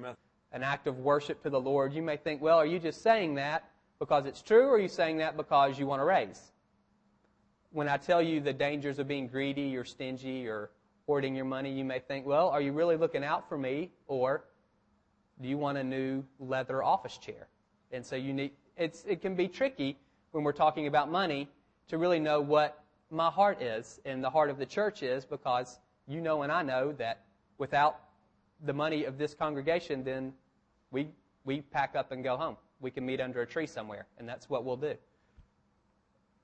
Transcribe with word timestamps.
method. 0.00 0.18
an 0.52 0.62
act 0.62 0.86
of 0.86 0.98
worship 0.98 1.42
to 1.42 1.50
the 1.50 1.60
Lord, 1.60 1.92
you 1.92 2.02
may 2.02 2.16
think, 2.16 2.42
well, 2.42 2.58
are 2.58 2.66
you 2.66 2.78
just 2.78 3.02
saying 3.02 3.34
that 3.36 3.70
because 3.98 4.26
it's 4.26 4.42
true, 4.42 4.66
or 4.66 4.74
are 4.74 4.78
you 4.78 4.88
saying 4.88 5.18
that 5.18 5.36
because 5.36 5.78
you 5.78 5.86
want 5.86 6.00
to 6.00 6.04
raise? 6.04 6.52
When 7.72 7.88
I 7.88 7.98
tell 7.98 8.20
you 8.20 8.40
the 8.40 8.52
dangers 8.52 8.98
of 8.98 9.06
being 9.06 9.28
greedy 9.28 9.76
or 9.76 9.84
stingy 9.84 10.48
or 10.48 10.70
hoarding 11.06 11.36
your 11.36 11.44
money, 11.44 11.72
you 11.72 11.84
may 11.84 12.00
think, 12.00 12.26
well, 12.26 12.48
are 12.48 12.60
you 12.60 12.72
really 12.72 12.96
looking 12.96 13.22
out 13.22 13.48
for 13.48 13.58
me, 13.58 13.90
or 14.08 14.44
do 15.40 15.48
you 15.48 15.58
want 15.58 15.78
a 15.78 15.84
new 15.84 16.24
leather 16.38 16.82
office 16.82 17.16
chair? 17.18 17.46
And 17.92 18.04
so 18.04 18.16
you 18.16 18.32
need, 18.32 18.52
it's, 18.76 19.04
it 19.06 19.20
can 19.20 19.34
be 19.34 19.48
tricky 19.48 19.98
when 20.32 20.44
we're 20.44 20.52
talking 20.52 20.86
about 20.86 21.10
money 21.10 21.48
to 21.88 21.98
really 21.98 22.20
know 22.20 22.40
what 22.40 22.84
my 23.10 23.28
heart 23.28 23.60
is 23.60 24.00
and 24.04 24.22
the 24.22 24.30
heart 24.30 24.50
of 24.50 24.58
the 24.58 24.66
church 24.66 25.02
is 25.02 25.24
because 25.24 25.80
you 26.06 26.20
know 26.20 26.42
and 26.42 26.52
I 26.52 26.62
know 26.62 26.92
that 26.92 27.24
without 27.58 28.00
the 28.64 28.72
money 28.72 29.04
of 29.04 29.18
this 29.18 29.34
congregation, 29.34 30.04
then 30.04 30.32
we, 30.90 31.08
we 31.44 31.60
pack 31.60 31.94
up 31.96 32.12
and 32.12 32.22
go 32.22 32.36
home. 32.36 32.56
We 32.80 32.90
can 32.90 33.04
meet 33.04 33.20
under 33.20 33.42
a 33.42 33.46
tree 33.46 33.66
somewhere, 33.66 34.06
and 34.18 34.28
that's 34.28 34.48
what 34.48 34.64
we'll 34.64 34.76
do. 34.76 34.94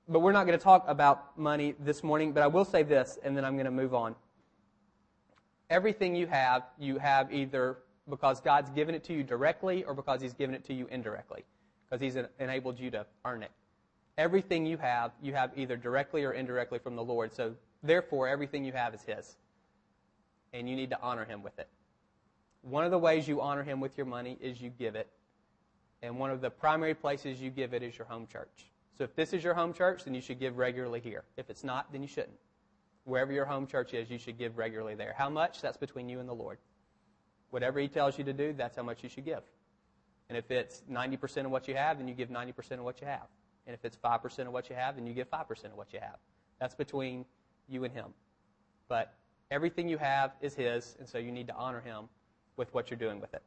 But 0.07 0.19
we're 0.19 0.31
not 0.31 0.45
going 0.45 0.57
to 0.57 0.63
talk 0.63 0.85
about 0.87 1.37
money 1.37 1.75
this 1.79 2.03
morning, 2.03 2.31
but 2.31 2.41
I 2.41 2.47
will 2.47 2.65
say 2.65 2.83
this, 2.83 3.17
and 3.23 3.35
then 3.35 3.43
I'm 3.43 3.53
going 3.53 3.65
to 3.65 3.71
move 3.71 3.93
on. 3.93 4.15
Everything 5.69 6.15
you 6.15 6.27
have, 6.27 6.63
you 6.79 6.97
have 6.97 7.33
either 7.33 7.79
because 8.09 8.39
God's 8.39 8.69
given 8.69 8.95
it 8.95 9.03
to 9.05 9.13
you 9.13 9.23
directly 9.23 9.83
or 9.83 9.93
because 9.93 10.21
He's 10.21 10.33
given 10.33 10.55
it 10.55 10.63
to 10.65 10.73
you 10.73 10.87
indirectly, 10.89 11.43
because 11.85 11.99
He's 11.99 12.17
enabled 12.39 12.79
you 12.79 12.89
to 12.91 13.05
earn 13.25 13.43
it. 13.43 13.51
Everything 14.17 14.65
you 14.65 14.77
have, 14.77 15.11
you 15.21 15.33
have 15.33 15.51
either 15.55 15.75
directly 15.75 16.23
or 16.23 16.31
indirectly 16.31 16.79
from 16.79 16.95
the 16.95 17.03
Lord. 17.03 17.33
So, 17.33 17.53
therefore, 17.83 18.27
everything 18.27 18.63
you 18.63 18.71
have 18.71 18.93
is 18.93 19.01
His. 19.01 19.35
And 20.53 20.69
you 20.69 20.75
need 20.75 20.89
to 20.91 21.01
honor 21.01 21.25
Him 21.25 21.43
with 21.43 21.59
it. 21.59 21.67
One 22.69 22.83
of 22.83 22.91
the 22.91 22.99
ways 22.99 23.27
you 23.29 23.39
honor 23.39 23.63
Him 23.63 23.79
with 23.79 23.97
your 23.97 24.05
money 24.05 24.37
is 24.41 24.59
you 24.59 24.69
give 24.69 24.95
it. 24.95 25.07
And 26.01 26.19
one 26.19 26.31
of 26.31 26.41
the 26.41 26.49
primary 26.49 26.93
places 26.93 27.41
you 27.41 27.49
give 27.49 27.73
it 27.73 27.81
is 27.81 27.97
your 27.97 28.05
home 28.07 28.27
church. 28.27 28.71
So, 28.97 29.05
if 29.05 29.15
this 29.15 29.31
is 29.31 29.43
your 29.43 29.53
home 29.53 29.73
church, 29.73 30.03
then 30.03 30.13
you 30.13 30.21
should 30.21 30.39
give 30.39 30.57
regularly 30.57 30.99
here. 30.99 31.23
If 31.37 31.49
it's 31.49 31.63
not, 31.63 31.91
then 31.93 32.01
you 32.01 32.07
shouldn't. 32.09 32.37
Wherever 33.05 33.31
your 33.31 33.45
home 33.45 33.67
church 33.67 33.93
is, 33.93 34.09
you 34.09 34.17
should 34.17 34.37
give 34.37 34.57
regularly 34.57 34.95
there. 34.95 35.15
How 35.17 35.29
much? 35.29 35.61
That's 35.61 35.77
between 35.77 36.09
you 36.09 36.19
and 36.19 36.27
the 36.27 36.33
Lord. 36.33 36.57
Whatever 37.51 37.79
He 37.79 37.87
tells 37.87 38.17
you 38.17 38.25
to 38.25 38.33
do, 38.33 38.51
that's 38.51 38.75
how 38.75 38.83
much 38.83 39.01
you 39.01 39.07
should 39.07 39.25
give. 39.25 39.43
And 40.27 40.37
if 40.37 40.51
it's 40.51 40.83
90% 40.91 41.45
of 41.45 41.51
what 41.51 41.69
you 41.69 41.75
have, 41.75 41.99
then 41.99 42.07
you 42.09 42.13
give 42.13 42.29
90% 42.29 42.71
of 42.73 42.83
what 42.83 42.99
you 42.99 43.07
have. 43.07 43.27
And 43.65 43.73
if 43.73 43.85
it's 43.85 43.95
5% 43.95 44.39
of 44.39 44.51
what 44.51 44.69
you 44.69 44.75
have, 44.75 44.97
then 44.97 45.07
you 45.07 45.13
give 45.13 45.29
5% 45.31 45.65
of 45.65 45.77
what 45.77 45.93
you 45.93 45.99
have. 46.01 46.17
That's 46.59 46.75
between 46.75 47.23
you 47.69 47.85
and 47.85 47.93
Him. 47.93 48.07
But 48.89 49.13
everything 49.51 49.87
you 49.87 49.97
have 49.99 50.33
is 50.41 50.53
His, 50.53 50.97
and 50.99 51.07
so 51.07 51.17
you 51.17 51.31
need 51.31 51.47
to 51.47 51.55
honor 51.55 51.79
Him 51.79 52.09
with 52.57 52.73
what 52.73 52.89
you're 52.89 52.97
doing 52.97 53.21
with 53.21 53.33
it. 53.33 53.41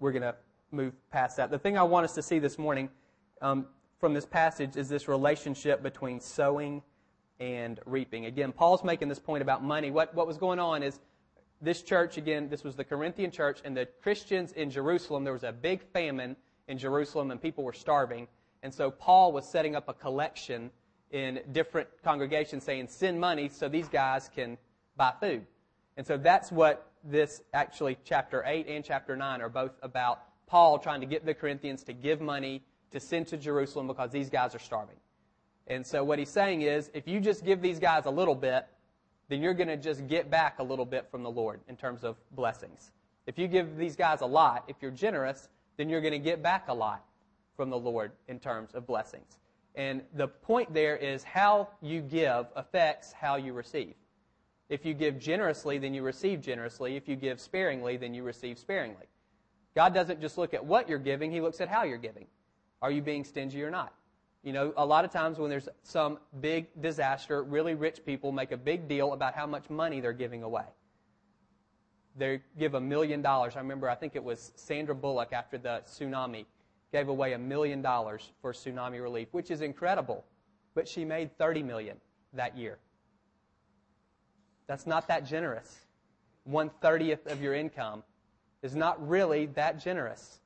We're 0.00 0.12
going 0.12 0.22
to 0.22 0.34
move 0.70 0.92
past 1.10 1.36
that. 1.36 1.50
The 1.50 1.58
thing 1.58 1.76
I 1.76 1.82
want 1.82 2.04
us 2.04 2.14
to 2.14 2.22
see 2.22 2.38
this 2.38 2.58
morning 2.58 2.88
um, 3.42 3.66
from 4.00 4.14
this 4.14 4.26
passage 4.26 4.76
is 4.76 4.88
this 4.88 5.08
relationship 5.08 5.82
between 5.82 6.20
sowing 6.20 6.82
and 7.40 7.80
reaping. 7.84 8.26
Again, 8.26 8.52
Paul's 8.52 8.84
making 8.84 9.08
this 9.08 9.18
point 9.18 9.42
about 9.42 9.62
money. 9.62 9.90
What, 9.90 10.14
what 10.14 10.26
was 10.26 10.38
going 10.38 10.58
on 10.58 10.82
is 10.82 11.00
this 11.60 11.82
church, 11.82 12.16
again, 12.16 12.48
this 12.48 12.64
was 12.64 12.76
the 12.76 12.84
Corinthian 12.84 13.30
church, 13.30 13.60
and 13.64 13.76
the 13.76 13.86
Christians 14.02 14.52
in 14.52 14.70
Jerusalem, 14.70 15.24
there 15.24 15.32
was 15.32 15.44
a 15.44 15.52
big 15.52 15.82
famine 15.92 16.36
in 16.68 16.78
Jerusalem, 16.78 17.30
and 17.30 17.40
people 17.40 17.64
were 17.64 17.72
starving. 17.72 18.28
And 18.62 18.72
so 18.72 18.90
Paul 18.90 19.32
was 19.32 19.48
setting 19.48 19.76
up 19.76 19.88
a 19.88 19.94
collection 19.94 20.70
in 21.10 21.40
different 21.52 21.88
congregations 22.02 22.64
saying, 22.64 22.88
send 22.88 23.20
money 23.20 23.48
so 23.48 23.68
these 23.68 23.88
guys 23.88 24.28
can 24.34 24.58
buy 24.96 25.12
food. 25.20 25.46
And 25.96 26.06
so 26.06 26.16
that's 26.16 26.50
what 26.50 26.90
this 27.04 27.42
actually, 27.52 27.98
chapter 28.04 28.42
8 28.46 28.66
and 28.68 28.84
chapter 28.84 29.16
9 29.16 29.40
are 29.40 29.48
both 29.48 29.72
about 29.82 30.22
Paul 30.46 30.78
trying 30.78 31.00
to 31.00 31.06
get 31.06 31.24
the 31.24 31.34
Corinthians 31.34 31.82
to 31.84 31.92
give 31.92 32.20
money 32.20 32.62
to 32.90 33.00
send 33.00 33.26
to 33.28 33.36
Jerusalem 33.36 33.86
because 33.86 34.10
these 34.10 34.30
guys 34.30 34.54
are 34.54 34.60
starving. 34.60 34.96
And 35.66 35.86
so 35.86 36.04
what 36.04 36.18
he's 36.18 36.30
saying 36.30 36.62
is, 36.62 36.90
if 36.94 37.08
you 37.08 37.20
just 37.20 37.44
give 37.44 37.62
these 37.62 37.78
guys 37.78 38.06
a 38.06 38.10
little 38.10 38.34
bit, 38.34 38.66
then 39.28 39.40
you're 39.42 39.54
going 39.54 39.68
to 39.68 39.76
just 39.76 40.06
get 40.06 40.30
back 40.30 40.58
a 40.58 40.62
little 40.62 40.84
bit 40.84 41.08
from 41.10 41.22
the 41.22 41.30
Lord 41.30 41.60
in 41.68 41.76
terms 41.76 42.04
of 42.04 42.16
blessings. 42.32 42.92
If 43.26 43.38
you 43.38 43.48
give 43.48 43.76
these 43.76 43.96
guys 43.96 44.20
a 44.20 44.26
lot, 44.26 44.64
if 44.68 44.76
you're 44.80 44.90
generous, 44.90 45.48
then 45.76 45.88
you're 45.88 46.02
going 46.02 46.12
to 46.12 46.18
get 46.18 46.42
back 46.42 46.68
a 46.68 46.74
lot 46.74 47.04
from 47.56 47.70
the 47.70 47.78
Lord 47.78 48.12
in 48.28 48.38
terms 48.38 48.74
of 48.74 48.86
blessings. 48.86 49.38
And 49.74 50.02
the 50.14 50.28
point 50.28 50.72
there 50.72 50.96
is 50.96 51.24
how 51.24 51.68
you 51.80 52.00
give 52.00 52.46
affects 52.54 53.12
how 53.12 53.36
you 53.36 53.54
receive. 53.54 53.94
If 54.68 54.84
you 54.84 54.94
give 54.94 55.18
generously, 55.18 55.78
then 55.78 55.92
you 55.94 56.02
receive 56.02 56.40
generously. 56.40 56.96
If 56.96 57.08
you 57.08 57.16
give 57.16 57.40
sparingly, 57.40 57.96
then 57.96 58.14
you 58.14 58.22
receive 58.22 58.58
sparingly. 58.58 59.06
God 59.74 59.92
doesn't 59.92 60.20
just 60.20 60.38
look 60.38 60.54
at 60.54 60.64
what 60.64 60.88
you're 60.88 60.98
giving, 60.98 61.30
He 61.30 61.40
looks 61.40 61.60
at 61.60 61.68
how 61.68 61.82
you're 61.84 61.98
giving. 61.98 62.26
Are 62.80 62.90
you 62.90 63.02
being 63.02 63.24
stingy 63.24 63.62
or 63.62 63.70
not? 63.70 63.94
You 64.42 64.52
know, 64.52 64.74
a 64.76 64.84
lot 64.84 65.04
of 65.06 65.10
times 65.10 65.38
when 65.38 65.48
there's 65.48 65.68
some 65.82 66.18
big 66.40 66.66
disaster, 66.80 67.42
really 67.42 67.74
rich 67.74 68.04
people 68.04 68.30
make 68.30 68.52
a 68.52 68.58
big 68.58 68.88
deal 68.88 69.14
about 69.14 69.34
how 69.34 69.46
much 69.46 69.70
money 69.70 70.00
they're 70.00 70.12
giving 70.12 70.42
away. 70.42 70.66
They 72.16 72.42
give 72.58 72.74
a 72.74 72.80
million 72.80 73.22
dollars. 73.22 73.56
I 73.56 73.60
remember, 73.60 73.88
I 73.88 73.94
think 73.94 74.14
it 74.14 74.22
was 74.22 74.52
Sandra 74.54 74.94
Bullock 74.94 75.32
after 75.32 75.56
the 75.56 75.82
tsunami 75.86 76.44
gave 76.92 77.08
away 77.08 77.32
a 77.32 77.38
million 77.38 77.82
dollars 77.82 78.32
for 78.40 78.52
tsunami 78.52 79.02
relief, 79.02 79.28
which 79.32 79.50
is 79.50 79.62
incredible. 79.62 80.24
But 80.74 80.86
she 80.86 81.04
made 81.04 81.36
30 81.38 81.62
million 81.62 81.96
that 82.34 82.56
year. 82.56 82.78
That's 84.66 84.86
not 84.86 85.08
that 85.08 85.26
generous. 85.26 85.80
One 86.44 86.70
thirtieth 86.80 87.26
of 87.26 87.42
your 87.42 87.54
income 87.54 88.02
is 88.62 88.74
not 88.74 89.06
really 89.08 89.46
that 89.46 89.78
generous. 89.78 90.40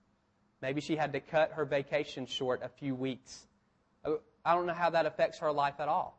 Maybe 0.60 0.80
she 0.80 0.96
had 0.96 1.12
to 1.12 1.20
cut 1.20 1.52
her 1.52 1.64
vacation 1.64 2.26
short 2.26 2.62
a 2.64 2.68
few 2.68 2.94
weeks. 2.94 3.46
Oh, 4.04 4.20
I 4.44 4.54
don't 4.54 4.66
know 4.66 4.74
how 4.74 4.90
that 4.90 5.06
affects 5.06 5.38
her 5.38 5.52
life 5.52 5.74
at 5.78 5.88
all. 5.88 6.18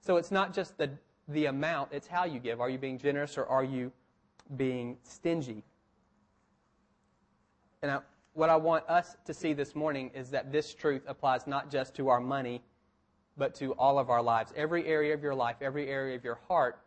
So 0.00 0.16
it's 0.16 0.30
not 0.30 0.54
just 0.54 0.78
the, 0.78 0.90
the 1.28 1.46
amount, 1.46 1.90
it's 1.92 2.06
how 2.06 2.24
you 2.24 2.40
give. 2.40 2.60
Are 2.60 2.70
you 2.70 2.78
being 2.78 2.98
generous 2.98 3.36
or 3.36 3.46
are 3.46 3.62
you 3.62 3.92
being 4.56 4.96
stingy? 5.02 5.64
And 7.82 7.90
I, 7.90 7.98
what 8.32 8.48
I 8.48 8.56
want 8.56 8.88
us 8.88 9.16
to 9.26 9.34
see 9.34 9.52
this 9.52 9.74
morning 9.74 10.10
is 10.14 10.30
that 10.30 10.50
this 10.50 10.74
truth 10.74 11.02
applies 11.06 11.46
not 11.46 11.70
just 11.70 11.94
to 11.96 12.08
our 12.08 12.20
money, 12.20 12.62
but 13.36 13.54
to 13.56 13.72
all 13.74 13.98
of 13.98 14.08
our 14.10 14.22
lives. 14.22 14.52
Every 14.56 14.86
area 14.86 15.14
of 15.14 15.22
your 15.22 15.34
life, 15.34 15.56
every 15.60 15.88
area 15.88 16.16
of 16.16 16.24
your 16.24 16.38
heart, 16.48 16.78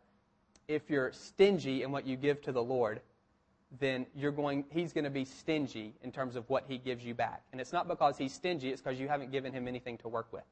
if 0.68 0.90
you're 0.90 1.12
stingy 1.12 1.84
in 1.84 1.92
what 1.92 2.06
you 2.06 2.16
give 2.16 2.42
to 2.44 2.52
the 2.52 2.64
Lord, 2.64 3.02
then 3.80 4.06
you're 4.16 4.32
going, 4.32 4.66
he's 4.70 4.94
going 4.94 5.04
to 5.04 5.10
be 5.10 5.26
stingy 5.26 5.94
in 6.04 6.12
terms 6.12 6.36
of 6.36 6.50
what 6.50 6.66
he 6.68 6.78
gives 6.78 7.04
you 7.04 7.14
back. 7.14 7.44
And 7.52 7.60
it's 7.60 7.74
not 7.74 7.88
because 7.88 8.18
he's 8.18 8.34
stingy, 8.34 8.70
it's 8.70 8.82
because 8.82 9.00
you 9.00 9.08
haven't 9.08 9.32
given 9.32 9.52
him 9.54 9.68
anything 9.68 9.98
to 10.00 10.08
work 10.08 10.32
with. 10.32 10.44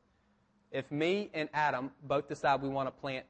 If 0.72 0.92
me 0.92 1.30
and 1.34 1.50
Adam 1.54 1.92
both 2.04 2.28
decide 2.28 2.62
we 2.62 2.70
want 2.70 2.88
to 2.88 2.92
plant 2.92 3.26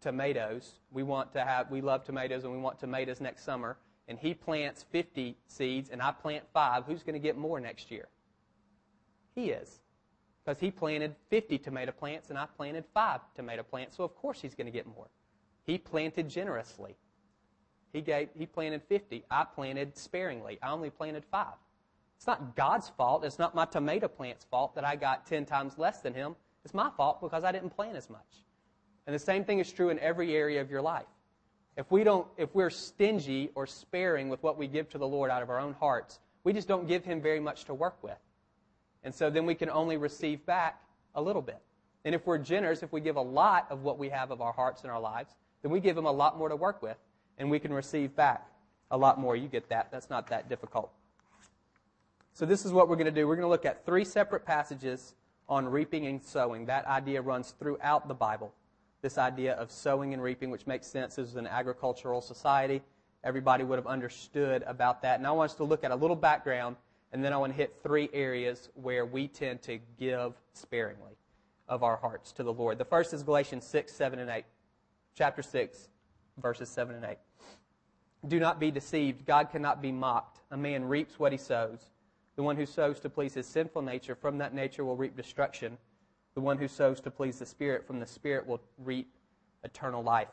tomatoes, 0.00 0.74
we 0.90 1.02
want 1.02 1.32
to 1.32 1.40
have, 1.44 1.70
we 1.70 1.80
love 1.80 2.04
tomatoes 2.04 2.44
and 2.44 2.52
we 2.52 2.58
want 2.58 2.78
tomatoes 2.78 3.20
next 3.20 3.44
summer, 3.44 3.78
and 4.08 4.18
he 4.18 4.34
plants 4.34 4.84
50 4.90 5.36
seeds 5.46 5.90
and 5.90 6.02
I 6.02 6.12
plant 6.12 6.44
five, 6.52 6.84
who's 6.84 7.02
going 7.02 7.14
to 7.14 7.20
get 7.20 7.36
more 7.36 7.60
next 7.60 7.90
year? 7.90 8.08
He 9.34 9.50
is. 9.50 9.80
Because 10.44 10.60
he 10.60 10.70
planted 10.70 11.14
50 11.30 11.58
tomato 11.58 11.92
plants 11.92 12.30
and 12.30 12.38
I 12.38 12.46
planted 12.56 12.84
five 12.92 13.20
tomato 13.34 13.62
plants, 13.62 13.96
so 13.96 14.04
of 14.04 14.14
course 14.16 14.40
he's 14.40 14.54
going 14.54 14.66
to 14.66 14.72
get 14.72 14.86
more. 14.86 15.06
He 15.64 15.78
planted 15.78 16.28
generously. 16.28 16.96
He 17.92 18.00
gave 18.00 18.28
he 18.36 18.46
planted 18.46 18.82
50. 18.82 19.24
I 19.30 19.44
planted 19.44 19.96
sparingly. 19.96 20.58
I 20.62 20.70
only 20.70 20.90
planted 20.90 21.24
5. 21.24 21.46
It's 22.16 22.26
not 22.26 22.56
God's 22.56 22.88
fault. 22.88 23.24
It's 23.24 23.38
not 23.38 23.54
my 23.54 23.64
tomato 23.64 24.08
plant's 24.08 24.44
fault 24.44 24.74
that 24.76 24.84
I 24.84 24.96
got 24.96 25.26
10 25.26 25.44
times 25.44 25.76
less 25.76 26.00
than 26.00 26.14
him. 26.14 26.36
It's 26.64 26.74
my 26.74 26.90
fault 26.96 27.20
because 27.20 27.44
I 27.44 27.52
didn't 27.52 27.70
plant 27.70 27.96
as 27.96 28.08
much. 28.08 28.44
And 29.06 29.14
the 29.14 29.18
same 29.18 29.44
thing 29.44 29.58
is 29.58 29.72
true 29.72 29.90
in 29.90 29.98
every 29.98 30.34
area 30.36 30.60
of 30.60 30.70
your 30.70 30.82
life. 30.82 31.06
If 31.76 31.90
we 31.90 32.04
don't 32.04 32.26
if 32.36 32.54
we're 32.54 32.70
stingy 32.70 33.50
or 33.54 33.66
sparing 33.66 34.28
with 34.28 34.42
what 34.42 34.56
we 34.56 34.66
give 34.68 34.88
to 34.90 34.98
the 34.98 35.06
Lord 35.06 35.30
out 35.30 35.42
of 35.42 35.50
our 35.50 35.58
own 35.58 35.74
hearts, 35.74 36.20
we 36.44 36.52
just 36.52 36.68
don't 36.68 36.86
give 36.86 37.04
him 37.04 37.20
very 37.20 37.40
much 37.40 37.64
to 37.66 37.74
work 37.74 38.02
with. 38.02 38.18
And 39.04 39.14
so 39.14 39.30
then 39.30 39.46
we 39.46 39.54
can 39.54 39.68
only 39.68 39.96
receive 39.96 40.44
back 40.46 40.80
a 41.14 41.22
little 41.22 41.42
bit. 41.42 41.60
And 42.04 42.14
if 42.14 42.26
we're 42.26 42.38
generous, 42.38 42.82
if 42.82 42.92
we 42.92 43.00
give 43.00 43.16
a 43.16 43.22
lot 43.22 43.66
of 43.70 43.82
what 43.82 43.98
we 43.98 44.08
have 44.08 44.30
of 44.30 44.40
our 44.40 44.52
hearts 44.52 44.82
and 44.82 44.90
our 44.90 45.00
lives, 45.00 45.34
then 45.62 45.70
we 45.70 45.80
give 45.80 45.96
them 45.96 46.06
a 46.06 46.12
lot 46.12 46.38
more 46.38 46.48
to 46.48 46.56
work 46.56 46.82
with 46.82 46.96
and 47.38 47.50
we 47.50 47.58
can 47.58 47.72
receive 47.72 48.14
back 48.14 48.46
a 48.90 48.96
lot 48.96 49.18
more. 49.18 49.36
You 49.36 49.48
get 49.48 49.68
that. 49.70 49.90
That's 49.90 50.10
not 50.10 50.28
that 50.28 50.48
difficult. 50.48 50.90
So, 52.34 52.46
this 52.46 52.64
is 52.64 52.72
what 52.72 52.88
we're 52.88 52.96
going 52.96 53.06
to 53.06 53.10
do. 53.12 53.26
We're 53.28 53.36
going 53.36 53.46
to 53.46 53.50
look 53.50 53.66
at 53.66 53.84
three 53.84 54.04
separate 54.04 54.46
passages 54.46 55.14
on 55.48 55.66
reaping 55.66 56.06
and 56.06 56.22
sowing. 56.22 56.66
That 56.66 56.86
idea 56.86 57.20
runs 57.20 57.54
throughout 57.58 58.08
the 58.08 58.14
Bible. 58.14 58.52
This 59.02 59.18
idea 59.18 59.54
of 59.54 59.70
sowing 59.70 60.14
and 60.14 60.22
reaping, 60.22 60.50
which 60.50 60.66
makes 60.66 60.86
sense. 60.86 61.16
This 61.16 61.28
is 61.28 61.36
an 61.36 61.46
agricultural 61.46 62.20
society. 62.20 62.80
Everybody 63.24 63.64
would 63.64 63.76
have 63.76 63.86
understood 63.86 64.62
about 64.66 65.02
that. 65.02 65.18
And 65.18 65.26
I 65.26 65.32
want 65.32 65.50
us 65.50 65.56
to 65.56 65.64
look 65.64 65.84
at 65.84 65.90
a 65.90 65.94
little 65.94 66.16
background, 66.16 66.76
and 67.12 67.22
then 67.22 67.32
I 67.32 67.36
want 67.36 67.52
to 67.52 67.56
hit 67.56 67.76
three 67.82 68.08
areas 68.12 68.70
where 68.74 69.04
we 69.04 69.28
tend 69.28 69.62
to 69.62 69.78
give 69.98 70.34
sparingly 70.54 71.16
of 71.68 71.82
our 71.82 71.96
hearts 71.96 72.32
to 72.32 72.42
the 72.42 72.52
Lord. 72.52 72.78
The 72.78 72.84
first 72.84 73.12
is 73.12 73.22
Galatians 73.22 73.66
6, 73.66 73.92
7, 73.92 74.18
and 74.18 74.30
8. 74.30 74.44
Chapter 75.14 75.42
6, 75.42 75.88
verses 76.40 76.68
7 76.68 76.96
and 76.96 77.04
8. 77.04 77.18
Do 78.28 78.40
not 78.40 78.60
be 78.60 78.70
deceived. 78.70 79.26
God 79.26 79.50
cannot 79.50 79.82
be 79.82 79.92
mocked. 79.92 80.40
A 80.50 80.56
man 80.56 80.84
reaps 80.84 81.18
what 81.18 81.32
he 81.32 81.38
sows. 81.38 81.90
The 82.36 82.42
one 82.42 82.56
who 82.56 82.64
sows 82.64 82.98
to 83.00 83.10
please 83.10 83.34
his 83.34 83.46
sinful 83.46 83.82
nature, 83.82 84.14
from 84.14 84.38
that 84.38 84.54
nature 84.54 84.84
will 84.84 84.96
reap 84.96 85.16
destruction. 85.16 85.76
The 86.34 86.40
one 86.40 86.56
who 86.56 86.66
sows 86.66 87.00
to 87.00 87.10
please 87.10 87.38
the 87.38 87.46
Spirit, 87.46 87.86
from 87.86 88.00
the 88.00 88.06
Spirit 88.06 88.46
will 88.46 88.60
reap 88.78 89.12
eternal 89.64 90.02
life. 90.02 90.28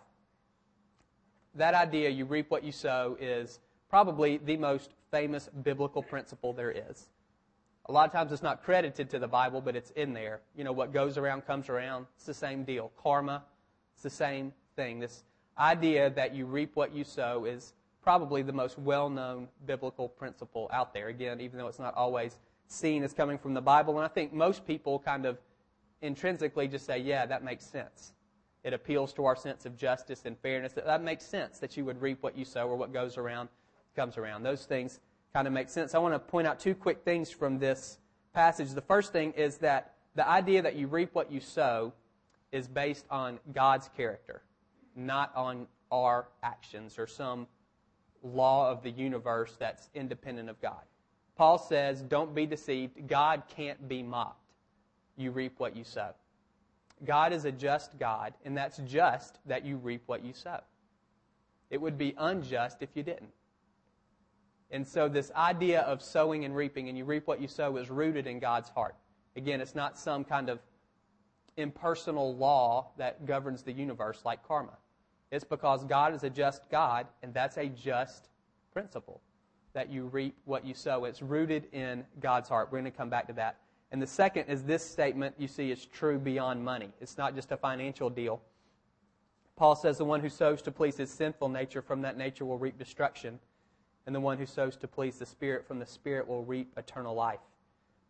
That 1.55 1.73
idea, 1.73 2.09
you 2.09 2.25
reap 2.25 2.49
what 2.49 2.63
you 2.63 2.71
sow, 2.71 3.17
is 3.19 3.59
probably 3.89 4.37
the 4.37 4.55
most 4.55 4.91
famous 5.11 5.49
biblical 5.63 6.01
principle 6.01 6.53
there 6.53 6.71
is. 6.71 7.09
A 7.87 7.91
lot 7.91 8.05
of 8.05 8.13
times 8.13 8.31
it's 8.31 8.43
not 8.43 8.63
credited 8.63 9.09
to 9.09 9.19
the 9.19 9.27
Bible, 9.27 9.59
but 9.59 9.75
it's 9.75 9.89
in 9.91 10.13
there. 10.13 10.41
You 10.55 10.63
know, 10.63 10.71
what 10.71 10.93
goes 10.93 11.17
around 11.17 11.45
comes 11.47 11.67
around. 11.67 12.05
It's 12.15 12.25
the 12.25 12.33
same 12.33 12.63
deal. 12.63 12.91
Karma, 13.01 13.43
it's 13.95 14.03
the 14.03 14.09
same 14.09 14.53
thing. 14.79 14.99
This 14.99 15.25
idea 15.57 16.09
that 16.11 16.33
you 16.33 16.45
reap 16.45 16.77
what 16.77 16.95
you 16.95 17.03
sow 17.03 17.43
is 17.43 17.73
probably 18.01 18.41
the 18.41 18.53
most 18.53 18.79
well 18.79 19.09
known 19.09 19.49
biblical 19.65 20.07
principle 20.07 20.69
out 20.71 20.93
there. 20.93 21.09
Again, 21.09 21.41
even 21.41 21.59
though 21.59 21.67
it's 21.67 21.79
not 21.79 21.93
always 21.95 22.37
seen 22.67 23.03
as 23.03 23.13
coming 23.13 23.37
from 23.37 23.53
the 23.53 23.61
Bible. 23.61 23.97
And 23.97 24.05
I 24.05 24.07
think 24.07 24.31
most 24.31 24.65
people 24.65 24.99
kind 24.99 25.25
of 25.25 25.37
intrinsically 26.01 26.69
just 26.69 26.85
say, 26.85 26.97
yeah, 26.99 27.25
that 27.25 27.43
makes 27.43 27.65
sense. 27.65 28.13
It 28.63 28.73
appeals 28.73 29.11
to 29.13 29.25
our 29.25 29.35
sense 29.35 29.65
of 29.65 29.75
justice 29.77 30.21
and 30.23 30.37
fairness. 30.37 30.71
That, 30.73 30.85
that 30.85 31.03
makes 31.03 31.25
sense 31.25 31.59
that 31.59 31.75
you 31.75 31.83
would 31.83 32.01
reap 32.01 32.23
what 32.23 32.37
you 32.37 32.45
sow 32.45 32.67
or 32.69 32.77
what 32.77 32.93
goes 32.93 33.17
around 33.17 33.49
comes 33.97 34.17
around. 34.17 34.43
Those 34.43 34.65
things 34.65 35.01
kind 35.33 35.45
of 35.45 35.51
make 35.51 35.67
sense. 35.67 35.93
I 35.93 35.97
want 35.97 36.13
to 36.13 36.19
point 36.19 36.47
out 36.47 36.57
two 36.57 36.73
quick 36.73 37.03
things 37.03 37.29
from 37.29 37.59
this 37.59 37.97
passage. 38.33 38.69
The 38.69 38.81
first 38.81 39.11
thing 39.11 39.33
is 39.33 39.57
that 39.57 39.95
the 40.15 40.25
idea 40.25 40.61
that 40.61 40.75
you 40.75 40.87
reap 40.87 41.09
what 41.13 41.29
you 41.29 41.41
sow 41.41 41.91
is 42.53 42.67
based 42.67 43.05
on 43.09 43.39
God's 43.53 43.89
character, 43.97 44.41
not 44.95 45.35
on 45.35 45.67
our 45.91 46.27
actions 46.43 46.99
or 46.99 47.07
some 47.07 47.47
law 48.23 48.69
of 48.69 48.83
the 48.83 48.91
universe 48.91 49.55
that's 49.59 49.89
independent 49.93 50.49
of 50.49 50.61
God. 50.61 50.83
Paul 51.35 51.57
says, 51.57 52.01
Don't 52.01 52.35
be 52.35 52.45
deceived. 52.45 53.07
God 53.07 53.43
can't 53.55 53.87
be 53.87 54.03
mocked. 54.03 54.51
You 55.17 55.31
reap 55.31 55.53
what 55.57 55.75
you 55.75 55.83
sow. 55.83 56.11
God 57.05 57.31
is 57.31 57.45
a 57.45 57.51
just 57.51 57.97
God, 57.97 58.33
and 58.43 58.57
that's 58.57 58.77
just 58.79 59.39
that 59.45 59.65
you 59.65 59.77
reap 59.77 60.03
what 60.05 60.23
you 60.23 60.33
sow. 60.33 60.59
It 61.69 61.79
would 61.79 61.97
be 61.97 62.13
unjust 62.17 62.77
if 62.81 62.89
you 62.93 63.03
didn't. 63.03 63.31
And 64.71 64.85
so, 64.85 65.07
this 65.07 65.31
idea 65.35 65.81
of 65.81 66.01
sowing 66.01 66.45
and 66.45 66.55
reaping, 66.55 66.89
and 66.89 66.97
you 66.97 67.05
reap 67.05 67.25
what 67.25 67.41
you 67.41 67.47
sow, 67.47 67.77
is 67.77 67.89
rooted 67.89 68.27
in 68.27 68.39
God's 68.39 68.69
heart. 68.69 68.95
Again, 69.35 69.61
it's 69.61 69.75
not 69.75 69.97
some 69.97 70.23
kind 70.23 70.49
of 70.49 70.59
impersonal 71.59 72.35
law 72.35 72.91
that 72.97 73.25
governs 73.25 73.63
the 73.63 73.71
universe 73.71 74.21
like 74.25 74.45
karma. 74.47 74.77
It's 75.31 75.43
because 75.43 75.83
God 75.83 76.13
is 76.15 76.23
a 76.23 76.29
just 76.29 76.69
God, 76.71 77.07
and 77.21 77.33
that's 77.33 77.57
a 77.57 77.67
just 77.67 78.29
principle 78.73 79.21
that 79.73 79.89
you 79.89 80.05
reap 80.05 80.35
what 80.45 80.65
you 80.65 80.73
sow. 80.73 81.05
It's 81.05 81.21
rooted 81.21 81.67
in 81.73 82.03
God's 82.19 82.49
heart. 82.49 82.69
We're 82.71 82.79
going 82.79 82.91
to 82.91 82.97
come 82.97 83.09
back 83.09 83.27
to 83.27 83.33
that. 83.33 83.57
And 83.91 84.01
the 84.01 84.07
second 84.07 84.45
is 84.47 84.63
this 84.63 84.87
statement 84.87 85.35
you 85.37 85.47
see 85.47 85.71
is 85.71 85.85
true 85.85 86.19
beyond 86.19 86.63
money. 86.63 86.89
It's 87.01 87.17
not 87.17 87.35
just 87.35 87.51
a 87.51 87.57
financial 87.57 88.09
deal. 88.09 88.41
Paul 89.55 89.75
says, 89.75 89.97
The 89.97 90.05
one 90.05 90.21
who 90.21 90.29
sows 90.29 90.61
to 90.63 90.71
please 90.71 90.97
his 90.97 91.11
sinful 91.11 91.49
nature, 91.49 91.81
from 91.81 92.01
that 92.01 92.17
nature 92.17 92.45
will 92.45 92.57
reap 92.57 92.77
destruction. 92.77 93.39
And 94.05 94.15
the 94.15 94.19
one 94.19 94.37
who 94.37 94.45
sows 94.45 94.75
to 94.77 94.87
please 94.87 95.19
the 95.19 95.25
Spirit, 95.25 95.67
from 95.67 95.79
the 95.79 95.85
Spirit 95.85 96.27
will 96.27 96.43
reap 96.43 96.73
eternal 96.77 97.13
life. 97.13 97.39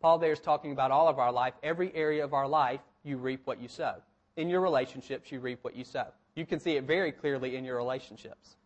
Paul 0.00 0.18
there 0.18 0.32
is 0.32 0.40
talking 0.40 0.72
about 0.72 0.90
all 0.90 1.08
of 1.08 1.18
our 1.18 1.32
life. 1.32 1.54
Every 1.62 1.94
area 1.94 2.24
of 2.24 2.32
our 2.32 2.48
life, 2.48 2.80
you 3.02 3.16
reap 3.16 3.46
what 3.46 3.60
you 3.60 3.68
sow. 3.68 3.96
In 4.36 4.48
your 4.48 4.60
relationships, 4.60 5.30
you 5.32 5.40
reap 5.40 5.58
what 5.62 5.74
you 5.74 5.84
sow. 5.84 6.06
You 6.34 6.46
can 6.46 6.60
see 6.60 6.76
it 6.76 6.84
very 6.84 7.12
clearly 7.12 7.56
in 7.56 7.64
your 7.64 7.76
relationships. 7.76 8.56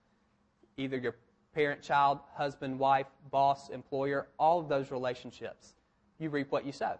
Either 0.77 0.97
your 0.97 1.17
parent, 1.55 1.83
child, 1.83 2.19
husband, 2.35 2.79
wife, 2.79 3.07
boss, 3.31 3.71
employer, 3.71 4.29
all 4.39 4.61
of 4.61 4.69
those 4.69 4.91
relationships. 4.91 5.75
You 6.19 6.31
reap 6.31 6.51
what 6.51 6.67
you 6.67 6.73
sow. 6.73 6.99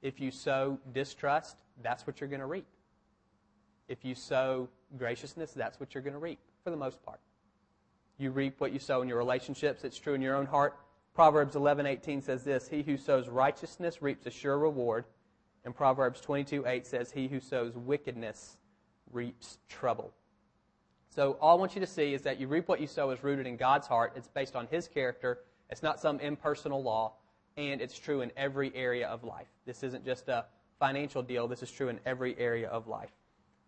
If 0.00 0.20
you 0.20 0.30
sow 0.30 0.78
distrust, 0.92 1.62
that's 1.82 2.06
what 2.06 2.20
you're 2.20 2.28
going 2.28 2.40
to 2.40 2.46
reap. 2.46 2.66
If 3.88 4.04
you 4.04 4.14
sow 4.14 4.68
graciousness, 4.96 5.52
that's 5.52 5.80
what 5.80 5.94
you're 5.94 6.02
going 6.02 6.14
to 6.14 6.20
reap, 6.20 6.38
for 6.62 6.70
the 6.70 6.76
most 6.76 7.02
part. 7.04 7.20
You 8.16 8.30
reap 8.30 8.60
what 8.60 8.72
you 8.72 8.78
sow 8.78 9.02
in 9.02 9.08
your 9.08 9.18
relationships. 9.18 9.84
It's 9.84 9.98
true 9.98 10.14
in 10.14 10.22
your 10.22 10.36
own 10.36 10.46
heart. 10.46 10.76
Proverbs 11.14 11.56
11:18 11.56 12.22
says 12.22 12.44
this, 12.44 12.68
"He 12.68 12.82
who 12.82 12.96
sows 12.96 13.28
righteousness 13.28 14.02
reaps 14.02 14.26
a 14.26 14.30
sure 14.30 14.58
reward." 14.58 15.04
And 15.68 15.76
Proverbs 15.76 16.22
22:8 16.22 16.86
says, 16.86 17.12
"He 17.12 17.28
who 17.28 17.40
sows 17.40 17.76
wickedness 17.76 18.56
reaps 19.12 19.58
trouble." 19.68 20.14
So 21.10 21.32
all 21.42 21.58
I 21.58 21.60
want 21.60 21.74
you 21.74 21.80
to 21.80 21.86
see 21.86 22.14
is 22.14 22.22
that 22.22 22.40
you 22.40 22.48
reap 22.48 22.68
what 22.68 22.80
you 22.80 22.86
sow 22.86 23.10
is 23.10 23.22
rooted 23.22 23.46
in 23.46 23.58
God's 23.58 23.86
heart. 23.86 24.14
It's 24.16 24.28
based 24.28 24.56
on 24.56 24.66
His 24.68 24.88
character. 24.88 25.44
It's 25.68 25.82
not 25.82 26.00
some 26.00 26.20
impersonal 26.20 26.82
law, 26.82 27.16
and 27.58 27.82
it's 27.82 27.98
true 27.98 28.22
in 28.22 28.32
every 28.34 28.74
area 28.74 29.08
of 29.08 29.24
life. 29.24 29.48
This 29.66 29.82
isn't 29.82 30.06
just 30.06 30.30
a 30.30 30.46
financial 30.78 31.22
deal. 31.22 31.46
This 31.46 31.62
is 31.62 31.70
true 31.70 31.90
in 31.90 32.00
every 32.06 32.34
area 32.38 32.70
of 32.70 32.86
life. 32.86 33.12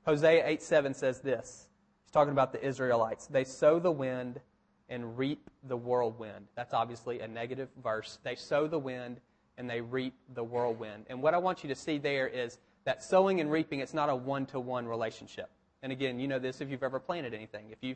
Hosea 0.07 0.47
8 0.47 0.63
7 0.63 0.95
says 0.95 1.21
this. 1.21 1.69
He's 2.05 2.13
talking 2.13 2.33
about 2.33 2.51
the 2.51 2.65
Israelites. 2.65 3.27
They 3.27 3.45
sow 3.45 3.79
the 3.79 3.93
wind 3.93 4.41
and 4.89 5.19
reap 5.19 5.51
the 5.65 5.77
whirlwind. 5.77 6.49
That's 6.55 6.73
obviously 6.73 7.21
a 7.21 7.29
negative 7.29 7.69
verse. 7.77 8.19
They 8.23 8.37
sow 8.37 8.67
the 8.67 8.79
wind 8.79 9.21
and 9.61 9.69
they 9.69 9.83
reap 9.83 10.15
the 10.35 10.43
whirlwind. 10.43 11.05
And 11.11 11.23
what 11.23 11.35
I 11.35 11.39
want 11.39 11.63
you 11.63 11.69
to 11.69 11.75
see 11.75 11.99
there 11.99 12.27
is 12.27 12.57
that 12.85 13.05
sowing 13.05 13.43
and 13.43 13.53
reaping, 13.53 13.81
it's 13.81 13.93
not 13.93 14.09
a 14.09 14.17
one 14.17 14.47
to 14.47 14.59
one 14.59 14.89
relationship. 14.89 15.51
And 15.83 15.93
again, 15.93 16.19
you 16.19 16.27
know 16.27 16.39
this 16.39 16.63
if 16.63 16.71
you've 16.71 16.83
ever 16.83 16.99
planted 16.99 17.35
anything. 17.35 17.67
If 17.71 17.79
you 17.83 17.95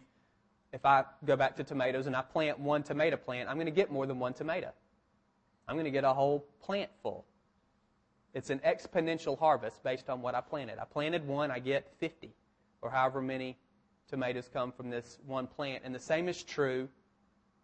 if 0.74 0.84
I 0.84 1.04
go 1.24 1.36
back 1.36 1.56
to 1.56 1.64
tomatoes 1.64 2.06
and 2.06 2.14
I 2.14 2.20
plant 2.20 2.58
one 2.58 2.82
tomato 2.82 3.16
plant, 3.16 3.48
I'm 3.48 3.56
going 3.56 3.66
to 3.66 3.72
get 3.72 3.90
more 3.90 4.06
than 4.06 4.18
one 4.18 4.34
tomato. 4.34 4.72
I'm 5.66 5.76
going 5.76 5.86
to 5.86 5.90
get 5.90 6.04
a 6.04 6.12
whole 6.12 6.44
plant 6.60 6.90
full. 7.02 7.24
It's 8.34 8.50
an 8.50 8.58
exponential 8.58 9.38
harvest 9.38 9.82
based 9.84 10.10
on 10.10 10.20
what 10.20 10.34
I 10.34 10.40
planted. 10.40 10.78
I 10.78 10.84
planted 10.84 11.26
one, 11.26 11.50
I 11.50 11.60
get 11.60 11.92
50, 11.98 12.34
or 12.82 12.90
however 12.90 13.22
many 13.22 13.56
tomatoes 14.08 14.50
come 14.52 14.72
from 14.72 14.90
this 14.90 15.18
one 15.24 15.46
plant. 15.46 15.82
And 15.84 15.94
the 15.94 16.00
same 16.00 16.28
is 16.28 16.42
true 16.42 16.88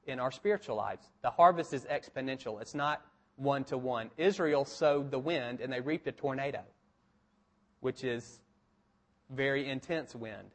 in 0.07 0.21
our 0.21 0.31
spiritual 0.31 0.77
lives. 0.77 1.11
The 1.23 1.31
harvest 1.31 1.75
is 1.75 1.85
exponential, 1.87 2.63
it's 2.63 2.75
not 2.75 3.03
one 3.41 3.65
to 3.65 3.79
one. 3.79 4.11
Israel 4.19 4.65
sowed 4.65 5.11
the 5.11 5.19
wind 5.19 5.61
and 5.61 5.73
they 5.73 5.81
reaped 5.81 6.07
a 6.07 6.13
tornado, 6.13 6.61
which 7.81 8.05
is 8.05 8.41
very 9.31 9.69
intense 9.69 10.15
wind. 10.15 10.51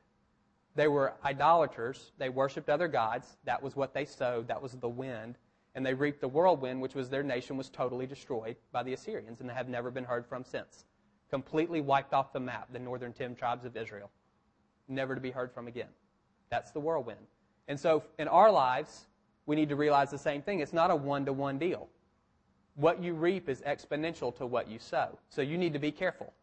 They 0.75 0.87
were 0.87 1.13
idolaters. 1.23 2.11
They 2.17 2.29
worshiped 2.29 2.69
other 2.69 2.87
gods. 2.87 3.37
That 3.45 3.63
was 3.63 3.75
what 3.75 3.93
they 3.93 4.05
sowed. 4.05 4.47
That 4.49 4.61
was 4.61 4.73
the 4.73 4.89
wind. 4.89 5.37
And 5.73 5.85
they 5.85 5.93
reaped 5.93 6.21
the 6.21 6.27
whirlwind, 6.27 6.81
which 6.81 6.95
was 6.95 7.09
their 7.09 7.23
nation 7.23 7.57
was 7.57 7.69
totally 7.69 8.05
destroyed 8.05 8.55
by 8.71 8.83
the 8.83 8.93
Assyrians, 8.93 9.41
and 9.41 9.49
they 9.49 9.53
have 9.53 9.67
never 9.67 9.91
been 9.91 10.05
heard 10.05 10.25
from 10.25 10.43
since. 10.43 10.85
Completely 11.29 11.81
wiped 11.81 12.13
off 12.13 12.31
the 12.31 12.39
map, 12.39 12.69
the 12.71 12.79
northern 12.79 13.13
ten 13.13 13.35
tribes 13.35 13.65
of 13.65 13.75
Israel. 13.75 14.09
Never 14.87 15.15
to 15.15 15.21
be 15.21 15.31
heard 15.31 15.51
from 15.51 15.67
again. 15.67 15.89
That's 16.49 16.71
the 16.71 16.79
whirlwind. 16.79 17.27
And 17.67 17.79
so 17.79 18.03
in 18.19 18.27
our 18.27 18.51
lives, 18.51 19.07
we 19.45 19.55
need 19.55 19.69
to 19.69 19.75
realize 19.75 20.11
the 20.11 20.17
same 20.17 20.41
thing. 20.41 20.59
It's 20.59 20.73
not 20.73 20.91
a 20.91 20.95
one 20.95 21.25
to 21.25 21.33
one 21.33 21.57
deal. 21.57 21.89
What 22.75 23.01
you 23.01 23.13
reap 23.13 23.49
is 23.49 23.61
exponential 23.61 24.35
to 24.37 24.45
what 24.45 24.69
you 24.69 24.79
sow. 24.79 25.17
So 25.29 25.41
you 25.41 25.57
need 25.57 25.73
to 25.73 25.79
be 25.79 25.91
careful 25.91 26.33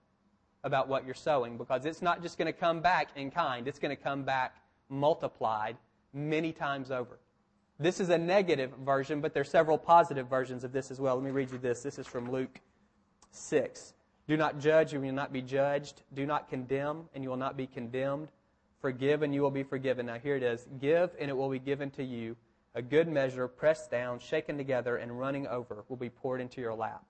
about 0.65 0.89
what 0.89 1.05
you're 1.05 1.15
sowing 1.15 1.57
because 1.59 1.85
it's 1.85 2.03
not 2.03 2.23
just 2.23 2.39
going 2.39 2.47
to 2.47 2.59
come 2.59 2.81
back 2.81 3.09
in 3.17 3.31
kind, 3.31 3.69
it's 3.69 3.79
going 3.79 3.95
to 3.95 4.03
come 4.03 4.23
back 4.23 4.57
multiplied 4.89 5.77
many 6.13 6.53
times 6.53 6.91
over. 6.91 7.19
This 7.79 7.99
is 7.99 8.11
a 8.11 8.19
negative 8.19 8.71
version, 8.85 9.21
but 9.21 9.35
there 9.35 9.41
are 9.41 9.45
several 9.45 9.77
positive 9.77 10.29
versions 10.29 10.63
of 10.63 10.73
this 10.73 10.91
as 10.91 11.01
well. 11.01 11.17
Let 11.17 11.25
me 11.25 11.31
read 11.31 11.51
you 11.51 11.59
this. 11.59 11.83
This 11.83 11.99
is 11.99 12.07
from 12.07 12.31
Luke 12.31 12.61
6. 13.33 13.95
Do 14.29 14.37
not 14.37 14.61
judge, 14.61 14.93
and 14.93 15.03
you 15.03 15.09
will 15.09 15.17
not 15.17 15.33
be 15.33 15.43
judged. 15.43 16.03
Do 16.15 16.25
not 16.25 16.49
condemn, 16.49 17.09
and 17.15 17.25
you 17.25 17.31
will 17.31 17.37
not 17.37 17.57
be 17.57 17.67
condemned. 17.67 18.29
Forgive, 18.81 19.23
and 19.23 19.35
you 19.35 19.43
will 19.43 19.51
be 19.51 19.65
forgiven. 19.65 20.07
Now, 20.07 20.19
here 20.19 20.37
it 20.37 20.43
is 20.43 20.69
Give, 20.81 21.11
and 21.19 21.29
it 21.29 21.37
will 21.37 21.49
be 21.49 21.59
given 21.59 21.91
to 21.93 22.05
you. 22.05 22.37
A 22.75 22.83
good 22.83 23.09
measure, 23.09 23.49
pressed 23.49 23.91
down, 23.91 24.19
shaken 24.19 24.57
together, 24.57 24.97
and 24.97 25.19
running 25.19 25.47
over, 25.47 25.85
will 25.89 25.97
be 25.97 26.09
poured 26.09 26.41
into 26.41 26.61
your 26.61 26.75
lap. 26.75 27.05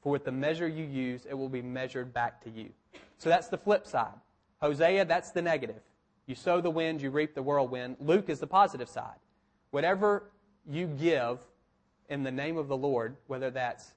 For 0.00 0.12
with 0.12 0.24
the 0.24 0.32
measure 0.32 0.68
you 0.68 0.84
use, 0.84 1.26
it 1.28 1.34
will 1.34 1.48
be 1.48 1.62
measured 1.62 2.12
back 2.12 2.42
to 2.44 2.50
you. 2.50 2.70
So 3.18 3.28
that's 3.28 3.48
the 3.48 3.58
flip 3.58 3.86
side. 3.86 4.14
Hosea, 4.60 5.04
that's 5.04 5.30
the 5.30 5.42
negative. 5.42 5.82
You 6.26 6.36
sow 6.36 6.60
the 6.60 6.70
wind, 6.70 7.02
you 7.02 7.10
reap 7.10 7.34
the 7.34 7.42
whirlwind. 7.42 7.96
Luke 7.98 8.28
is 8.28 8.38
the 8.38 8.46
positive 8.46 8.88
side. 8.88 9.18
Whatever 9.70 10.30
you 10.68 10.86
give 10.86 11.40
in 12.08 12.22
the 12.22 12.30
name 12.30 12.56
of 12.56 12.68
the 12.68 12.76
Lord, 12.76 13.16
whether 13.26 13.50
that's 13.50 13.94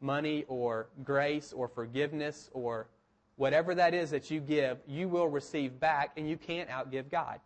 money 0.00 0.44
or 0.48 0.88
grace 1.04 1.52
or 1.52 1.68
forgiveness 1.68 2.48
or 2.52 2.88
whatever 3.36 3.74
that 3.74 3.92
is 3.92 4.10
that 4.10 4.30
you 4.30 4.40
give, 4.40 4.78
you 4.86 5.08
will 5.08 5.28
receive 5.28 5.78
back, 5.78 6.12
and 6.16 6.28
you 6.28 6.36
can't 6.36 6.70
outgive 6.70 7.10
God. 7.10 7.40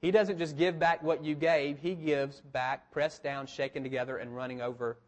He 0.00 0.10
doesn't 0.10 0.38
just 0.38 0.56
give 0.56 0.78
back 0.78 1.02
what 1.02 1.24
you 1.24 1.34
gave, 1.34 1.78
He 1.78 1.94
gives 1.94 2.40
back, 2.40 2.90
pressed 2.90 3.22
down, 3.22 3.46
shaken 3.46 3.82
together, 3.82 4.18
and 4.18 4.34
running 4.34 4.60
over 4.60 4.98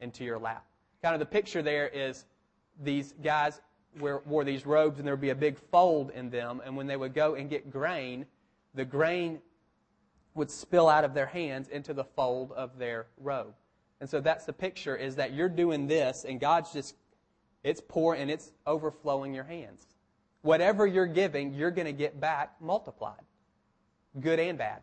into 0.00 0.24
your 0.24 0.38
lap. 0.38 0.64
Kind 1.02 1.14
of 1.14 1.20
the 1.20 1.26
picture 1.26 1.62
there 1.62 1.88
is 1.88 2.24
these 2.82 3.14
guys 3.22 3.60
wore 3.98 4.44
these 4.44 4.66
robes 4.66 4.98
and 4.98 5.06
there 5.06 5.14
would 5.14 5.20
be 5.20 5.30
a 5.30 5.34
big 5.34 5.58
fold 5.70 6.10
in 6.10 6.30
them, 6.30 6.62
and 6.64 6.76
when 6.76 6.86
they 6.86 6.96
would 6.96 7.14
go 7.14 7.34
and 7.34 7.50
get 7.50 7.70
grain, 7.70 8.26
the 8.74 8.84
grain 8.84 9.40
would 10.34 10.50
spill 10.50 10.88
out 10.88 11.04
of 11.04 11.14
their 11.14 11.26
hands 11.26 11.68
into 11.68 11.92
the 11.92 12.04
fold 12.04 12.52
of 12.52 12.78
their 12.78 13.06
robe. 13.18 13.54
And 14.00 14.08
so 14.08 14.20
that's 14.20 14.44
the 14.44 14.52
picture 14.52 14.96
is 14.96 15.16
that 15.16 15.32
you're 15.32 15.48
doing 15.48 15.86
this 15.88 16.24
and 16.24 16.38
God's 16.38 16.72
just, 16.72 16.94
it's 17.64 17.80
pouring 17.80 18.22
and 18.22 18.30
it's 18.30 18.52
overflowing 18.66 19.34
your 19.34 19.44
hands. 19.44 19.86
Whatever 20.42 20.86
you're 20.86 21.06
giving, 21.06 21.52
you're 21.52 21.72
going 21.72 21.86
to 21.86 21.92
get 21.92 22.20
back 22.20 22.54
multiplied. 22.60 23.22
Good 24.20 24.40
and 24.40 24.58
bad. 24.58 24.82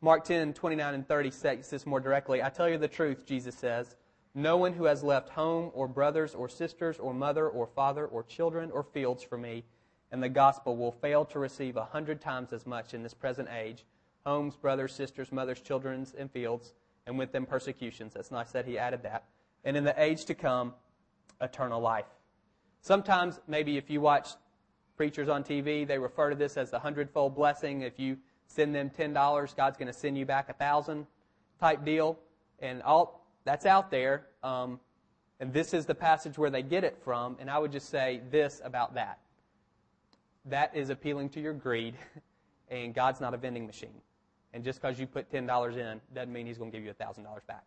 Mark 0.00 0.24
10, 0.24 0.54
29 0.54 0.94
and 0.94 1.06
30 1.06 1.30
says 1.30 1.70
this 1.70 1.86
more 1.86 2.00
directly. 2.00 2.42
I 2.42 2.48
tell 2.48 2.68
you 2.68 2.78
the 2.78 2.88
truth, 2.88 3.26
Jesus 3.26 3.54
says. 3.54 3.96
No 4.34 4.56
one 4.56 4.72
who 4.72 4.84
has 4.84 5.02
left 5.02 5.30
home 5.30 5.70
or 5.74 5.88
brothers 5.88 6.34
or 6.34 6.48
sisters 6.48 6.98
or 6.98 7.12
mother 7.12 7.48
or 7.48 7.66
father 7.66 8.06
or 8.06 8.22
children 8.22 8.70
or 8.70 8.82
fields 8.82 9.24
for 9.24 9.36
me 9.36 9.64
and 10.10 10.22
the 10.22 10.28
gospel 10.28 10.76
will 10.76 10.92
fail 10.92 11.24
to 11.26 11.38
receive 11.38 11.76
a 11.76 11.84
hundred 11.84 12.20
times 12.20 12.52
as 12.52 12.66
much 12.66 12.94
in 12.94 13.02
this 13.02 13.14
present 13.14 13.48
age 13.50 13.84
homes, 14.26 14.56
brothers, 14.56 14.92
sisters, 14.92 15.32
mothers, 15.32 15.60
children, 15.60 16.06
and 16.18 16.30
fields, 16.30 16.74
and 17.06 17.16
with 17.16 17.32
them 17.32 17.46
persecutions. 17.46 18.12
That's 18.12 18.30
nice 18.30 18.50
that 18.50 18.66
he 18.66 18.76
added 18.76 19.02
that. 19.04 19.24
And 19.64 19.74
in 19.74 19.84
the 19.84 19.94
age 19.96 20.26
to 20.26 20.34
come, 20.34 20.74
eternal 21.40 21.80
life. 21.80 22.04
Sometimes, 22.82 23.40
maybe 23.48 23.78
if 23.78 23.88
you 23.88 24.02
watch 24.02 24.28
preachers 24.98 25.28
on 25.28 25.44
TV, 25.44 25.86
they 25.86 25.98
refer 25.98 26.28
to 26.28 26.36
this 26.36 26.58
as 26.58 26.70
the 26.70 26.78
hundredfold 26.78 27.34
blessing. 27.34 27.82
If 27.82 27.98
you 27.98 28.18
send 28.48 28.74
them 28.74 28.90
$10, 28.90 29.56
God's 29.56 29.78
going 29.78 29.86
to 29.86 29.98
send 29.98 30.18
you 30.18 30.26
back 30.26 30.50
a 30.50 30.52
thousand 30.52 31.06
type 31.60 31.84
deal. 31.84 32.18
And 32.58 32.82
all 32.82 33.24
that's 33.44 33.64
out 33.64 33.90
there. 33.90 34.26
Um, 34.42 34.80
and 35.40 35.52
this 35.52 35.72
is 35.72 35.86
the 35.86 35.94
passage 35.94 36.36
where 36.36 36.50
they 36.50 36.62
get 36.62 36.82
it 36.82 36.98
from. 37.04 37.36
And 37.40 37.48
I 37.48 37.58
would 37.58 37.70
just 37.70 37.88
say 37.88 38.20
this 38.30 38.60
about 38.64 38.94
that. 38.94 39.20
That 40.44 40.74
is 40.74 40.90
appealing 40.90 41.30
to 41.30 41.40
your 41.40 41.52
greed, 41.52 41.94
and 42.68 42.92
God's 42.94 43.20
not 43.20 43.34
a 43.34 43.36
vending 43.36 43.66
machine. 43.66 44.00
And 44.52 44.64
just 44.64 44.80
because 44.80 44.98
you 44.98 45.06
put 45.06 45.30
$10 45.30 45.76
in 45.76 46.00
doesn't 46.14 46.32
mean 46.32 46.46
He's 46.46 46.58
going 46.58 46.72
to 46.72 46.76
give 46.76 46.84
you 46.84 46.92
$1,000 46.92 47.24
back. 47.46 47.64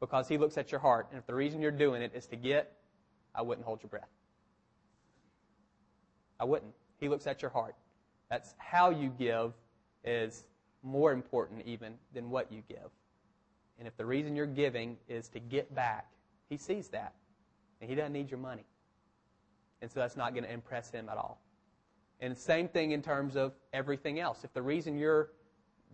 Because 0.00 0.26
He 0.26 0.38
looks 0.38 0.56
at 0.56 0.72
your 0.72 0.80
heart. 0.80 1.08
And 1.10 1.18
if 1.18 1.26
the 1.26 1.34
reason 1.34 1.60
you're 1.60 1.70
doing 1.70 2.00
it 2.00 2.12
is 2.14 2.26
to 2.28 2.36
get, 2.36 2.72
I 3.34 3.42
wouldn't 3.42 3.66
hold 3.66 3.82
your 3.82 3.90
breath. 3.90 4.08
I 6.42 6.44
wouldn't. 6.44 6.74
He 6.98 7.08
looks 7.08 7.28
at 7.28 7.40
your 7.40 7.52
heart. 7.52 7.76
That's 8.28 8.56
how 8.58 8.90
you 8.90 9.14
give 9.16 9.52
is 10.04 10.48
more 10.82 11.12
important 11.12 11.62
even 11.64 11.94
than 12.12 12.30
what 12.30 12.50
you 12.50 12.64
give. 12.68 12.90
And 13.78 13.86
if 13.86 13.96
the 13.96 14.04
reason 14.04 14.34
you're 14.34 14.46
giving 14.46 14.96
is 15.08 15.28
to 15.28 15.38
get 15.38 15.72
back, 15.72 16.08
he 16.48 16.56
sees 16.56 16.88
that. 16.88 17.14
And 17.80 17.88
he 17.88 17.94
doesn't 17.94 18.12
need 18.12 18.28
your 18.28 18.40
money. 18.40 18.64
And 19.82 19.88
so 19.90 20.00
that's 20.00 20.16
not 20.16 20.34
going 20.34 20.42
to 20.42 20.52
impress 20.52 20.90
him 20.90 21.08
at 21.08 21.16
all. 21.16 21.40
And 22.18 22.36
same 22.36 22.66
thing 22.66 22.90
in 22.90 23.02
terms 23.02 23.36
of 23.36 23.52
everything 23.72 24.18
else. 24.18 24.42
If 24.42 24.52
the 24.52 24.62
reason 24.62 24.98
you're 24.98 25.30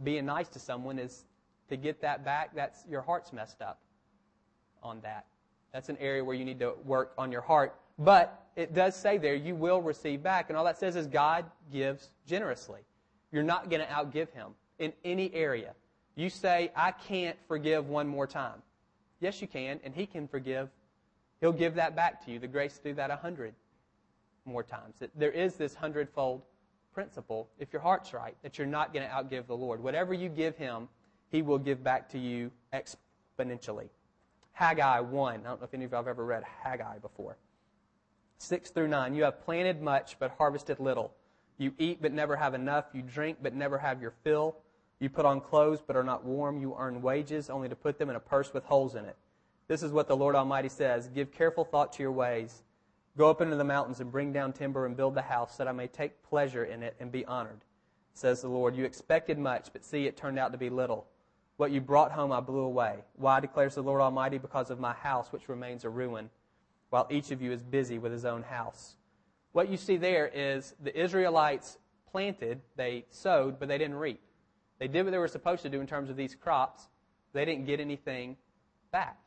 being 0.03 0.25
nice 0.25 0.49
to 0.49 0.59
someone 0.59 0.99
is 0.99 1.27
to 1.69 1.77
get 1.77 2.01
that 2.01 2.25
back, 2.25 2.55
that's 2.55 2.87
your 2.89 3.03
heart's 3.03 3.35
messed 3.35 3.61
up 3.61 3.81
on 4.83 5.03
that. 5.03 5.27
That's 5.75 5.91
an 5.91 5.99
area 5.99 6.25
where 6.25 6.35
you 6.35 6.47
need 6.47 6.61
to 6.61 6.73
work 6.87 7.13
on 7.19 7.31
your 7.31 7.43
heart. 7.43 7.79
But 7.99 8.47
it 8.57 8.75
does 8.75 8.95
say 8.97 9.19
there, 9.19 9.35
you 9.35 9.55
will 9.55 9.83
receive 9.83 10.23
back. 10.23 10.49
And 10.49 10.57
all 10.57 10.65
that 10.65 10.79
says 10.79 10.97
is 10.97 11.07
God 11.07 11.45
gives 11.73 12.11
generously. 12.27 12.81
You're 13.33 13.43
not 13.43 13.71
going 13.71 13.81
to 13.81 13.89
outgive 13.89 14.31
him 14.31 14.53
in 14.79 14.93
any 15.05 15.33
area. 15.35 15.75
You 16.15 16.31
say, 16.31 16.73
I 16.75 16.93
can't 16.93 17.37
forgive 17.47 17.89
one 17.89 18.09
more 18.09 18.27
time. 18.27 18.63
Yes, 19.21 19.41
you 19.41 19.49
can, 19.49 19.81
and 19.85 19.95
he 19.95 20.07
can 20.07 20.27
forgive. 20.29 20.69
He'll 21.41 21.53
give 21.53 21.75
that 21.75 21.95
back 21.95 22.25
to 22.25 22.33
you, 22.33 22.39
the 22.39 22.49
grace 22.49 22.79
to 22.79 22.85
do 22.91 22.95
that 22.95 23.11
a 23.11 23.17
hundred 23.17 23.55
more 24.45 24.63
times. 24.63 24.97
There 25.15 25.31
is 25.31 25.55
this 25.55 25.75
hundredfold 25.75 26.43
principle, 26.93 27.49
if 27.59 27.73
your 27.73 27.83
heart's 27.83 28.13
right, 28.13 28.37
that 28.43 28.59
you're 28.59 28.67
not 28.67 28.93
going 28.93 29.07
to 29.07 29.13
outgive 29.13 29.47
the 29.47 29.57
Lord. 29.57 29.81
Whatever 29.83 30.15
you 30.15 30.29
give 30.29 30.57
him, 30.57 30.89
he 31.31 31.43
will 31.43 31.59
give 31.59 31.85
back 31.85 32.09
to 32.11 32.19
you 32.19 32.51
exponentially. 32.73 33.89
Haggai 34.53 35.01
1. 35.01 35.35
I 35.35 35.49
don't 35.49 35.61
know 35.61 35.65
if 35.65 35.75
any 35.75 35.85
of 35.85 35.93
you 35.93 35.97
have 35.97 36.09
ever 36.09 36.25
read 36.25 36.43
Haggai 36.65 36.99
before. 36.99 37.37
6 38.39 38.71
through 38.71 38.89
9. 38.89 39.15
You 39.15 39.25
have 39.25 39.41
planted 39.43 39.83
much, 39.83 40.17
but 40.19 40.33
harvested 40.39 40.81
little. 40.81 41.13
You 41.59 41.75
eat 41.79 42.01
but 42.01 42.13
never 42.13 42.37
have 42.37 42.55
enough. 42.55 42.87
You 42.93 43.03
drink 43.03 43.39
but 43.43 43.55
never 43.55 43.79
have 43.79 44.01
your 44.01 44.15
fill. 44.23 44.57
You 45.01 45.11
put 45.11 45.27
on 45.27 45.41
clothes 45.41 45.83
but 45.85 45.97
are 45.97 46.05
not 46.05 46.25
warm. 46.25 46.61
You 46.61 46.77
earn 46.79 47.03
wages 47.03 47.51
only 47.51 47.69
to 47.69 47.77
put 47.77 47.99
them 47.99 48.11
in 48.11 48.17
a 48.17 48.21
purse 48.21 48.55
with 48.55 48.65
holes 48.65 48.95
in 48.95 49.05
it. 49.05 49.17
This 49.67 49.83
is 49.83 49.93
what 49.93 50.09
the 50.09 50.17
Lord 50.17 50.35
Almighty 50.35 50.69
says 50.69 51.09
Give 51.09 51.31
careful 51.31 51.65
thought 51.65 51.93
to 51.95 52.03
your 52.03 52.13
ways. 52.13 52.63
Go 53.17 53.29
up 53.29 53.41
into 53.41 53.57
the 53.57 53.65
mountains 53.65 53.99
and 54.01 54.13
bring 54.13 54.33
down 54.33 54.53
timber 54.53 54.87
and 54.87 54.97
build 54.97 55.17
the 55.17 55.23
house, 55.23 55.57
that 55.57 55.67
I 55.67 55.73
may 55.73 55.89
take 55.89 56.23
pleasure 56.23 56.65
in 56.65 56.85
it 56.85 56.95
and 57.01 57.11
be 57.11 57.25
honored. 57.25 57.61
Says 58.15 58.43
the 58.43 58.49
Lord. 58.49 58.77
You 58.77 58.85
expected 58.85 59.39
much, 59.39 59.71
but 59.73 59.85
see, 59.85 60.07
it 60.07 60.17
turned 60.17 60.39
out 60.39 60.53
to 60.53 60.59
be 60.59 60.71
little. 60.71 61.07
What 61.57 61.73
you 61.73 61.81
brought 61.81 62.13
home 62.13 62.31
I 62.31 62.39
blew 62.39 62.61
away. 62.61 62.99
Why, 63.17 63.41
declares 63.41 63.75
the 63.75 63.83
Lord 63.83 64.01
Almighty? 64.01 64.39
Because 64.39 64.71
of 64.71 64.79
my 64.79 64.93
house, 64.93 65.33
which 65.33 65.49
remains 65.49 65.85
a 65.85 65.91
ruin, 65.91 66.31
while 66.91 67.07
each 67.11 67.31
of 67.31 67.43
you 67.43 67.53
is 67.53 67.63
busy 67.63 67.99
with 67.99 68.13
his 68.13 68.25
own 68.25 68.43
house. 68.43 68.97
What 69.53 69.69
you 69.69 69.77
see 69.77 69.97
there 69.97 70.31
is 70.33 70.75
the 70.83 70.99
Israelites 70.99 71.79
planted, 72.11 72.61
they 72.77 73.05
sowed, 73.11 73.59
but 73.59 73.69
they 73.69 73.79
didn't 73.79 73.97
reap. 73.97 74.21
They 74.79 74.89
did 74.89 75.05
what 75.05 75.11
they 75.11 75.19
were 75.19 75.29
supposed 75.29 75.63
to 75.63 75.69
do 75.69 75.81
in 75.81 75.87
terms 75.87 76.11
of 76.11 76.17
these 76.17 76.35
crops. 76.35 76.89
They 77.33 77.45
didn't 77.45 77.67
get 77.67 77.81
anything 77.81 78.37
back. 78.93 79.19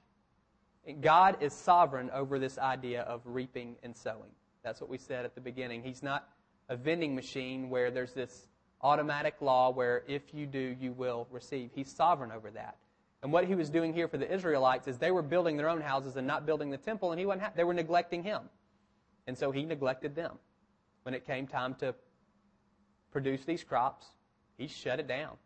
God 1.01 1.37
is 1.41 1.53
sovereign 1.53 2.09
over 2.11 2.39
this 2.39 2.57
idea 2.57 3.01
of 3.01 3.21
reaping 3.25 3.75
and 3.83 3.95
sowing. 3.95 4.31
That's 4.63 4.81
what 4.81 4.89
we 4.89 4.97
said 4.97 5.25
at 5.25 5.35
the 5.35 5.41
beginning. 5.41 5.83
He's 5.83 6.01
not 6.01 6.29
a 6.69 6.75
vending 6.75 7.13
machine 7.13 7.69
where 7.69 7.91
there's 7.91 8.13
this 8.13 8.47
automatic 8.81 9.35
law 9.41 9.71
where 9.71 10.03
if 10.07 10.33
you 10.33 10.45
do, 10.45 10.75
you 10.79 10.93
will 10.93 11.27
receive. 11.31 11.69
He's 11.75 11.91
sovereign 11.91 12.31
over 12.31 12.49
that. 12.51 12.77
And 13.23 13.31
what 13.31 13.45
he 13.45 13.55
was 13.55 13.69
doing 13.69 13.93
here 13.93 14.07
for 14.07 14.17
the 14.17 14.31
Israelites 14.31 14.87
is 14.87 14.97
they 14.97 15.11
were 15.11 15.21
building 15.21 15.57
their 15.57 15.69
own 15.69 15.81
houses 15.81 16.15
and 16.15 16.25
not 16.25 16.45
building 16.45 16.71
the 16.71 16.77
temple, 16.77 17.11
and 17.11 17.19
he 17.19 17.25
wasn't 17.25 17.43
ha- 17.43 17.51
they 17.55 17.63
were 17.63 17.73
neglecting 17.73 18.23
him. 18.23 18.41
And 19.27 19.37
so 19.37 19.51
he 19.51 19.63
neglected 19.63 20.15
them. 20.15 20.37
When 21.03 21.13
it 21.13 21.25
came 21.25 21.47
time 21.47 21.75
to 21.75 21.93
produce 23.11 23.45
these 23.45 23.63
crops, 23.63 24.07
he 24.57 24.67
shut 24.67 24.99
it 24.99 25.07
down. 25.07 25.37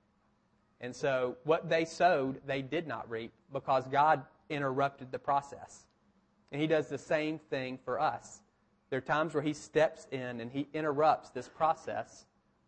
And 0.81 0.95
so 0.95 1.37
what 1.43 1.69
they 1.69 1.85
sowed, 1.85 2.41
they 2.45 2.61
did 2.61 2.87
not 2.87 3.09
reap 3.09 3.31
because 3.51 3.87
God 3.87 4.23
interrupted 4.49 5.11
the 5.11 5.19
process. 5.19 5.85
And 6.51 6.61
he 6.61 6.67
does 6.67 6.87
the 6.87 6.97
same 6.97 7.39
thing 7.39 7.79
for 7.83 7.99
us. 7.99 8.41
There 8.89 8.97
are 8.97 9.01
times 9.01 9.33
where 9.33 9.43
he 9.43 9.53
steps 9.53 10.07
in 10.11 10.39
and 10.41 10.51
he 10.51 10.67
interrupts 10.73 11.29
this 11.31 11.49
process 11.49 12.25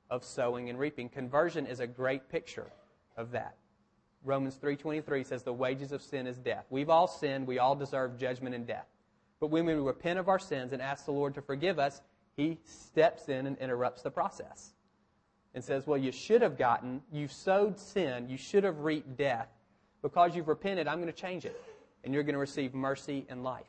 of 0.09 0.23
sowing 0.23 0.69
and 0.69 0.79
reaping. 0.79 1.09
Conversion 1.09 1.65
is 1.65 1.79
a 1.79 1.87
great 1.87 2.29
picture 2.29 2.71
of 3.15 3.31
that. 3.31 3.55
Romans 4.23 4.57
3:23 4.57 5.23
says 5.23 5.43
the 5.43 5.53
wages 5.53 5.91
of 5.91 6.01
sin 6.01 6.27
is 6.27 6.37
death. 6.37 6.65
We've 6.69 6.89
all 6.89 7.07
sinned, 7.07 7.47
we 7.47 7.59
all 7.59 7.75
deserve 7.75 8.17
judgment 8.17 8.55
and 8.55 8.65
death. 8.65 8.87
But 9.39 9.47
when 9.47 9.65
we 9.65 9.73
repent 9.73 10.19
of 10.19 10.27
our 10.27 10.39
sins 10.39 10.73
and 10.73 10.81
ask 10.81 11.05
the 11.05 11.11
Lord 11.11 11.35
to 11.35 11.41
forgive 11.41 11.79
us, 11.79 12.01
he 12.35 12.59
steps 12.63 13.29
in 13.29 13.47
and 13.47 13.57
interrupts 13.57 14.01
the 14.01 14.11
process. 14.11 14.73
And 15.53 15.63
says, 15.63 15.87
"Well, 15.87 15.97
you 15.97 16.11
should 16.11 16.41
have 16.41 16.57
gotten, 16.57 17.01
you've 17.11 17.31
sowed 17.31 17.79
sin, 17.79 18.29
you 18.29 18.37
should 18.37 18.63
have 18.63 18.79
reaped 18.81 19.17
death. 19.17 19.49
Because 20.01 20.35
you've 20.35 20.47
repented, 20.47 20.87
I'm 20.87 21.01
going 21.01 21.11
to 21.11 21.21
change 21.21 21.45
it. 21.45 21.59
And 22.03 22.13
you're 22.13 22.23
going 22.23 22.33
to 22.33 22.39
receive 22.39 22.73
mercy 22.73 23.25
and 23.29 23.43
life. 23.43 23.65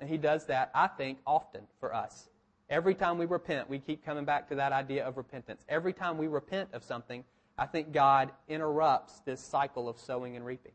And 0.00 0.08
he 0.08 0.18
does 0.18 0.46
that, 0.46 0.70
I 0.74 0.88
think, 0.88 1.18
often 1.26 1.62
for 1.80 1.94
us. 1.94 2.28
Every 2.68 2.94
time 2.94 3.16
we 3.16 3.26
repent, 3.26 3.70
we 3.70 3.78
keep 3.78 4.04
coming 4.04 4.24
back 4.24 4.48
to 4.48 4.56
that 4.56 4.72
idea 4.72 5.06
of 5.06 5.16
repentance. 5.16 5.64
Every 5.68 5.92
time 5.92 6.18
we 6.18 6.26
repent 6.26 6.68
of 6.72 6.82
something, 6.82 7.24
I 7.58 7.66
think 7.66 7.92
God 7.92 8.30
interrupts 8.48 9.20
this 9.20 9.40
cycle 9.40 9.88
of 9.88 9.98
sowing 9.98 10.36
and 10.36 10.44
reaping. 10.44 10.72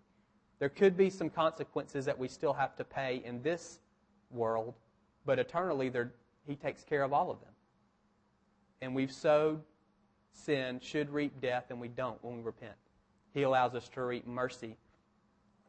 There 0.59 0.69
could 0.69 0.97
be 0.97 1.09
some 1.09 1.29
consequences 1.29 2.05
that 2.05 2.17
we 2.17 2.27
still 2.27 2.53
have 2.53 2.75
to 2.77 2.83
pay 2.83 3.21
in 3.25 3.41
this 3.41 3.79
world, 4.29 4.75
but 5.25 5.39
eternally, 5.39 5.91
He 6.47 6.55
takes 6.55 6.83
care 6.83 7.03
of 7.03 7.13
all 7.13 7.31
of 7.31 7.39
them. 7.41 7.53
And 8.81 8.95
we've 8.95 9.11
sowed 9.11 9.61
sin, 10.33 10.79
should 10.81 11.09
reap 11.11 11.39
death, 11.41 11.65
and 11.69 11.79
we 11.79 11.87
don't 11.87 12.23
when 12.23 12.37
we 12.37 12.43
repent. 12.43 12.73
He 13.33 13.43
allows 13.43 13.75
us 13.75 13.87
to 13.89 14.03
reap 14.03 14.27
mercy 14.27 14.75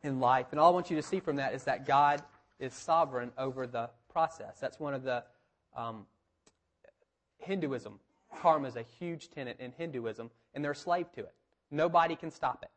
in 0.02 0.21
life. 0.21 0.47
And 0.50 0.61
all 0.61 0.71
I 0.71 0.75
want 0.75 0.90
you 0.90 0.97
to 0.97 1.02
see 1.02 1.21
from 1.21 1.37
that 1.37 1.54
is 1.54 1.64
that 1.64 1.87
God 1.87 2.23
is 2.59 2.75
sovereign 2.75 3.33
over 3.38 3.66
the 3.66 3.90
process. 4.11 4.59
That's 4.61 4.78
one 4.81 4.95
of 4.95 5.02
the 5.02 5.25
um, 5.76 6.07
Hinduism. 7.38 7.99
Karma 8.40 8.69
is 8.69 8.76
a 8.76 8.85
huge 8.99 9.31
tenet 9.31 9.57
in 9.61 9.73
Hinduism, 9.73 10.31
and 10.54 10.64
they're 10.64 10.73
a 10.73 10.76
slave 10.76 11.11
to 11.12 11.21
it. 11.21 11.35
Nobody 11.71 12.16
can 12.16 12.30
stop 12.30 12.62
it. 12.62 12.71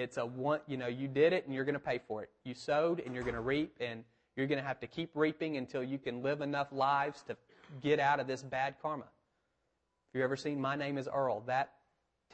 It's 0.00 0.16
a 0.16 0.26
one, 0.26 0.60
you 0.66 0.76
know, 0.76 0.86
you 0.86 1.08
did 1.08 1.32
it 1.32 1.46
and 1.46 1.54
you're 1.54 1.64
going 1.64 1.74
to 1.74 1.80
pay 1.80 2.00
for 2.06 2.22
it. 2.22 2.30
You 2.44 2.54
sowed 2.54 3.00
and 3.00 3.14
you're 3.14 3.24
going 3.24 3.34
to 3.34 3.40
reap, 3.40 3.76
and 3.80 4.04
you're 4.36 4.46
going 4.46 4.60
to 4.60 4.66
have 4.66 4.80
to 4.80 4.86
keep 4.86 5.10
reaping 5.14 5.56
until 5.56 5.82
you 5.82 5.98
can 5.98 6.22
live 6.22 6.40
enough 6.40 6.68
lives 6.72 7.22
to 7.28 7.36
get 7.82 7.98
out 7.98 8.20
of 8.20 8.26
this 8.26 8.42
bad 8.42 8.76
karma. 8.80 9.04
If 9.04 10.14
you've 10.14 10.24
ever 10.24 10.36
seen 10.36 10.60
My 10.60 10.76
Name 10.76 10.98
is 10.98 11.08
Earl, 11.12 11.42
that 11.46 11.72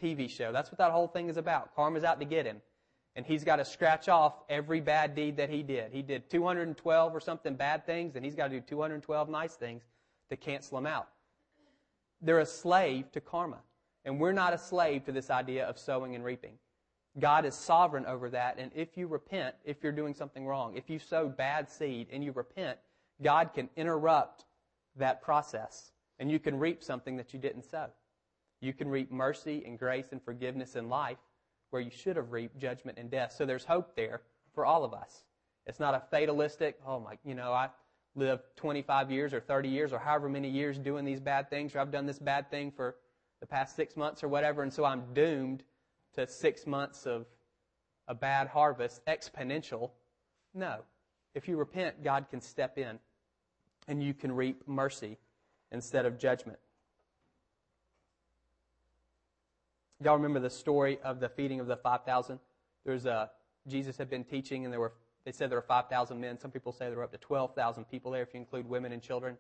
TV 0.03 0.29
show. 0.29 0.53
That's 0.53 0.71
what 0.71 0.79
that 0.79 0.93
whole 0.93 1.09
thing 1.09 1.29
is 1.29 1.37
about. 1.37 1.75
Karma's 1.75 2.05
out 2.05 2.21
to 2.21 2.27
get 2.27 2.47
him. 2.47 2.61
And 3.15 3.25
he's 3.25 3.45
got 3.45 3.57
to 3.57 3.65
scratch 3.65 4.11
off 4.11 4.35
every 4.51 4.81
bad 4.81 5.15
deed 5.15 5.39
that 5.39 5.49
he 5.49 5.63
did. 5.63 5.91
He 5.91 6.03
did 6.03 6.29
212 6.29 7.15
or 7.15 7.21
something 7.21 7.55
bad 7.55 7.87
things, 7.87 8.15
and 8.15 8.25
he's 8.25 8.35
got 8.35 8.49
to 8.49 8.57
do 8.57 8.61
212 8.61 9.29
nice 9.31 9.55
things 9.55 9.85
to 10.29 10.37
cancel 10.37 10.77
them 10.77 10.87
out. 10.87 11.09
They're 12.21 12.41
a 12.41 12.47
slave 12.47 13.11
to 13.13 13.21
karma. 13.21 13.61
And 14.07 14.19
we're 14.21 14.33
not 14.33 14.55
a 14.55 14.59
slave 14.59 15.05
to 15.05 15.13
this 15.13 15.29
idea 15.29 15.67
of 15.67 15.79
sowing 15.79 16.15
and 16.15 16.25
reaping. 16.25 16.53
God 17.19 17.45
is 17.45 17.55
sovereign 17.55 18.07
over 18.07 18.31
that, 18.31 18.57
and 18.59 18.71
if 18.75 18.97
you 18.97 19.07
repent, 19.07 19.55
if 19.65 19.83
you're 19.83 19.93
doing 19.93 20.15
something 20.15 20.47
wrong, 20.47 20.77
if 20.77 20.89
you 20.89 20.99
sow 20.99 21.29
bad 21.29 21.69
seed 21.69 22.09
and 22.13 22.23
you 22.23 22.31
repent, 22.33 22.79
God 23.23 23.53
can 23.53 23.69
interrupt 23.77 24.45
that 24.97 25.23
process, 25.23 25.93
and 26.19 26.31
you 26.31 26.39
can 26.39 26.59
reap 26.59 26.83
something 26.83 27.17
that 27.17 27.35
you 27.35 27.41
didn't 27.41 27.65
sow. 27.65 27.87
You 28.61 28.73
can 28.73 28.89
reap 28.89 29.11
mercy 29.11 29.65
and 29.67 29.79
grace 29.79 30.09
and 30.13 30.23
forgiveness 30.23 30.77
in 30.77 30.89
life 30.89 31.19
where 31.71 31.83
you 31.83 31.91
should 31.91 32.17
have 32.17 32.33
reaped 32.33 32.59
judgment 32.59 32.99
and 32.99 33.11
death. 33.11 33.33
So 33.33 33.45
there's 33.45 33.65
hope 33.65 33.97
there 33.97 34.23
for 34.55 34.65
all 34.65 34.85
of 34.85 34.95
us. 34.95 35.25
It's 35.67 35.81
not 35.81 35.95
a 35.95 36.03
fatalistic, 36.11 36.79
oh 36.87 37.01
my, 37.01 37.19
you 37.25 37.35
know, 37.35 37.53
I 37.53 37.71
lived 38.15 38.43
25 38.57 39.11
years 39.11 39.35
or 39.35 39.41
30 39.41 39.69
years 39.69 39.93
or 39.93 39.99
however 39.99 40.29
many 40.29 40.49
years 40.49 40.79
doing 40.79 41.05
these 41.05 41.21
bad 41.21 41.51
things, 41.51 41.75
or 41.75 41.81
I've 41.81 41.91
done 41.91 42.07
this 42.07 42.19
bad 42.19 42.51
thing 42.51 42.71
for 42.71 42.97
the 43.41 43.47
past 43.47 43.77
six 43.77 43.97
months 43.97 44.23
or 44.25 44.29
whatever, 44.29 44.63
and 44.63 44.73
so 44.73 44.85
I'm 44.85 45.13
doomed 45.13 45.63
to 46.15 46.27
six 46.27 46.67
months 46.67 47.07
of 47.07 47.27
a 48.09 48.15
bad 48.15 48.49
harvest, 48.49 49.05
exponential. 49.07 49.91
No. 50.55 50.81
If 51.35 51.49
you 51.49 51.57
repent, 51.57 52.03
God 52.03 52.27
can 52.31 52.41
step 52.41 52.79
in 52.79 52.99
and 53.89 54.03
you 54.03 54.15
can 54.15 54.33
reap 54.33 54.67
mercy 54.67 55.19
instead 55.71 56.07
of 56.07 56.19
judgment. 56.19 56.59
Y'all 60.03 60.17
remember 60.17 60.41
the 60.41 60.51
story 60.51 60.99
of 61.03 61.21
the 61.21 61.29
feeding 61.29 61.61
of 61.61 61.67
the 61.67 61.77
5,000? 61.77 62.39
There's 62.85 63.07
a, 63.07 63.31
Jesus 63.67 63.97
had 63.97 64.11
been 64.11 64.25
teaching 64.25 64.65
and 64.65 64.73
there 64.73 64.81
were, 64.81 64.93
they 65.25 65.33
said 65.33 65.51
there 65.51 65.59
were 65.59 65.63
5,000 65.63 66.21
men. 66.21 66.39
Some 66.39 66.51
people 66.51 66.73
say 66.73 66.87
there 66.87 66.99
were 66.99 67.05
up 67.05 67.13
to 67.13 67.19
12,000 67.19 67.85
people 67.85 68.13
there 68.13 68.23
if 68.23 68.33
you 68.33 68.41
include 68.41 68.69
women 68.69 68.93
and 68.93 69.03
children. 69.03 69.37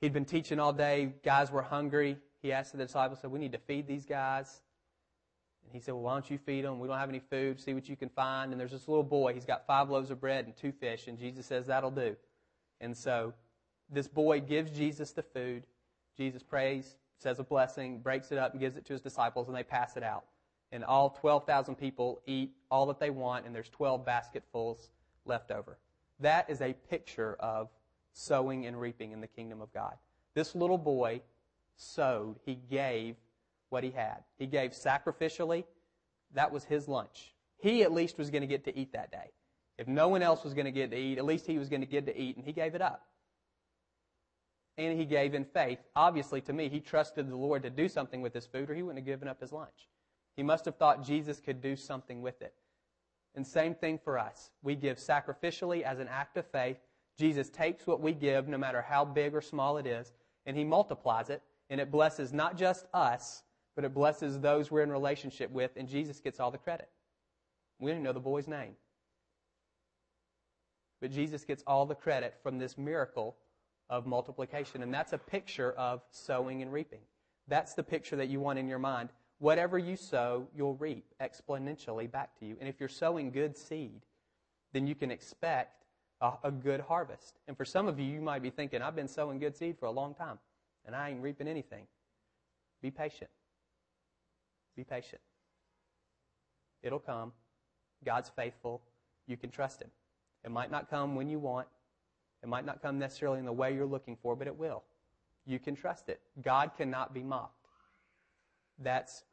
He'd 0.00 0.12
been 0.12 0.24
teaching 0.24 0.60
all 0.60 0.72
day. 0.72 1.12
Guys 1.24 1.50
were 1.50 1.62
hungry. 1.62 2.18
He 2.42 2.52
asked 2.52 2.72
the 2.72 2.78
disciples, 2.78 3.20
said, 3.20 3.30
we 3.30 3.38
need 3.38 3.52
to 3.52 3.58
feed 3.58 3.86
these 3.86 4.06
guys. 4.06 4.60
And 5.64 5.72
he 5.72 5.80
said, 5.80 5.92
well, 5.94 6.04
why 6.04 6.14
don't 6.14 6.30
you 6.30 6.38
feed 6.38 6.64
them? 6.64 6.78
We 6.78 6.88
don't 6.88 6.98
have 6.98 7.08
any 7.08 7.18
food. 7.18 7.60
See 7.60 7.74
what 7.74 7.88
you 7.88 7.96
can 7.96 8.08
find. 8.08 8.52
And 8.52 8.60
there's 8.60 8.70
this 8.70 8.88
little 8.88 9.02
boy. 9.02 9.34
He's 9.34 9.44
got 9.44 9.66
five 9.66 9.90
loaves 9.90 10.10
of 10.10 10.20
bread 10.20 10.46
and 10.46 10.56
two 10.56 10.72
fish. 10.72 11.08
And 11.08 11.18
Jesus 11.18 11.46
says, 11.46 11.66
that'll 11.66 11.90
do. 11.90 12.16
And 12.80 12.96
so 12.96 13.34
this 13.90 14.08
boy 14.08 14.40
gives 14.40 14.70
Jesus 14.70 15.12
the 15.12 15.22
food. 15.22 15.66
Jesus 16.16 16.42
prays, 16.42 16.96
says 17.18 17.38
a 17.38 17.44
blessing, 17.44 17.98
breaks 17.98 18.32
it 18.32 18.38
up, 18.38 18.52
and 18.52 18.60
gives 18.60 18.76
it 18.76 18.84
to 18.86 18.92
his 18.92 19.02
disciples, 19.02 19.48
and 19.48 19.56
they 19.56 19.62
pass 19.62 19.96
it 19.96 20.02
out. 20.02 20.24
And 20.72 20.84
all 20.84 21.10
12,000 21.10 21.76
people 21.76 22.20
eat 22.26 22.52
all 22.70 22.86
that 22.86 23.00
they 23.00 23.10
want, 23.10 23.46
and 23.46 23.54
there's 23.54 23.70
12 23.70 24.04
basketfuls 24.04 24.90
left 25.24 25.50
over. 25.50 25.78
That 26.20 26.50
is 26.50 26.60
a 26.60 26.72
picture 26.72 27.36
of 27.40 27.68
sowing 28.12 28.66
and 28.66 28.80
reaping 28.80 29.12
in 29.12 29.20
the 29.20 29.26
kingdom 29.26 29.60
of 29.60 29.72
God. 29.72 29.96
This 30.34 30.54
little 30.54 30.78
boy 30.78 31.22
sowed, 31.78 32.36
he 32.44 32.54
gave 32.54 33.16
what 33.70 33.82
he 33.82 33.90
had. 33.90 34.18
He 34.38 34.46
gave 34.46 34.72
sacrificially. 34.72 35.64
That 36.34 36.52
was 36.52 36.64
his 36.64 36.86
lunch. 36.86 37.34
He 37.56 37.82
at 37.82 37.92
least 37.92 38.18
was 38.18 38.28
going 38.28 38.42
to 38.42 38.46
get 38.46 38.64
to 38.64 38.78
eat 38.78 38.92
that 38.92 39.10
day. 39.10 39.30
If 39.78 39.88
no 39.88 40.08
one 40.08 40.22
else 40.22 40.44
was 40.44 40.52
going 40.52 40.66
to 40.66 40.72
get 40.72 40.90
to 40.90 40.98
eat, 40.98 41.16
at 41.16 41.24
least 41.24 41.46
he 41.46 41.58
was 41.58 41.70
going 41.70 41.80
to 41.80 41.86
get 41.86 42.04
to 42.06 42.20
eat, 42.20 42.36
and 42.36 42.44
he 42.44 42.52
gave 42.52 42.74
it 42.74 42.82
up 42.82 43.08
and 44.78 44.98
he 44.98 45.04
gave 45.04 45.34
in 45.34 45.44
faith. 45.44 45.80
Obviously, 45.96 46.40
to 46.42 46.52
me, 46.52 46.68
he 46.68 46.80
trusted 46.80 47.28
the 47.28 47.36
Lord 47.36 47.64
to 47.64 47.70
do 47.70 47.88
something 47.88 48.22
with 48.22 48.32
his 48.32 48.46
food, 48.46 48.70
or 48.70 48.74
he 48.74 48.82
wouldn't 48.82 49.00
have 49.00 49.06
given 49.06 49.28
up 49.28 49.40
his 49.40 49.52
lunch. 49.52 49.88
He 50.36 50.42
must 50.44 50.64
have 50.66 50.76
thought 50.76 51.02
Jesus 51.02 51.40
could 51.40 51.60
do 51.60 51.74
something 51.74 52.22
with 52.22 52.40
it. 52.40 52.54
And 53.34 53.44
same 53.44 53.74
thing 53.74 53.98
for 53.98 54.18
us. 54.18 54.50
We 54.62 54.76
give 54.76 54.96
sacrificially 54.96 55.82
as 55.82 55.98
an 55.98 56.08
act 56.08 56.36
of 56.36 56.46
faith. 56.46 56.78
Jesus 57.18 57.50
takes 57.50 57.86
what 57.86 58.00
we 58.00 58.12
give, 58.12 58.46
no 58.46 58.56
matter 58.56 58.80
how 58.80 59.04
big 59.04 59.34
or 59.34 59.40
small 59.40 59.78
it 59.78 59.86
is, 59.86 60.12
and 60.46 60.56
he 60.56 60.64
multiplies 60.64 61.28
it, 61.28 61.42
and 61.70 61.80
it 61.80 61.90
blesses 61.90 62.32
not 62.32 62.56
just 62.56 62.86
us, 62.94 63.42
but 63.76 63.84
it 63.84 63.94
blesses 63.94 64.40
those 64.40 64.70
we're 64.70 64.82
in 64.82 64.90
relationship 64.90 65.50
with, 65.50 65.72
and 65.76 65.88
Jesus 65.88 66.20
gets 66.20 66.40
all 66.40 66.50
the 66.50 66.58
credit. 66.58 66.88
We 67.78 67.90
didn't 67.90 68.02
know 68.02 68.12
the 68.12 68.20
boy's 68.20 68.48
name. 68.48 68.74
But 71.00 71.12
Jesus 71.12 71.44
gets 71.44 71.62
all 71.66 71.86
the 71.86 71.94
credit 71.94 72.34
from 72.42 72.58
this 72.58 72.76
miracle 72.76 73.36
of 73.88 74.06
multiplication. 74.06 74.82
And 74.82 74.92
that's 74.92 75.12
a 75.12 75.18
picture 75.18 75.72
of 75.72 76.02
sowing 76.10 76.62
and 76.62 76.72
reaping. 76.72 77.00
That's 77.46 77.74
the 77.74 77.82
picture 77.82 78.16
that 78.16 78.28
you 78.28 78.40
want 78.40 78.58
in 78.58 78.68
your 78.68 78.78
mind. 78.78 79.10
Whatever 79.38 79.78
you 79.78 79.96
sow, 79.96 80.48
you'll 80.54 80.74
reap 80.74 81.04
exponentially 81.20 82.10
back 82.10 82.36
to 82.40 82.46
you. 82.46 82.56
And 82.60 82.68
if 82.68 82.80
you're 82.80 82.88
sowing 82.88 83.30
good 83.30 83.56
seed, 83.56 84.02
then 84.72 84.86
you 84.86 84.94
can 84.94 85.10
expect 85.10 85.84
a, 86.20 86.32
a, 86.42 86.50
good 86.50 86.80
harvest. 86.80 87.38
And 87.46 87.56
for 87.56 87.64
some 87.64 87.86
of 87.86 87.98
you, 87.98 88.06
you 88.06 88.20
might 88.20 88.42
be 88.42 88.50
thinking, 88.50 88.82
I've 88.82 88.96
been 88.96 89.08
sowing 89.08 89.38
good 89.38 89.56
seed 89.56 89.78
for 89.78 89.86
a 89.86 89.90
long 89.90 90.14
time, 90.14 90.38
and 90.88 90.96
I 90.96 91.10
ain't 91.10 91.22
reaping 91.22 91.46
anything. 91.46 91.86
Be 92.80 92.90
patient. 92.90 93.30
Be 94.74 94.84
patient. 94.84 95.20
It'll 96.82 96.98
come. 96.98 97.32
God's 98.04 98.30
faithful. 98.30 98.80
You 99.26 99.36
can 99.36 99.50
trust 99.50 99.82
Him. 99.82 99.90
It 100.44 100.50
might 100.50 100.70
not 100.70 100.88
come 100.88 101.14
when 101.14 101.28
you 101.28 101.38
want, 101.38 101.68
it 102.42 102.48
might 102.48 102.64
not 102.64 102.80
come 102.80 102.98
necessarily 102.98 103.38
in 103.38 103.44
the 103.44 103.52
way 103.52 103.74
you're 103.74 103.84
looking 103.84 104.16
for, 104.22 104.34
but 104.34 104.46
it 104.46 104.56
will. 104.56 104.82
You 105.44 105.58
can 105.58 105.74
trust 105.74 106.08
it. 106.08 106.20
God 106.42 106.70
cannot 106.76 107.12
be 107.12 107.22
mocked. 107.22 107.66
That's 108.78 109.24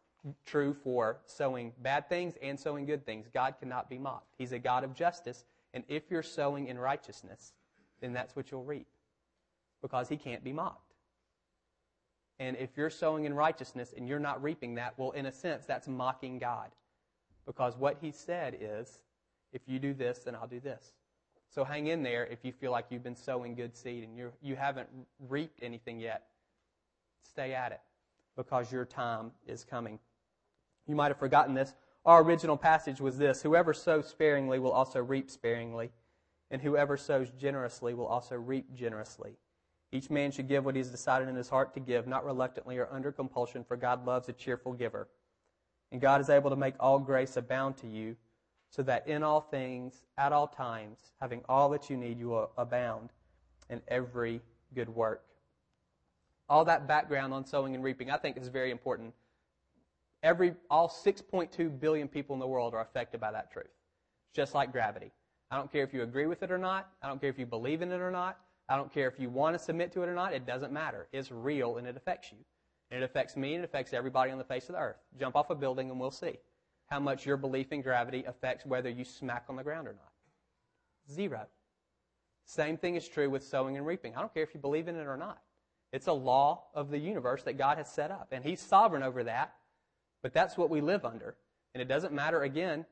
true 0.46 0.76
for 0.84 1.20
sowing 1.26 1.72
bad 1.82 2.10
things 2.10 2.34
and 2.42 2.60
sowing 2.60 2.86
good 2.86 3.06
things. 3.06 3.28
God 3.34 3.56
cannot 3.60 3.90
be 3.90 3.98
mocked. 3.98 4.34
He's 4.38 4.52
a 4.52 4.60
God 4.60 4.84
of 4.84 4.94
justice, 4.94 5.46
and 5.74 5.86
if 5.88 6.04
you're 6.10 6.24
sowing 6.24 6.68
in 6.68 6.78
righteousness, 6.78 7.54
then 8.02 8.12
that's 8.12 8.36
what 8.36 8.52
you'll 8.52 8.64
reap 8.64 8.88
because 9.82 10.10
he 10.10 10.18
can't 10.18 10.44
be 10.44 10.52
mocked. 10.52 10.95
And 12.40 12.58
if 12.58 12.72
you're 12.76 12.90
sowing 12.90 13.26
in 13.26 13.34
righteousness 13.34 13.94
and 13.96 14.08
you're 14.08 14.20
not 14.20 14.44
reaping 14.44 14.76
that, 14.76 14.94
well, 14.98 15.12
in 15.12 15.26
a 15.26 15.32
sense, 15.32 15.66
that's 15.66 15.88
mocking 15.88 16.38
God. 16.38 16.72
Because 17.46 17.78
what 17.78 17.98
he 18.02 18.12
said 18.12 18.58
is, 18.60 19.00
if 19.54 19.62
you 19.68 19.80
do 19.80 19.94
this, 19.94 20.20
then 20.20 20.36
I'll 20.36 20.48
do 20.48 20.60
this. 20.60 20.94
So 21.50 21.64
hang 21.64 21.88
in 21.88 22.04
there 22.04 22.26
if 22.26 22.44
you 22.44 22.52
feel 22.52 22.72
like 22.72 22.88
you've 22.90 23.04
been 23.04 23.16
sowing 23.16 23.56
good 23.56 23.78
seed 23.78 24.04
and 24.04 24.18
you're, 24.18 24.34
you 24.42 24.56
haven't 24.56 24.90
reaped 25.30 25.60
anything 25.62 26.00
yet. 26.00 26.24
Stay 27.24 27.54
at 27.54 27.72
it 27.72 27.80
because 28.36 28.72
your 28.72 28.84
time 28.84 29.32
is 29.48 29.64
coming. 29.64 30.00
You 30.88 30.96
might 30.96 31.08
have 31.08 31.20
forgotten 31.20 31.54
this. 31.54 31.74
Our 32.06 32.22
original 32.22 32.58
passage 32.58 33.00
was 33.00 33.18
this 33.18 33.42
Whoever 33.42 33.74
sows 33.74 34.08
sparingly 34.08 34.60
will 34.60 34.72
also 34.72 35.02
reap 35.02 35.32
sparingly, 35.32 35.92
and 36.52 36.62
whoever 36.62 36.98
sows 36.98 37.32
generously 37.40 37.94
will 37.94 38.06
also 38.06 38.36
reap 38.36 38.74
generously. 38.76 39.38
Each 39.92 40.10
man 40.10 40.32
should 40.32 40.48
give 40.48 40.66
what 40.66 40.76
he 40.76 40.80
has 40.80 40.90
decided 40.90 41.30
in 41.30 41.36
his 41.36 41.50
heart 41.50 41.74
to 41.74 41.80
give, 41.80 42.08
not 42.08 42.26
reluctantly 42.26 42.78
or 42.78 42.88
under 42.92 43.12
compulsion, 43.12 43.64
for 43.64 43.78
God 43.78 44.06
loves 44.06 44.28
a 44.30 44.34
cheerful 44.34 44.74
giver. 44.74 45.08
And 45.92 46.02
God 46.02 46.20
is 46.20 46.30
able 46.30 46.50
to 46.50 46.56
make 46.56 46.76
all 46.80 47.00
grace 47.00 47.38
abound 47.38 47.78
to 47.78 47.88
you 47.88 48.16
so 48.70 48.84
that 48.84 49.08
in 49.08 49.24
all 49.24 49.42
things, 49.42 50.04
at 50.18 50.34
all 50.34 50.48
times, 50.48 51.00
having 51.22 51.42
all 51.48 51.70
that 51.70 51.90
you 51.90 51.96
need, 51.96 52.20
you 52.20 52.28
will 52.28 52.52
abound 52.58 53.12
in 53.70 53.82
every 53.88 54.42
good 54.74 54.90
work. 54.90 55.24
All 56.50 56.66
that 56.66 56.88
background 56.88 57.34
on 57.34 57.46
sowing 57.46 57.74
and 57.74 57.84
reaping, 57.84 58.12
I 58.12 58.18
think, 58.18 58.38
is 58.38 58.50
very 58.50 58.72
important. 58.72 59.14
Every, 60.22 60.56
all 60.70 60.90
6.2 60.90 61.80
billion 61.80 62.08
people 62.08 62.34
in 62.34 62.40
the 62.40 62.48
world 62.48 62.74
are 62.74 62.82
affected 62.82 63.22
by 63.22 63.32
that 63.32 63.52
truth. 63.52 63.66
It's 63.66 64.36
just 64.36 64.54
like 64.54 64.72
gravity. 64.72 65.12
I 65.52 65.58
don't 65.58 65.72
care 65.72 65.84
if 65.84 65.94
you 65.94 66.04
agree 66.04 66.26
with 66.26 66.44
it 66.44 66.52
or 66.52 66.58
not. 66.58 66.90
I 67.02 67.08
don't 67.08 67.22
care 67.22 67.30
if 67.30 67.40
you 67.40 67.46
believe 67.46 67.82
in 67.82 67.92
it 67.92 68.02
or 68.02 68.12
not. 68.12 68.38
I 68.68 68.76
don't 68.76 68.92
care 68.92 69.08
if 69.08 69.20
you 69.20 69.30
want 69.30 69.58
to 69.58 69.64
submit 69.64 69.92
to 69.94 70.04
it 70.04 70.10
or 70.10 70.16
not. 70.16 70.34
It 70.34 70.46
doesn't 70.46 70.72
matter. 70.72 71.08
It's 71.12 71.32
real 71.32 71.78
and 71.78 71.88
it 71.88 71.96
affects 71.96 72.32
you. 72.32 72.38
And 72.92 73.02
it 73.02 73.06
affects 73.06 73.36
me 73.36 73.56
and 73.56 73.64
it 73.64 73.66
affects 73.66 73.94
everybody 73.94 74.32
on 74.32 74.38
the 74.38 74.44
face 74.44 74.70
of 74.70 74.76
the 74.76 74.82
earth. 74.82 74.98
Jump 75.20 75.36
off 75.36 75.50
a 75.50 75.56
building 75.56 75.90
and 75.90 76.00
we'll 76.00 76.12
see 76.12 76.38
how 76.88 77.00
much 77.00 77.26
your 77.26 77.38
belief 77.38 77.72
in 77.72 77.82
gravity 77.82 78.24
affects 78.26 78.66
whether 78.66 78.90
you 78.90 79.04
smack 79.04 79.46
on 79.50 79.56
the 79.56 79.64
ground 79.64 79.88
or 79.88 79.94
not. 79.94 80.12
Zero. 81.12 81.48
Same 82.46 82.78
thing 82.78 82.96
is 82.96 83.08
true 83.08 83.30
with 83.30 83.44
sowing 83.44 83.78
and 83.78 83.86
reaping. 83.86 84.16
I 84.16 84.20
don't 84.20 84.34
care 84.34 84.44
if 84.44 84.54
you 84.54 84.60
believe 84.60 84.88
in 84.88 84.96
it 84.96 85.08
or 85.08 85.18
not. 85.18 85.42
It's 85.92 86.08
a 86.08 86.14
law 86.14 86.66
of 86.74 86.90
the 86.90 86.98
universe 86.98 87.44
that 87.44 87.58
God 87.58 87.78
has 87.78 87.90
set 87.90 88.12
up, 88.12 88.28
and 88.32 88.44
He's 88.44 88.60
sovereign 88.60 89.02
over 89.02 89.24
that. 89.24 89.54
But 90.22 90.34
that's 90.34 90.58
what 90.58 90.70
we 90.70 90.82
live 90.82 91.06
under, 91.06 91.36
and 91.74 91.82
it 91.82 91.88
doesn't 91.88 92.14
matter 92.14 92.44
again 92.44 92.86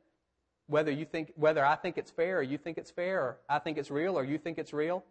whether 0.68 0.92
you 0.92 1.04
think 1.04 1.34
whether 1.36 1.66
I 1.66 1.76
think 1.76 1.98
it's 1.98 2.12
fair 2.12 2.38
or 2.38 2.42
you 2.42 2.58
think 2.58 2.78
it's 2.78 2.92
fair, 2.92 3.20
or 3.20 3.38
I 3.50 3.60
think 3.60 3.78
it's 3.78 3.92
real 3.92 4.18
or 4.18 4.24
you 4.24 4.38
think 4.38 4.58
it's 4.58 4.74
real, 4.74 5.04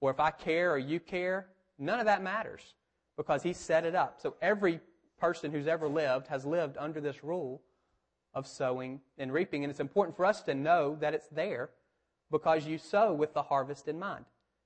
or 0.00 0.10
if 0.10 0.20
I 0.20 0.30
care 0.30 0.72
or 0.72 0.78
you 0.78 1.00
care. 1.00 1.48
None 1.78 2.00
of 2.00 2.06
that 2.06 2.22
matters 2.22 2.74
because 3.16 3.42
He 3.42 3.52
set 3.52 3.84
it 3.84 3.94
up. 3.94 4.20
So 4.20 4.34
every 4.42 4.80
person 5.18 5.50
who's 5.50 5.66
ever 5.66 5.88
lived 5.88 6.28
has 6.28 6.44
lived 6.44 6.76
under 6.78 7.00
this 7.00 7.24
rule 7.24 7.62
of 8.34 8.46
sowing 8.46 9.00
and 9.18 9.32
reaping. 9.32 9.64
And 9.64 9.70
it's 9.70 9.80
important 9.80 10.16
for 10.16 10.24
us 10.24 10.42
to 10.42 10.54
know 10.54 10.96
that 11.00 11.14
it's 11.14 11.28
there 11.28 11.70
because 12.30 12.66
you 12.66 12.78
sow 12.78 13.12
with 13.12 13.34
the 13.34 13.42
harvest 13.42 13.88
in 13.88 13.98
mind. 13.98 14.24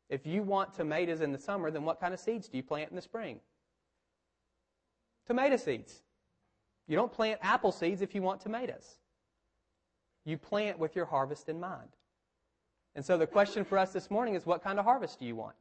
If 0.09 0.27
you 0.27 0.43
want 0.43 0.75
tomatoes 0.75 1.21
in 1.21 1.33
the 1.33 1.39
summer, 1.39 1.71
then 1.71 1.85
what 1.85 2.01
kind 2.01 2.13
of 2.13 2.21
seeds 2.21 2.49
do 2.49 2.57
you 2.57 2.63
plant 2.63 2.91
in 2.91 2.97
the 2.97 3.03
spring? 3.03 3.41
Tomato 5.27 5.57
seeds. 5.57 6.03
You 6.87 6.97
don't 6.97 7.13
plant 7.13 7.41
apple 7.43 7.73
seeds 7.73 8.03
if 8.03 8.15
you 8.15 8.21
want 8.21 8.41
tomatoes. 8.41 8.99
You 10.25 10.37
plant 10.37 10.79
with 10.79 10.95
your 10.95 11.07
harvest 11.07 11.49
in 11.49 11.59
mind. 11.59 11.89
And 12.95 13.05
so 13.05 13.17
the 13.17 13.27
question 13.27 13.65
for 13.65 13.79
us 13.79 13.93
this 13.93 14.11
morning 14.11 14.35
is 14.35 14.45
what 14.45 14.63
kind 14.63 14.79
of 14.79 14.85
harvest 14.85 15.19
do 15.19 15.25
you 15.25 15.35
want? 15.35 15.55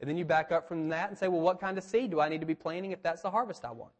And 0.00 0.08
then 0.08 0.16
you 0.16 0.24
back 0.24 0.52
up 0.52 0.68
from 0.68 0.88
that 0.88 1.08
and 1.08 1.18
say, 1.18 1.28
well, 1.28 1.40
what 1.40 1.60
kind 1.60 1.76
of 1.78 1.84
seed 1.84 2.10
do 2.10 2.20
I 2.20 2.28
need 2.28 2.40
to 2.40 2.46
be 2.46 2.54
planting 2.54 2.92
if 2.92 3.02
that's 3.02 3.22
the 3.22 3.30
harvest 3.30 3.64
I 3.64 3.72
want? 3.72 3.92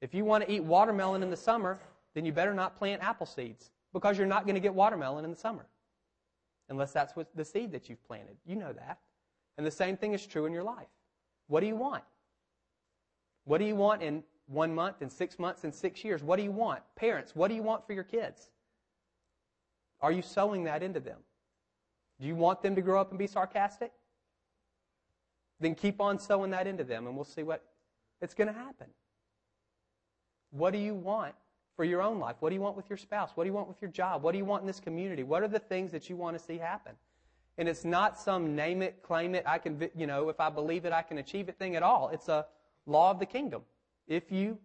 If 0.00 0.14
you 0.14 0.24
want 0.24 0.44
to 0.44 0.52
eat 0.52 0.62
watermelon 0.62 1.22
in 1.22 1.30
the 1.30 1.36
summer, 1.36 1.78
then 2.14 2.24
you 2.24 2.32
better 2.32 2.54
not 2.54 2.76
plant 2.76 3.02
apple 3.02 3.26
seeds 3.26 3.70
because 3.92 4.18
you're 4.18 4.26
not 4.26 4.44
going 4.44 4.54
to 4.54 4.60
get 4.60 4.74
watermelon 4.74 5.24
in 5.24 5.30
the 5.30 5.36
summer 5.36 5.66
unless 6.68 6.92
that's 6.92 7.14
what 7.14 7.28
the 7.34 7.44
seed 7.44 7.72
that 7.72 7.88
you've 7.88 8.02
planted. 8.06 8.36
You 8.44 8.56
know 8.56 8.72
that. 8.72 8.98
And 9.58 9.66
the 9.66 9.70
same 9.70 9.96
thing 9.96 10.12
is 10.12 10.26
true 10.26 10.46
in 10.46 10.52
your 10.52 10.62
life. 10.62 10.88
What 11.48 11.60
do 11.60 11.66
you 11.66 11.76
want? 11.76 12.02
What 13.44 13.58
do 13.58 13.64
you 13.64 13.76
want 13.76 14.02
in 14.02 14.22
one 14.46 14.74
month, 14.74 15.02
in 15.02 15.10
six 15.10 15.38
months, 15.38 15.64
in 15.64 15.72
six 15.72 16.04
years? 16.04 16.22
What 16.22 16.36
do 16.36 16.42
you 16.42 16.50
want? 16.50 16.80
Parents, 16.96 17.34
what 17.34 17.48
do 17.48 17.54
you 17.54 17.62
want 17.62 17.86
for 17.86 17.92
your 17.92 18.04
kids? 18.04 18.50
Are 20.02 20.12
you 20.12 20.20
sowing 20.20 20.64
that 20.64 20.82
into 20.82 21.00
them? 21.00 21.18
Do 22.20 22.26
you 22.26 22.34
want 22.34 22.62
them 22.62 22.74
to 22.74 22.82
grow 22.82 23.00
up 23.00 23.10
and 23.10 23.18
be 23.18 23.26
sarcastic? 23.26 23.92
Then 25.60 25.74
keep 25.74 26.00
on 26.00 26.18
sowing 26.18 26.50
that 26.50 26.66
into 26.66 26.84
them 26.84 27.06
and 27.06 27.14
we'll 27.14 27.24
see 27.24 27.44
what 27.44 27.64
it's 28.20 28.34
going 28.34 28.48
to 28.48 28.54
happen. 28.54 28.88
What 30.50 30.72
do 30.72 30.78
you 30.78 30.94
want 30.94 31.34
for 31.76 31.84
your 31.84 32.02
own 32.02 32.18
life? 32.18 32.36
What 32.40 32.50
do 32.50 32.54
you 32.54 32.60
want 32.60 32.76
with 32.76 32.90
your 32.90 32.96
spouse? 32.96 33.30
What 33.34 33.44
do 33.44 33.48
you 33.48 33.54
want 33.54 33.68
with 33.68 33.80
your 33.80 33.90
job? 33.90 34.22
What 34.22 34.32
do 34.32 34.38
you 34.38 34.44
want 34.44 34.62
in 34.62 34.66
this 34.66 34.80
community? 34.80 35.22
What 35.22 35.42
are 35.42 35.48
the 35.48 35.58
things 35.58 35.92
that 35.92 36.10
you 36.10 36.16
want 36.16 36.36
to 36.36 36.44
see 36.44 36.58
happen? 36.58 36.92
And 37.58 37.68
it's 37.68 37.84
not 37.84 38.18
some 38.18 38.56
name 38.56 38.82
it, 38.82 39.02
claim 39.02 39.34
it, 39.34 39.44
I 39.46 39.58
can, 39.58 39.88
you 39.94 40.06
know, 40.06 40.28
if 40.28 40.40
I 40.40 40.50
believe 40.50 40.84
it, 40.84 40.92
I 40.92 41.02
can 41.02 41.18
achieve 41.18 41.48
it 41.48 41.58
thing 41.58 41.76
at 41.76 41.82
all. 41.82 42.08
It's 42.08 42.28
a 42.28 42.46
law 42.86 43.10
of 43.10 43.18
the 43.18 43.26
kingdom. 43.26 43.62
If 44.08 44.32
you, 44.32 44.58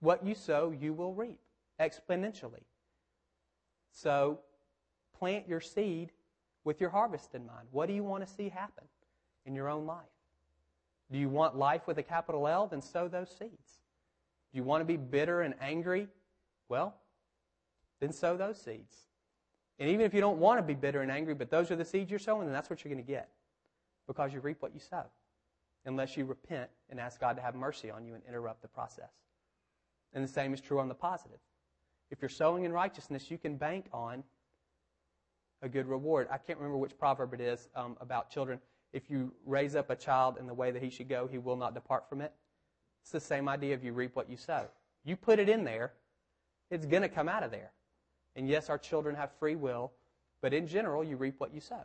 what 0.00 0.24
you 0.24 0.34
sow, 0.34 0.72
you 0.78 0.92
will 0.92 1.14
reap 1.14 1.38
exponentially. 1.78 2.64
So 3.92 4.40
plant 5.20 5.46
your 5.46 5.60
seed 5.60 6.10
with 6.64 6.80
your 6.80 6.90
harvest 6.90 7.34
in 7.34 7.46
mind. 7.46 7.68
What 7.70 7.86
do 7.86 7.92
you 7.92 8.02
want 8.02 8.26
to 8.26 8.32
see 8.32 8.48
happen 8.48 8.84
in 9.46 9.54
your 9.54 9.68
own 9.68 9.86
life? 9.86 9.98
Do 11.12 11.18
you 11.18 11.28
want 11.28 11.56
life 11.56 11.86
with 11.86 11.98
a 11.98 12.02
capital 12.02 12.48
L? 12.48 12.66
Then 12.66 12.82
sow 12.82 13.06
those 13.06 13.28
seeds. 13.28 13.80
Do 14.52 14.56
you 14.58 14.64
want 14.64 14.80
to 14.80 14.84
be 14.84 14.96
bitter 14.96 15.42
and 15.42 15.54
angry? 15.60 16.08
Well, 16.68 16.94
then 18.00 18.12
sow 18.12 18.36
those 18.36 18.60
seeds. 18.60 18.94
And 19.78 19.88
even 19.88 20.04
if 20.04 20.12
you 20.12 20.20
don't 20.20 20.38
want 20.38 20.58
to 20.58 20.62
be 20.62 20.74
bitter 20.74 21.02
and 21.02 21.10
angry, 21.10 21.34
but 21.34 21.50
those 21.50 21.70
are 21.70 21.76
the 21.76 21.84
seeds 21.84 22.10
you're 22.10 22.18
sowing, 22.18 22.46
then 22.46 22.52
that's 22.52 22.68
what 22.68 22.84
you're 22.84 22.92
going 22.92 23.04
to 23.04 23.10
get. 23.10 23.28
Because 24.06 24.32
you 24.32 24.40
reap 24.40 24.60
what 24.60 24.74
you 24.74 24.80
sow. 24.80 25.04
Unless 25.84 26.16
you 26.16 26.24
repent 26.24 26.68
and 26.90 27.00
ask 27.00 27.20
God 27.20 27.36
to 27.36 27.42
have 27.42 27.54
mercy 27.54 27.90
on 27.90 28.04
you 28.04 28.14
and 28.14 28.22
interrupt 28.28 28.62
the 28.62 28.68
process. 28.68 29.10
And 30.12 30.22
the 30.22 30.28
same 30.28 30.52
is 30.52 30.60
true 30.60 30.80
on 30.80 30.88
the 30.88 30.94
positive. 30.94 31.38
If 32.10 32.20
you're 32.20 32.28
sowing 32.28 32.64
in 32.64 32.72
righteousness, 32.72 33.30
you 33.30 33.38
can 33.38 33.56
bank 33.56 33.86
on 33.92 34.24
a 35.62 35.68
good 35.68 35.86
reward. 35.86 36.28
I 36.30 36.38
can't 36.38 36.58
remember 36.58 36.78
which 36.78 36.98
proverb 36.98 37.34
it 37.34 37.40
is 37.40 37.68
um, 37.74 37.96
about 38.00 38.30
children. 38.30 38.58
If 38.92 39.10
you 39.10 39.32
raise 39.44 39.76
up 39.76 39.90
a 39.90 39.96
child 39.96 40.36
in 40.38 40.46
the 40.46 40.54
way 40.54 40.70
that 40.70 40.82
he 40.82 40.90
should 40.90 41.08
go, 41.08 41.28
he 41.30 41.38
will 41.38 41.56
not 41.56 41.74
depart 41.74 42.08
from 42.08 42.20
it. 42.20 42.32
It's 43.02 43.12
the 43.12 43.20
same 43.20 43.48
idea 43.48 43.74
of 43.74 43.84
you 43.84 43.92
reap 43.92 44.16
what 44.16 44.28
you 44.28 44.36
sow. 44.36 44.66
You 45.04 45.16
put 45.16 45.38
it 45.38 45.48
in 45.48 45.64
there, 45.64 45.92
it's 46.70 46.86
going 46.86 47.02
to 47.02 47.08
come 47.08 47.28
out 47.28 47.42
of 47.42 47.50
there. 47.50 47.72
And 48.36 48.48
yes, 48.48 48.68
our 48.68 48.78
children 48.78 49.14
have 49.16 49.30
free 49.38 49.54
will, 49.54 49.92
but 50.40 50.52
in 50.52 50.66
general, 50.66 51.04
you 51.04 51.16
reap 51.16 51.34
what 51.38 51.54
you 51.54 51.60
sow. 51.60 51.82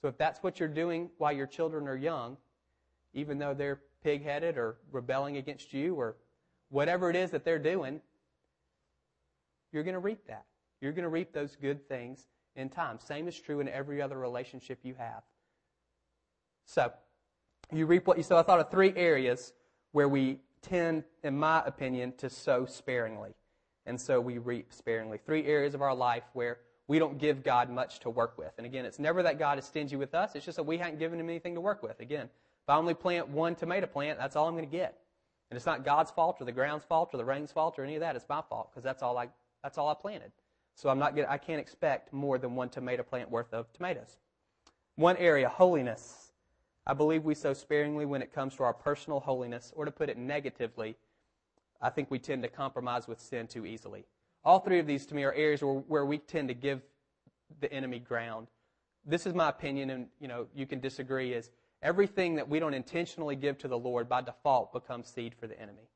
So 0.00 0.08
if 0.08 0.16
that's 0.16 0.42
what 0.42 0.60
you're 0.60 0.68
doing 0.68 1.10
while 1.18 1.32
your 1.32 1.46
children 1.46 1.88
are 1.88 1.96
young, 1.96 2.36
even 3.14 3.38
though 3.38 3.54
they're 3.54 3.80
pig 4.02 4.24
headed 4.24 4.56
or 4.56 4.76
rebelling 4.92 5.36
against 5.36 5.72
you 5.72 5.94
or 5.94 6.16
whatever 6.70 7.10
it 7.10 7.16
is 7.16 7.30
that 7.30 7.44
they're 7.44 7.58
doing, 7.58 8.00
you're 9.72 9.82
going 9.82 9.94
to 9.94 10.00
reap 10.00 10.26
that. 10.26 10.44
You're 10.80 10.92
going 10.92 11.02
to 11.02 11.08
reap 11.08 11.32
those 11.32 11.56
good 11.56 11.88
things 11.88 12.26
in 12.58 12.68
time. 12.68 12.98
Same 12.98 13.28
is 13.28 13.38
true 13.38 13.60
in 13.60 13.68
every 13.68 14.02
other 14.02 14.18
relationship 14.18 14.80
you 14.82 14.94
have. 14.98 15.22
So, 16.66 16.92
you 17.72 17.86
reap 17.86 18.06
what 18.06 18.16
you 18.16 18.22
sow. 18.22 18.36
I 18.36 18.42
thought 18.42 18.60
of 18.60 18.70
three 18.70 18.92
areas 18.96 19.52
where 19.92 20.08
we 20.08 20.40
tend, 20.62 21.04
in 21.22 21.38
my 21.38 21.62
opinion, 21.64 22.12
to 22.18 22.30
sow 22.30 22.66
sparingly. 22.66 23.34
And 23.86 24.00
so 24.00 24.20
we 24.20 24.38
reap 24.38 24.72
sparingly. 24.72 25.18
Three 25.24 25.46
areas 25.46 25.74
of 25.74 25.82
our 25.82 25.94
life 25.94 26.24
where 26.34 26.58
we 26.88 26.98
don't 26.98 27.18
give 27.18 27.42
God 27.42 27.70
much 27.70 28.00
to 28.00 28.10
work 28.10 28.36
with. 28.38 28.52
And 28.56 28.66
again, 28.66 28.84
it's 28.84 28.98
never 28.98 29.22
that 29.22 29.38
God 29.38 29.58
is 29.58 29.64
stingy 29.64 29.96
with 29.96 30.14
us. 30.14 30.34
It's 30.34 30.44
just 30.44 30.56
that 30.56 30.64
we 30.64 30.78
haven't 30.78 30.98
given 30.98 31.20
him 31.20 31.28
anything 31.28 31.54
to 31.54 31.60
work 31.60 31.82
with. 31.82 32.00
Again, 32.00 32.24
if 32.24 32.68
I 32.68 32.76
only 32.76 32.94
plant 32.94 33.28
one 33.28 33.54
tomato 33.54 33.86
plant, 33.86 34.18
that's 34.18 34.36
all 34.36 34.46
I'm 34.46 34.54
going 34.54 34.68
to 34.68 34.76
get. 34.76 34.98
And 35.50 35.56
it's 35.56 35.66
not 35.66 35.84
God's 35.84 36.10
fault 36.10 36.36
or 36.40 36.44
the 36.44 36.52
ground's 36.52 36.84
fault 36.84 37.10
or 37.14 37.16
the 37.18 37.24
rain's 37.24 37.52
fault 37.52 37.78
or 37.78 37.84
any 37.84 37.94
of 37.94 38.00
that. 38.00 38.16
It's 38.16 38.28
my 38.28 38.42
fault 38.48 38.70
because 38.70 38.84
that's 38.84 39.02
all 39.02 39.16
I, 39.16 39.28
that's 39.62 39.78
all 39.78 39.88
I 39.88 39.94
planted. 39.94 40.32
So 40.78 40.88
I'm 40.88 41.00
not 41.00 41.16
get, 41.16 41.28
I 41.28 41.38
can't 41.38 41.58
expect 41.58 42.12
more 42.12 42.38
than 42.38 42.54
one 42.54 42.68
tomato 42.68 43.02
plant 43.02 43.28
worth 43.32 43.52
of 43.52 43.72
tomatoes. 43.72 44.16
One 44.94 45.16
area, 45.16 45.48
holiness. 45.48 46.30
I 46.86 46.94
believe 46.94 47.24
we 47.24 47.34
sow 47.34 47.52
sparingly 47.52 48.06
when 48.06 48.22
it 48.22 48.32
comes 48.32 48.54
to 48.56 48.62
our 48.62 48.72
personal 48.72 49.18
holiness, 49.18 49.72
or 49.74 49.84
to 49.86 49.90
put 49.90 50.08
it 50.08 50.16
negatively, 50.16 50.94
I 51.82 51.90
think 51.90 52.12
we 52.12 52.20
tend 52.20 52.44
to 52.44 52.48
compromise 52.48 53.08
with 53.08 53.20
sin 53.20 53.48
too 53.48 53.66
easily. 53.66 54.04
All 54.44 54.60
three 54.60 54.78
of 54.78 54.86
these 54.86 55.04
to 55.06 55.16
me 55.16 55.24
are 55.24 55.32
areas 55.32 55.62
where, 55.62 55.74
where 55.74 56.06
we 56.06 56.18
tend 56.18 56.46
to 56.46 56.54
give 56.54 56.80
the 57.58 57.72
enemy 57.72 57.98
ground. 57.98 58.46
This 59.04 59.26
is 59.26 59.34
my 59.34 59.48
opinion, 59.48 59.90
and 59.90 60.06
you 60.20 60.28
know 60.28 60.46
you 60.54 60.64
can 60.64 60.78
disagree. 60.78 61.32
Is 61.32 61.50
everything 61.82 62.36
that 62.36 62.48
we 62.48 62.60
don't 62.60 62.74
intentionally 62.74 63.34
give 63.34 63.58
to 63.58 63.68
the 63.68 63.78
Lord 63.78 64.08
by 64.08 64.22
default 64.22 64.72
becomes 64.72 65.08
seed 65.08 65.34
for 65.34 65.48
the 65.48 65.60
enemy. 65.60 65.88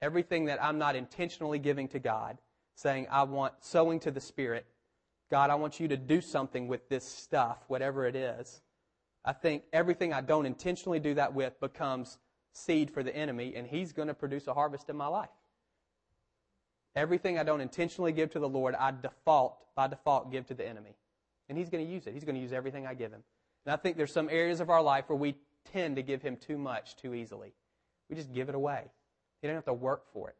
Everything 0.00 0.44
that 0.44 0.62
I'm 0.62 0.78
not 0.78 0.94
intentionally 0.94 1.58
giving 1.58 1.88
to 1.88 1.98
God, 1.98 2.38
saying 2.80 3.06
I 3.10 3.24
want 3.24 3.52
sowing 3.60 4.00
to 4.00 4.10
the 4.10 4.20
Spirit, 4.20 4.64
God, 5.30 5.50
I 5.50 5.54
want 5.54 5.78
you 5.80 5.88
to 5.88 5.96
do 5.96 6.20
something 6.20 6.66
with 6.66 6.88
this 6.88 7.04
stuff, 7.04 7.58
whatever 7.68 8.06
it 8.06 8.16
is. 8.16 8.62
I 9.24 9.34
think 9.34 9.64
everything 9.72 10.14
I 10.14 10.22
don't 10.22 10.46
intentionally 10.46 10.98
do 10.98 11.14
that 11.14 11.34
with 11.34 11.60
becomes 11.60 12.16
seed 12.52 12.90
for 12.90 13.02
the 13.02 13.14
enemy, 13.14 13.52
and 13.54 13.66
he's 13.66 13.92
going 13.92 14.08
to 14.08 14.14
produce 14.14 14.46
a 14.46 14.54
harvest 14.54 14.88
in 14.88 14.96
my 14.96 15.06
life. 15.06 15.28
Everything 16.96 17.38
I 17.38 17.42
don't 17.42 17.60
intentionally 17.60 18.12
give 18.12 18.30
to 18.30 18.38
the 18.38 18.48
Lord, 18.48 18.74
I 18.74 18.92
default, 18.92 19.58
by 19.76 19.86
default, 19.86 20.32
give 20.32 20.46
to 20.46 20.54
the 20.54 20.66
enemy. 20.66 20.96
And 21.48 21.58
he's 21.58 21.68
going 21.68 21.84
to 21.84 21.92
use 21.92 22.06
it. 22.06 22.14
He's 22.14 22.24
going 22.24 22.34
to 22.34 22.40
use 22.40 22.52
everything 22.52 22.86
I 22.86 22.94
give 22.94 23.12
him. 23.12 23.22
And 23.66 23.74
I 23.74 23.76
think 23.76 23.96
there's 23.96 24.12
some 24.12 24.28
areas 24.30 24.60
of 24.60 24.70
our 24.70 24.82
life 24.82 25.04
where 25.08 25.18
we 25.18 25.36
tend 25.72 25.96
to 25.96 26.02
give 26.02 26.22
him 26.22 26.36
too 26.36 26.56
much 26.56 26.96
too 26.96 27.14
easily. 27.14 27.52
We 28.08 28.16
just 28.16 28.32
give 28.32 28.48
it 28.48 28.54
away. 28.54 28.84
He 29.42 29.48
doesn't 29.48 29.56
have 29.56 29.64
to 29.66 29.74
work 29.74 30.04
for 30.12 30.30
it. 30.30 30.36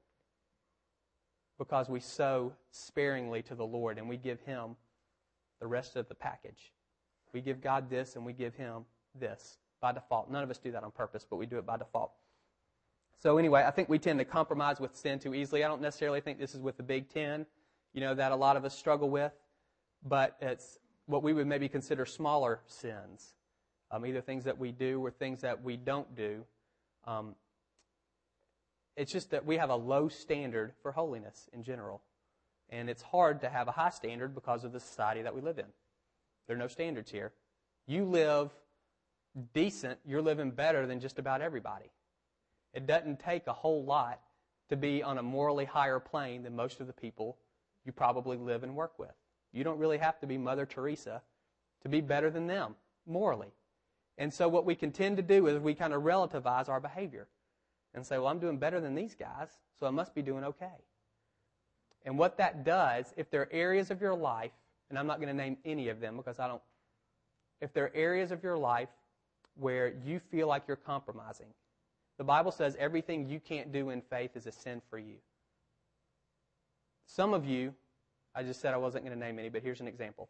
Because 1.61 1.91
we 1.91 2.01
sow 2.01 2.55
sparingly 2.71 3.43
to 3.43 3.55
the 3.55 3.67
Lord 3.67 3.99
and 3.99 4.09
we 4.09 4.17
give 4.17 4.41
him 4.41 4.77
the 5.61 5.67
rest 5.67 5.95
of 5.95 6.09
the 6.09 6.15
package. 6.15 6.73
We 7.35 7.43
give 7.43 7.61
God 7.61 7.91
this 7.91 8.17
and 8.17 8.25
we 8.25 8.33
give 8.33 8.55
him 8.55 8.87
this 9.15 9.59
by 9.79 9.93
default. 9.93 10.31
None 10.31 10.43
of 10.43 10.49
us 10.49 10.57
do 10.57 10.73
that 10.73 10.83
on 10.83 10.91
purpose, 10.91 11.27
but 11.29 11.37
we 11.37 11.45
do 11.45 11.59
it 11.59 11.67
by 11.67 11.77
default. 11.77 12.13
So 13.19 13.37
anyway, 13.37 13.65
I 13.67 13.71
think 13.71 13.91
we 13.91 13.99
tend 13.99 14.19
to 14.21 14.25
compromise 14.25 14.81
with 14.81 14.97
sin 14.97 15.19
too 15.19 15.35
easily. 15.35 15.63
I 15.63 15.69
don't 15.69 15.83
necessarily 15.83 16.23
think 16.23 16.39
this 16.39 16.55
is 16.55 16.63
with 16.63 16.79
the 16.79 16.83
Big 16.83 17.11
Ten, 17.13 17.45
you 17.93 18.01
know, 18.01 18.15
that 18.15 18.33
a 18.33 18.37
lot 18.37 18.57
of 18.57 18.65
us 18.65 18.75
struggle 18.75 19.11
with, 19.11 19.33
but 20.03 20.39
it's 20.41 20.79
what 21.05 21.23
we 21.23 21.35
would 21.35 21.47
maybe 21.47 21.69
consider 21.69 22.07
smaller 22.07 22.61
sins, 22.69 23.35
um, 23.91 24.07
either 24.07 24.23
things 24.23 24.45
that 24.45 24.57
we 24.57 24.73
do 24.73 25.05
or 25.05 25.11
things 25.11 25.43
that 25.43 25.63
we 25.63 25.77
don't 25.77 26.17
do. 26.17 26.43
Um, 27.07 27.35
it's 29.01 29.11
just 29.11 29.31
that 29.31 29.47
we 29.47 29.57
have 29.57 29.71
a 29.71 29.77
low 29.77 30.09
standard 30.09 30.75
for 30.83 30.93
holiness 30.93 31.49
in 31.55 31.63
general. 31.63 32.03
And 32.69 32.91
it's 32.91 33.01
hard 33.01 33.41
to 33.41 33.49
have 33.49 33.67
a 33.67 33.71
high 33.71 33.89
standard 33.89 34.35
because 34.35 34.63
of 34.63 34.73
the 34.73 34.79
society 34.79 35.23
that 35.23 35.35
we 35.35 35.41
live 35.41 35.59
in. 35.59 35.65
There 36.47 36.55
are 36.55 36.59
no 36.59 36.69
standards 36.69 37.11
here. 37.11 37.33
You 37.87 38.05
live 38.05 38.51
decent, 39.55 40.01
you're 40.05 40.21
living 40.21 40.51
better 40.51 40.87
than 40.87 41.01
just 41.01 41.19
about 41.19 41.41
everybody. 41.41 41.87
It 42.75 42.87
doesn't 42.87 43.21
take 43.21 43.47
a 43.47 43.55
whole 43.55 43.83
lot 43.83 44.21
to 44.69 44.77
be 44.77 45.03
on 45.03 45.17
a 45.17 45.23
morally 45.23 45.65
higher 45.65 45.99
plane 45.99 46.43
than 46.43 46.55
most 46.55 46.79
of 46.79 46.87
the 46.87 46.93
people 46.93 47.39
you 47.87 47.93
probably 47.93 48.37
live 48.37 48.65
and 48.65 48.77
work 48.77 48.99
with. 48.99 49.15
You 49.51 49.65
don't 49.65 49.79
really 49.79 49.97
have 49.97 50.21
to 50.21 50.27
be 50.27 50.37
Mother 50.37 50.67
Teresa 50.67 51.23
to 51.85 51.89
be 51.89 52.03
better 52.03 52.29
than 52.29 52.47
them 52.47 52.75
morally. 53.07 53.55
And 54.19 54.31
so 54.31 54.47
what 54.47 54.67
we 54.67 54.75
can 54.75 54.93
tend 54.93 55.17
to 55.17 55.23
do 55.23 55.47
is 55.47 55.59
we 55.59 55.73
kind 55.73 55.95
of 55.95 56.03
relativize 56.03 56.69
our 56.69 56.81
behavior 56.81 57.29
and 57.95 58.07
say, 58.07 58.19
well, 58.19 58.29
I'm 58.29 58.39
doing 58.39 58.59
better 58.59 58.81
than 58.81 58.95
these 58.95 59.15
guys, 59.15 59.49
so 59.79 59.87
I 59.87 59.91
must 59.91 60.15
be 60.15 60.23
doing 60.23 60.45
okay. 60.45 60.67
And 62.05 62.19
what 62.19 62.39
that 62.39 62.65
does, 62.65 63.13
if 63.17 63.31
there 63.31 63.43
are 63.43 63.49
areas 63.51 63.91
of 63.91 64.01
your 64.01 64.15
life, 64.15 64.53
and 64.89 64.99
I'm 64.99 65.07
not 65.07 65.21
going 65.21 65.29
to 65.29 65.35
name 65.35 65.57
any 65.65 65.89
of 65.89 66.01
them 66.01 66.17
because 66.17 66.39
I 66.39 66.49
don't, 66.49 66.63
if 67.61 67.73
there 67.73 67.85
are 67.85 67.93
areas 67.95 68.31
of 68.31 68.43
your 68.43 68.57
life 68.57 68.89
where 69.61 69.93
you 70.05 70.19
feel 70.19 70.49
like 70.49 70.65
you're 70.67 70.77
compromising. 70.77 71.47
The 72.19 72.25
Bible 72.25 72.53
says 72.53 72.77
everything 72.79 73.29
you 73.29 73.41
can't 73.41 73.73
do 73.73 73.91
in 73.91 74.01
faith 74.03 74.37
is 74.37 74.47
a 74.47 74.53
sin 74.53 74.81
for 74.91 74.99
you. 74.99 75.17
Some 77.07 77.35
of 77.35 77.47
you, 77.47 77.75
I 78.35 78.43
just 78.43 78.61
said 78.61 78.75
I 78.75 78.79
wasn't 78.79 79.05
going 79.05 79.19
to 79.19 79.25
name 79.25 79.39
any, 79.39 79.49
but 79.49 79.63
here's 79.63 79.81
an 79.81 79.89
example. 79.89 80.29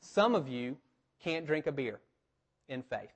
Some 0.00 0.34
of 0.34 0.48
you 0.48 0.76
can't 1.22 1.46
drink 1.46 1.66
a 1.66 1.72
beer 1.72 2.00
in 2.68 2.82
faith. 2.82 3.10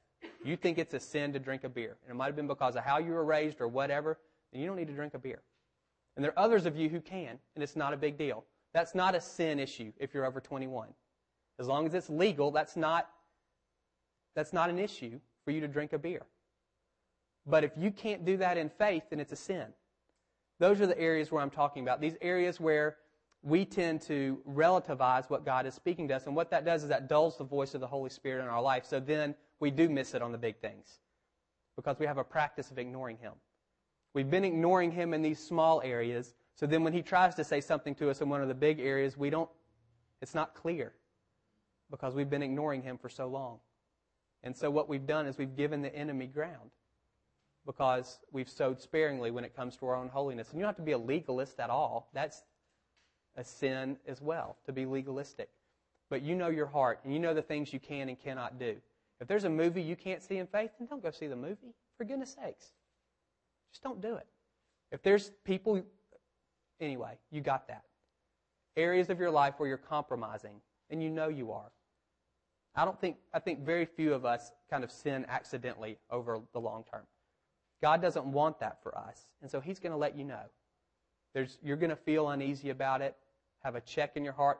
You 0.45 0.57
think 0.57 0.79
it's 0.79 0.95
a 0.95 1.01
sin 1.01 1.33
to 1.33 1.39
drink 1.39 1.65
a 1.65 1.69
beer. 1.69 1.97
And 2.05 2.15
it 2.15 2.17
might 2.17 2.27
have 2.27 2.37
been 2.37 2.47
because 2.47 2.77
of 2.77 2.85
how 2.85 2.99
you 2.99 3.13
were 3.13 3.25
raised 3.25 3.61
or 3.61 3.69
whatever, 3.69 4.19
then 4.53 4.61
you 4.61 4.67
don't 4.67 4.77
need 4.77 4.89
to 4.89 4.95
drink 4.95 5.15
a 5.15 5.19
beer. 5.19 5.43
And 6.17 6.25
there 6.25 6.33
are 6.33 6.45
others 6.45 6.67
of 6.67 6.77
you 6.77 6.89
who 6.89 7.01
can, 7.01 7.39
and 7.55 7.63
it's 7.63 7.77
not 7.77 7.93
a 7.93 7.97
big 7.97 8.19
deal. 8.19 8.45
That's 8.75 8.95
not 8.95 9.15
a 9.15 9.21
sin 9.21 9.59
issue 9.59 9.93
if 9.99 10.15
you're 10.15 10.27
over 10.27 10.41
21. 10.41 10.89
As 11.59 11.67
long 11.67 11.87
as 11.87 11.95
it's 11.95 12.11
legal, 12.11 12.51
that's 12.51 12.77
not 12.77 13.09
that's 14.35 14.53
not 14.53 14.71
an 14.71 14.79
issue 14.79 15.21
for 15.45 15.51
you 15.51 15.61
to 15.61 15.69
drink 15.69 15.93
a 15.93 15.99
beer. 15.99 16.23
But 17.47 17.65
if 17.65 17.73
you 17.77 17.91
can't 17.91 18.25
do 18.25 18.39
that 18.39 18.57
in 18.57 18.71
faith, 18.71 19.05
then 19.11 19.21
it's 19.21 19.33
a 19.33 19.37
sin. 19.37 19.67
Those 20.59 20.81
are 20.81 20.87
the 20.87 20.99
areas 20.99 21.31
where 21.31 21.43
I'm 21.43 21.51
talking 21.51 21.83
about. 21.83 22.01
These 22.01 22.17
areas 22.23 22.61
where 22.61 22.97
we 23.43 23.65
tend 23.65 24.01
to 24.03 24.41
relativize 24.49 25.29
what 25.29 25.45
God 25.45 25.67
is 25.67 25.75
speaking 25.75 26.07
to 26.09 26.17
us. 26.17 26.27
And 26.27 26.37
what 26.37 26.51
that 26.51 26.65
does 26.65 26.85
is 26.85 26.89
that 26.89 27.09
dulls 27.09 27.37
the 27.37 27.45
voice 27.45 27.75
of 27.75 27.81
the 27.81 27.87
Holy 27.87 28.11
Spirit 28.11 28.43
in 28.43 28.49
our 28.49 28.63
life. 28.63 28.87
So 28.87 29.01
then 29.01 29.35
we 29.63 29.71
do 29.71 29.89
miss 29.89 30.13
it 30.13 30.21
on 30.23 30.33
the 30.33 30.39
big 30.39 30.59
things 30.59 30.99
because 31.77 31.97
we 32.01 32.05
have 32.05 32.19
a 32.19 32.25
practice 32.25 32.73
of 32.73 32.79
ignoring 32.79 33.17
Him. 33.17 33.33
We've 34.13 34.29
been 34.29 34.45
ignoring 34.45 34.91
Him 34.91 35.15
in 35.15 35.23
these 35.23 35.39
small 35.39 35.81
areas. 35.83 36.35
So 36.57 36.67
then 36.67 36.83
when 36.83 36.93
He 36.93 37.01
tries 37.01 37.37
to 37.37 37.45
say 37.45 37.61
something 37.61 37.95
to 37.95 38.11
us 38.11 38.21
in 38.21 38.29
one 38.29 38.43
of 38.43 38.49
the 38.49 38.55
big 38.55 38.81
areas, 38.81 39.17
we 39.17 39.31
don't, 39.31 39.49
it's 40.21 40.35
not 40.35 40.57
clear 40.57 40.93
because 41.93 42.13
we've 42.13 42.29
been 42.29 42.43
ignoring 42.43 42.83
Him 42.83 42.99
for 42.99 43.09
so 43.09 43.29
long. 43.29 43.61
And 44.43 44.55
so 44.55 44.69
what 44.69 44.89
we've 44.89 45.07
done 45.07 45.27
is 45.27 45.39
we've 45.39 45.57
given 45.57 45.81
the 45.81 45.95
enemy 45.95 46.27
ground 46.27 46.71
because 47.65 48.19
we've 48.33 48.51
sowed 48.51 48.81
sparingly 48.81 49.31
when 49.31 49.45
it 49.45 49.55
comes 49.55 49.77
to 49.77 49.87
our 49.87 49.95
own 49.95 50.09
holiness. 50.09 50.51
And 50.51 50.59
you 50.59 50.65
don't 50.65 50.71
have 50.71 50.77
to 50.77 50.83
be 50.83 50.93
a 50.93 50.99
legalist 50.99 51.61
at 51.61 51.71
all. 51.71 52.11
That's 52.13 52.43
a 53.37 53.45
sin 53.45 53.97
as 54.09 54.21
well, 54.21 54.57
to 54.67 54.73
be 54.73 54.87
legalistic. 54.87 55.51
But 56.11 56.23
you 56.23 56.35
know 56.35 56.49
your 56.49 56.67
heart, 56.67 56.99
and 57.05 57.15
you 57.15 57.21
know 57.21 57.33
the 57.33 57.43
things 57.43 57.73
you 57.73 57.79
can 57.79 58.09
and 58.09 58.19
cannot 58.19 58.59
do. 58.59 58.79
If 59.23 59.29
there's 59.29 59.45
a 59.45 59.51
movie 59.51 59.81
you 59.81 59.95
can't 59.95 60.21
see 60.21 60.39
in 60.39 60.49
faith, 60.49 60.73
then 60.79 60.89
don't 60.89 61.01
go 61.01 61.13
see 61.13 61.29
the 61.29 61.37
movie. 61.37 61.75
For 61.97 62.05
goodness 62.05 62.37
sakes. 62.43 62.73
Just 63.71 63.85
don't 63.85 64.03
do 64.03 64.17
it. 64.17 64.27
If 64.91 65.01
there's 65.03 65.31
people, 65.45 65.81
anyway, 66.81 67.13
you 67.31 67.41
got 67.41 67.69
that. 67.69 67.85
Areas 68.77 69.11
of 69.11 69.21
your 69.21 69.31
life 69.31 69.55
where 69.59 69.69
you're 69.69 69.79
compromising, 69.79 70.57
and 70.91 71.01
you 71.01 71.09
know 71.09 71.29
you 71.29 71.53
are. 71.53 71.71
I 72.75 72.85
don't 72.85 73.01
think, 73.01 73.17
I 73.33 73.39
think 73.39 73.65
very 73.65 73.85
few 73.85 74.13
of 74.13 74.25
us 74.25 74.51
kind 74.69 74.83
of 74.83 74.91
sin 74.91 75.25
accidentally 75.29 75.99
over 76.11 76.41
the 76.53 76.59
long 76.59 76.85
term. 76.91 77.03
God 77.81 78.03
doesn't 78.03 78.27
want 78.27 78.59
that 78.59 78.83
for 78.83 78.97
us. 78.99 79.27
And 79.41 79.49
so 79.49 79.61
He's 79.61 79.79
going 79.79 79.93
to 79.93 79.99
let 79.99 80.17
you 80.17 80.25
know. 80.25 80.43
There's, 81.33 81.59
you're 81.63 81.77
going 81.77 81.91
to 81.91 81.97
feel 81.97 82.31
uneasy 82.31 82.71
about 82.71 83.03
it, 83.03 83.15
have 83.63 83.77
a 83.77 83.81
check 83.83 84.17
in 84.17 84.25
your 84.25 84.33
heart, 84.33 84.59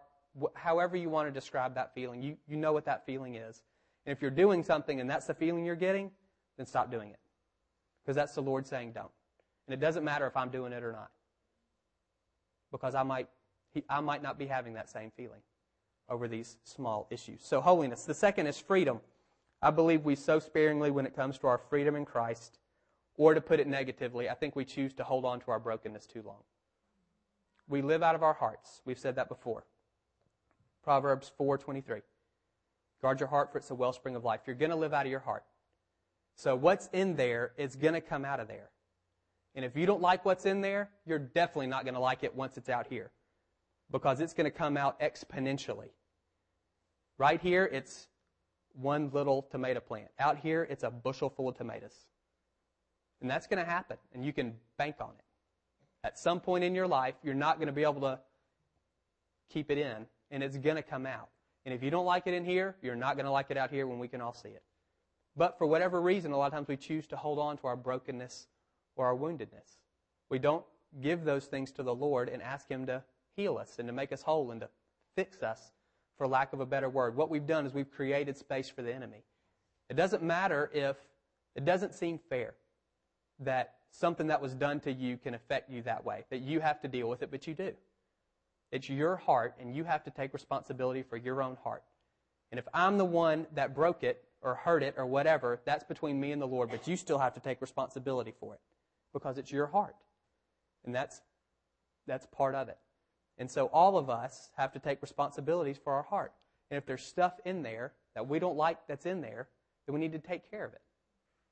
however 0.55 0.97
you 0.97 1.11
want 1.11 1.27
to 1.27 1.33
describe 1.33 1.75
that 1.75 1.95
feeling. 1.95 2.23
You, 2.23 2.37
you 2.47 2.57
know 2.57 2.73
what 2.73 2.85
that 2.85 3.05
feeling 3.05 3.35
is. 3.35 3.63
And 4.07 4.17
if 4.17 4.21
you're 4.21 4.31
doing 4.31 4.63
something 4.63 5.01
and 5.01 5.09
that's 5.09 5.27
the 5.27 5.35
feeling 5.35 5.65
you're 5.65 5.77
getting, 5.77 6.11
then 6.57 6.67
stop 6.67 6.91
doing 6.91 7.11
it. 7.11 7.19
Because 8.03 8.17
that's 8.17 8.35
the 8.35 8.43
Lord 8.43 8.67
saying 8.67 8.93
don't. 8.93 9.11
And 9.67 9.75
it 9.75 9.81
doesn't 9.81 10.05
matter 10.05 10.27
if 10.27 10.37
I'm 10.37 10.51
doing 10.51 10.73
it 10.73 10.83
or 10.83 10.93
not. 10.93 11.11
Because 12.71 12.95
I 12.95 13.03
might, 13.03 13.29
I 13.89 14.01
might 14.01 14.23
not 14.23 14.39
be 14.39 14.47
having 14.47 14.75
that 14.75 14.91
same 14.91 15.13
feeling 15.17 15.41
over 16.09 16.27
these 16.27 16.57
small 16.65 17.07
issues. 17.11 17.41
So 17.43 17.61
holiness. 17.61 18.05
The 18.05 18.15
second 18.15 18.47
is 18.47 18.59
freedom. 18.59 19.01
I 19.63 19.71
believe 19.71 20.05
we 20.05 20.17
sow 20.17 20.41
sparingly 20.41 20.91
when 20.91 21.07
it 21.07 21.15
comes 21.15 21.39
to 21.39 21.47
our 21.47 21.59
freedom 21.59 21.95
in 21.95 22.05
Christ. 22.05 22.59
Or 23.17 23.35
to 23.35 23.41
put 23.41 23.61
it 23.61 23.67
negatively, 23.67 24.29
I 24.29 24.35
think 24.35 24.57
we 24.57 24.65
choose 24.65 24.95
to 24.95 25.05
hold 25.05 25.25
on 25.25 25.39
to 25.41 25.51
our 25.51 25.61
brokenness 25.61 26.07
too 26.07 26.23
long. 26.23 26.43
We 27.69 27.83
live 27.83 28.03
out 28.03 28.15
of 28.15 28.23
our 28.23 28.33
hearts. 28.33 28.81
We've 28.85 28.99
said 28.99 29.17
that 29.17 29.29
before. 29.29 29.65
Proverbs 30.83 31.31
4:23. 31.39 32.03
Guard 33.03 33.21
your 33.21 33.29
heart 33.29 33.53
for 33.53 33.59
it's 33.59 33.71
a 33.71 33.75
wellspring 33.75 34.17
of 34.17 34.25
life. 34.25 34.41
You're 34.47 34.57
going 34.57 34.71
to 34.71 34.77
live 34.77 34.95
out 34.95 35.07
of 35.07 35.11
your 35.11 35.21
heart. 35.21 35.45
So 36.37 36.55
what's 36.55 36.89
in 36.93 37.17
there 37.17 37.53
is 37.57 37.77
going 37.77 37.95
to 37.95 38.01
come 38.01 38.25
out 38.25 38.41
of 38.41 38.49
there. 38.49 38.71
And 39.55 39.65
if 39.65 39.77
you 39.77 39.85
don't 39.85 40.01
like 40.01 40.25
what's 40.25 40.47
in 40.47 40.61
there, 40.61 40.91
you're 41.05 41.19
definitely 41.19 41.67
not 41.67 41.85
going 41.85 41.95
to 41.95 42.01
like 42.01 42.25
it 42.25 42.35
once 42.35 42.57
it's 42.57 42.69
out 42.69 42.87
here. 42.89 43.11
Because 43.91 44.21
it's 44.21 44.33
going 44.33 44.51
to 44.51 44.57
come 44.57 44.77
out 44.77 44.99
exponentially. 45.01 45.91
Right 47.19 47.41
here, 47.41 47.69
it's 47.71 48.09
one 48.75 49.11
little 49.13 49.43
tomato 49.51 49.81
plant. 49.81 50.09
Out 50.19 50.39
here, 50.39 50.67
it's 50.71 50.83
a 50.83 50.91
bushel 50.91 51.29
full 51.29 51.49
of 51.49 51.57
tomatoes. 51.57 52.07
And 53.21 53.31
that's 53.31 53.47
going 53.47 53.63
to 53.63 53.71
happen, 53.71 53.99
and 54.15 54.25
you 54.25 54.33
can 54.33 54.55
bank 54.79 54.97
on 55.01 55.11
it. 55.11 55.25
At 56.05 56.19
some 56.19 56.41
point 56.41 56.65
in 56.65 56.75
your 56.75 56.89
life, 56.89 57.15
you're 57.23 57.35
not 57.35 57.59
going 57.59 57.67
to 57.67 57.73
be 57.73 57.83
able 57.83 58.01
to 58.01 58.19
keep 59.51 59.71
it 59.71 59.79
in, 59.79 60.07
and 60.31 60.43
it's 60.43 60.57
going 60.57 60.77
to 60.77 60.83
come 60.83 61.07
out. 61.07 61.29
And 61.65 61.75
if 61.75 61.83
you 61.83 61.91
don't 61.91 62.05
like 62.05 62.27
it 62.27 62.35
in 62.35 62.45
here, 62.45 62.77
you're 62.83 62.97
not 62.97 63.17
going 63.17 63.27
to 63.27 63.33
like 63.33 63.51
it 63.51 63.57
out 63.57 63.71
here 63.71 63.87
when 63.87 63.99
we 63.99 64.09
can 64.09 64.21
all 64.21 64.35
see 64.35 64.49
it. 64.49 64.63
But 65.37 65.59
for 65.59 65.67
whatever 65.67 66.01
reason, 66.01 66.33
a 66.33 66.37
lot 66.37 66.47
of 66.47 66.53
times 66.53 66.69
we 66.69 66.77
choose 66.77 67.07
to 67.09 67.17
hold 67.17 67.39
on 67.39 67.57
to 67.59 67.67
our 67.67 67.77
brokenness 67.77 68.49
or 68.97 69.07
our 69.07 69.17
woundedness. 69.17 69.79
We 70.29 70.39
don't 70.39 70.65
give 71.01 71.25
those 71.25 71.47
things 71.47 71.73
to 71.73 71.83
the 71.83 71.95
Lord 71.95 72.29
and 72.29 72.43
ask 72.43 72.69
Him 72.69 72.87
to 72.87 73.03
heal 73.37 73.57
us 73.57 73.79
and 73.79 73.89
to 73.89 73.93
make 73.93 74.13
us 74.13 74.23
whole 74.23 74.51
and 74.51 74.61
to 74.61 74.69
fix 75.17 75.43
us, 75.43 75.73
for 76.19 76.27
lack 76.27 76.53
of 76.53 76.61
a 76.61 76.67
better 76.67 76.89
word. 76.89 77.17
What 77.17 77.31
we've 77.31 77.47
done 77.47 77.65
is 77.65 77.73
we've 77.73 77.91
created 77.91 78.37
space 78.37 78.69
for 78.69 78.83
the 78.83 78.93
enemy. 78.93 79.25
It 79.89 79.95
doesn't 79.95 80.23
matter 80.23 80.71
if 80.75 80.97
it 81.55 81.65
doesn't 81.65 81.95
seem 81.95 82.19
fair 82.29 82.55
that 83.41 83.75
something 83.91 84.27
that 84.29 84.41
was 84.41 84.55
done 84.55 84.81
to 84.81 84.93
you 84.93 85.17
can 85.17 85.35
affect 85.35 85.71
you 85.71 85.83
that 85.83 86.05
way, 86.05 86.25
that 86.31 86.41
you 86.41 86.61
have 86.61 86.81
to 86.83 86.89
deal 86.89 87.09
with 87.09 87.23
it, 87.23 87.31
but 87.31 87.47
you 87.47 87.55
do. 87.55 87.73
It's 88.73 88.89
your 88.89 89.17
heart, 89.17 89.55
and 89.61 89.77
you 89.77 89.85
have 89.85 90.03
to 90.05 90.11
take 90.11 90.33
responsibility 90.33 91.03
for 91.03 91.19
your 91.19 91.43
own 91.43 91.59
heart. 91.63 91.85
And 92.51 92.59
if 92.59 92.67
I'm 92.73 92.99
the 92.99 93.05
one 93.05 93.47
that 93.55 93.75
broke 93.75 94.03
it 94.03 94.25
or 94.41 94.55
hurt 94.55 94.83
it 94.83 94.95
or 94.97 95.07
whatever, 95.07 95.61
that's 95.65 95.85
between 95.85 96.19
me 96.19 96.33
and 96.33 96.41
the 96.41 96.47
Lord, 96.47 96.71
but 96.71 96.89
you 96.89 96.97
still 96.97 97.19
have 97.19 97.35
to 97.35 97.41
take 97.41 97.61
responsibility 97.61 98.33
for 98.41 98.55
it 98.55 98.61
because 99.13 99.39
it's 99.39 99.53
your 99.53 99.67
heart. 99.67 99.95
And 100.85 100.95
that's, 100.95 101.21
that's 102.07 102.27
part 102.33 102.55
of 102.55 102.69
it. 102.69 102.79
And 103.39 103.51
so 103.51 103.67
all 103.67 103.99
of 103.99 104.11
us 104.11 104.51
have 104.57 104.73
to 104.73 104.79
take 104.79 105.03
responsibilities 105.03 105.79
for 105.83 105.93
our 105.93 106.03
heart. 106.03 106.33
And 106.71 106.79
if 106.79 106.87
there's 106.87 107.03
stuff 107.03 107.35
in 107.45 107.63
there 107.63 107.93
that 108.15 108.27
we 108.27 108.39
don't 108.39 108.57
like 108.57 108.79
that's 108.89 109.07
in 109.07 109.21
there, 109.21 109.49
then 109.87 109.95
we 109.95 110.01
need 110.01 110.13
to 110.13 110.19
take 110.19 110.51
care 110.51 110.65
of 110.65 110.73
it. 110.73 110.81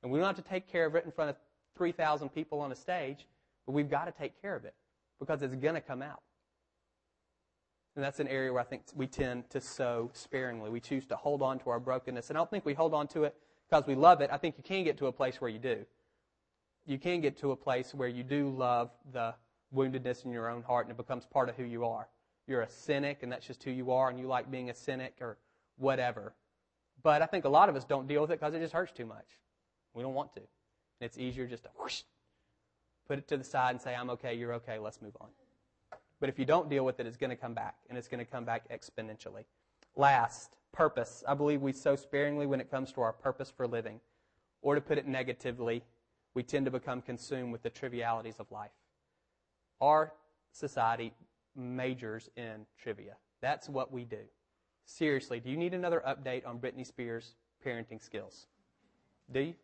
And 0.03 0.11
we 0.11 0.19
don't 0.19 0.27
have 0.27 0.43
to 0.43 0.51
take 0.51 0.71
care 0.71 0.87
of 0.87 0.95
it 0.95 1.05
in 1.05 1.13
front 1.13 1.31
of 1.31 1.37
3,000 1.77 2.31
people 2.31 2.61
on 2.61 2.73
a 2.73 2.77
stage, 2.77 3.27
but 3.67 3.73
we've 3.73 3.91
got 3.91 4.07
to 4.07 4.13
take 4.13 4.41
care 4.41 4.57
of 4.57 4.65
it 4.65 4.75
because 5.19 5.43
it's 5.43 5.55
going 5.55 5.75
to 5.75 5.81
come 5.81 6.03
out. 6.03 6.23
And 7.97 8.05
that's 8.05 8.21
an 8.21 8.29
area 8.29 8.53
where 8.53 8.63
I 8.63 8.65
think 8.65 8.83
we 8.95 9.07
tend 9.07 9.51
to 9.51 9.61
sow 9.61 10.11
sparingly. 10.13 10.71
We 10.71 10.81
choose 10.81 11.07
to 11.07 11.17
hold 11.17 11.43
on 11.43 11.59
to 11.61 11.71
our 11.71 11.81
brokenness. 11.81 12.31
And 12.31 12.39
I 12.39 12.41
don't 12.41 12.51
think 12.51 12.65
we 12.65 12.75
hold 12.75 12.95
on 12.95 13.09
to 13.09 13.25
it 13.25 13.35
because 13.69 13.87
we 13.87 13.95
love 13.95 14.21
it. 14.21 14.31
I 14.33 14.37
think 14.37 14.57
you 14.57 14.65
can 14.65 14.85
get 14.85 14.97
to 14.99 15.07
a 15.07 15.13
place 15.13 15.41
where 15.41 15.51
you 15.51 15.59
do. 15.59 15.85
You 16.87 16.99
can 16.99 17.21
get 17.21 17.37
to 17.39 17.51
a 17.51 17.57
place 17.57 17.93
where 17.95 18.09
you 18.09 18.23
do 18.23 18.49
love 18.49 18.91
the 19.13 19.35
woundedness 19.75 20.25
in 20.25 20.33
your 20.33 20.49
own 20.49 20.63
heart 20.63 20.87
and 20.87 20.93
it 20.93 20.97
becomes 20.97 21.27
part 21.27 21.49
of 21.49 21.57
who 21.57 21.65
you 21.65 21.85
are. 21.85 22.09
You're 22.47 22.63
a 22.63 22.69
cynic 22.69 23.23
and 23.23 23.31
that's 23.31 23.47
just 23.47 23.63
who 23.63 23.71
you 23.71 23.91
are 23.91 24.09
and 24.09 24.19
you 24.19 24.27
like 24.27 24.51
being 24.51 24.71
a 24.71 24.75
cynic 24.75 25.15
or 25.21 25.37
whatever. 25.77 26.35
But 27.03 27.23
I 27.23 27.27
think 27.27 27.45
a 27.45 27.49
lot 27.49 27.69
of 27.69 27.77
us 27.77 27.85
don't 27.85 28.07
deal 28.07 28.23
with 28.23 28.31
it 28.31 28.41
because 28.41 28.55
it 28.55 28.61
just 28.61 28.73
hurts 28.73 28.93
too 28.93 29.07
much. 29.07 29.39
We 29.95 30.03
don't 30.03 30.15
want 30.15 30.33
to. 30.35 30.43
It's 31.01 31.19
easier 31.19 31.47
just 31.47 31.65
to 31.65 31.71
whoosh, 31.79 32.03
put 33.09 33.19
it 33.19 33.29
to 33.29 33.37
the 33.37 33.45
side 33.45 33.71
and 33.71 33.81
say, 33.81 33.95
I'm 33.95 34.11
okay, 34.11 34.35
you're 34.35 34.55
okay, 34.55 34.79
let's 34.79 35.01
move 35.01 35.17
on. 35.21 35.29
But 36.21 36.29
if 36.29 36.39
you 36.39 36.45
don't 36.45 36.69
deal 36.69 36.85
with 36.85 37.01
it, 37.01 37.07
it's 37.07 37.17
going 37.17 37.31
to 37.31 37.37
come 37.37 37.55
back, 37.55 37.77
and 37.89 37.97
it's 37.97 38.09
going 38.09 38.25
to 38.25 38.31
come 38.31 38.45
back 38.45 38.69
exponentially. 38.69 39.45
Last, 39.97 40.55
purpose. 40.73 41.25
I 41.27 41.35
believe 41.35 41.63
we 41.63 41.73
sow 41.73 41.97
sparingly 41.97 42.47
when 42.47 42.61
it 42.61 42.71
comes 42.71 42.93
to 42.93 43.01
our 43.01 43.13
purpose 43.13 43.51
for 43.55 43.67
living. 43.67 44.01
Or 44.63 44.75
to 44.75 44.81
put 44.81 44.99
it 44.99 45.07
negatively, 45.07 45.83
we 46.35 46.43
tend 46.43 46.67
to 46.67 46.71
become 46.71 47.01
consumed 47.01 47.53
with 47.53 47.63
the 47.63 47.71
trivialities 47.71 48.39
of 48.39 48.51
life. 48.53 48.71
Our 49.81 50.13
society 50.53 51.15
majors 51.57 52.29
in 52.37 52.67
trivia. 52.79 53.17
That's 53.41 53.69
what 53.69 53.91
we 53.91 54.05
do. 54.05 54.21
Seriously, 54.85 55.41
do 55.41 55.51
you 55.51 55.57
need 55.57 55.73
another 55.73 56.03
update 56.07 56.47
on 56.47 56.59
Britney 56.59 56.87
Spears' 56.87 57.35
parenting 57.65 58.03
skills? 58.03 58.47
Do 59.33 59.41
you? 59.41 59.55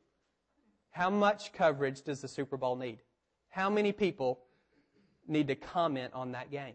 How 0.91 1.11
much 1.11 1.53
coverage 1.53 2.03
does 2.03 2.23
the 2.23 2.29
Super 2.29 2.57
Bowl 2.57 2.77
need? 2.77 3.03
How 3.51 3.69
many 3.69 3.93
people 3.93 4.41
need 5.29 5.49
to 5.49 5.55
comment 5.55 6.13
on 6.15 6.33
that 6.33 6.51
game? 6.51 6.75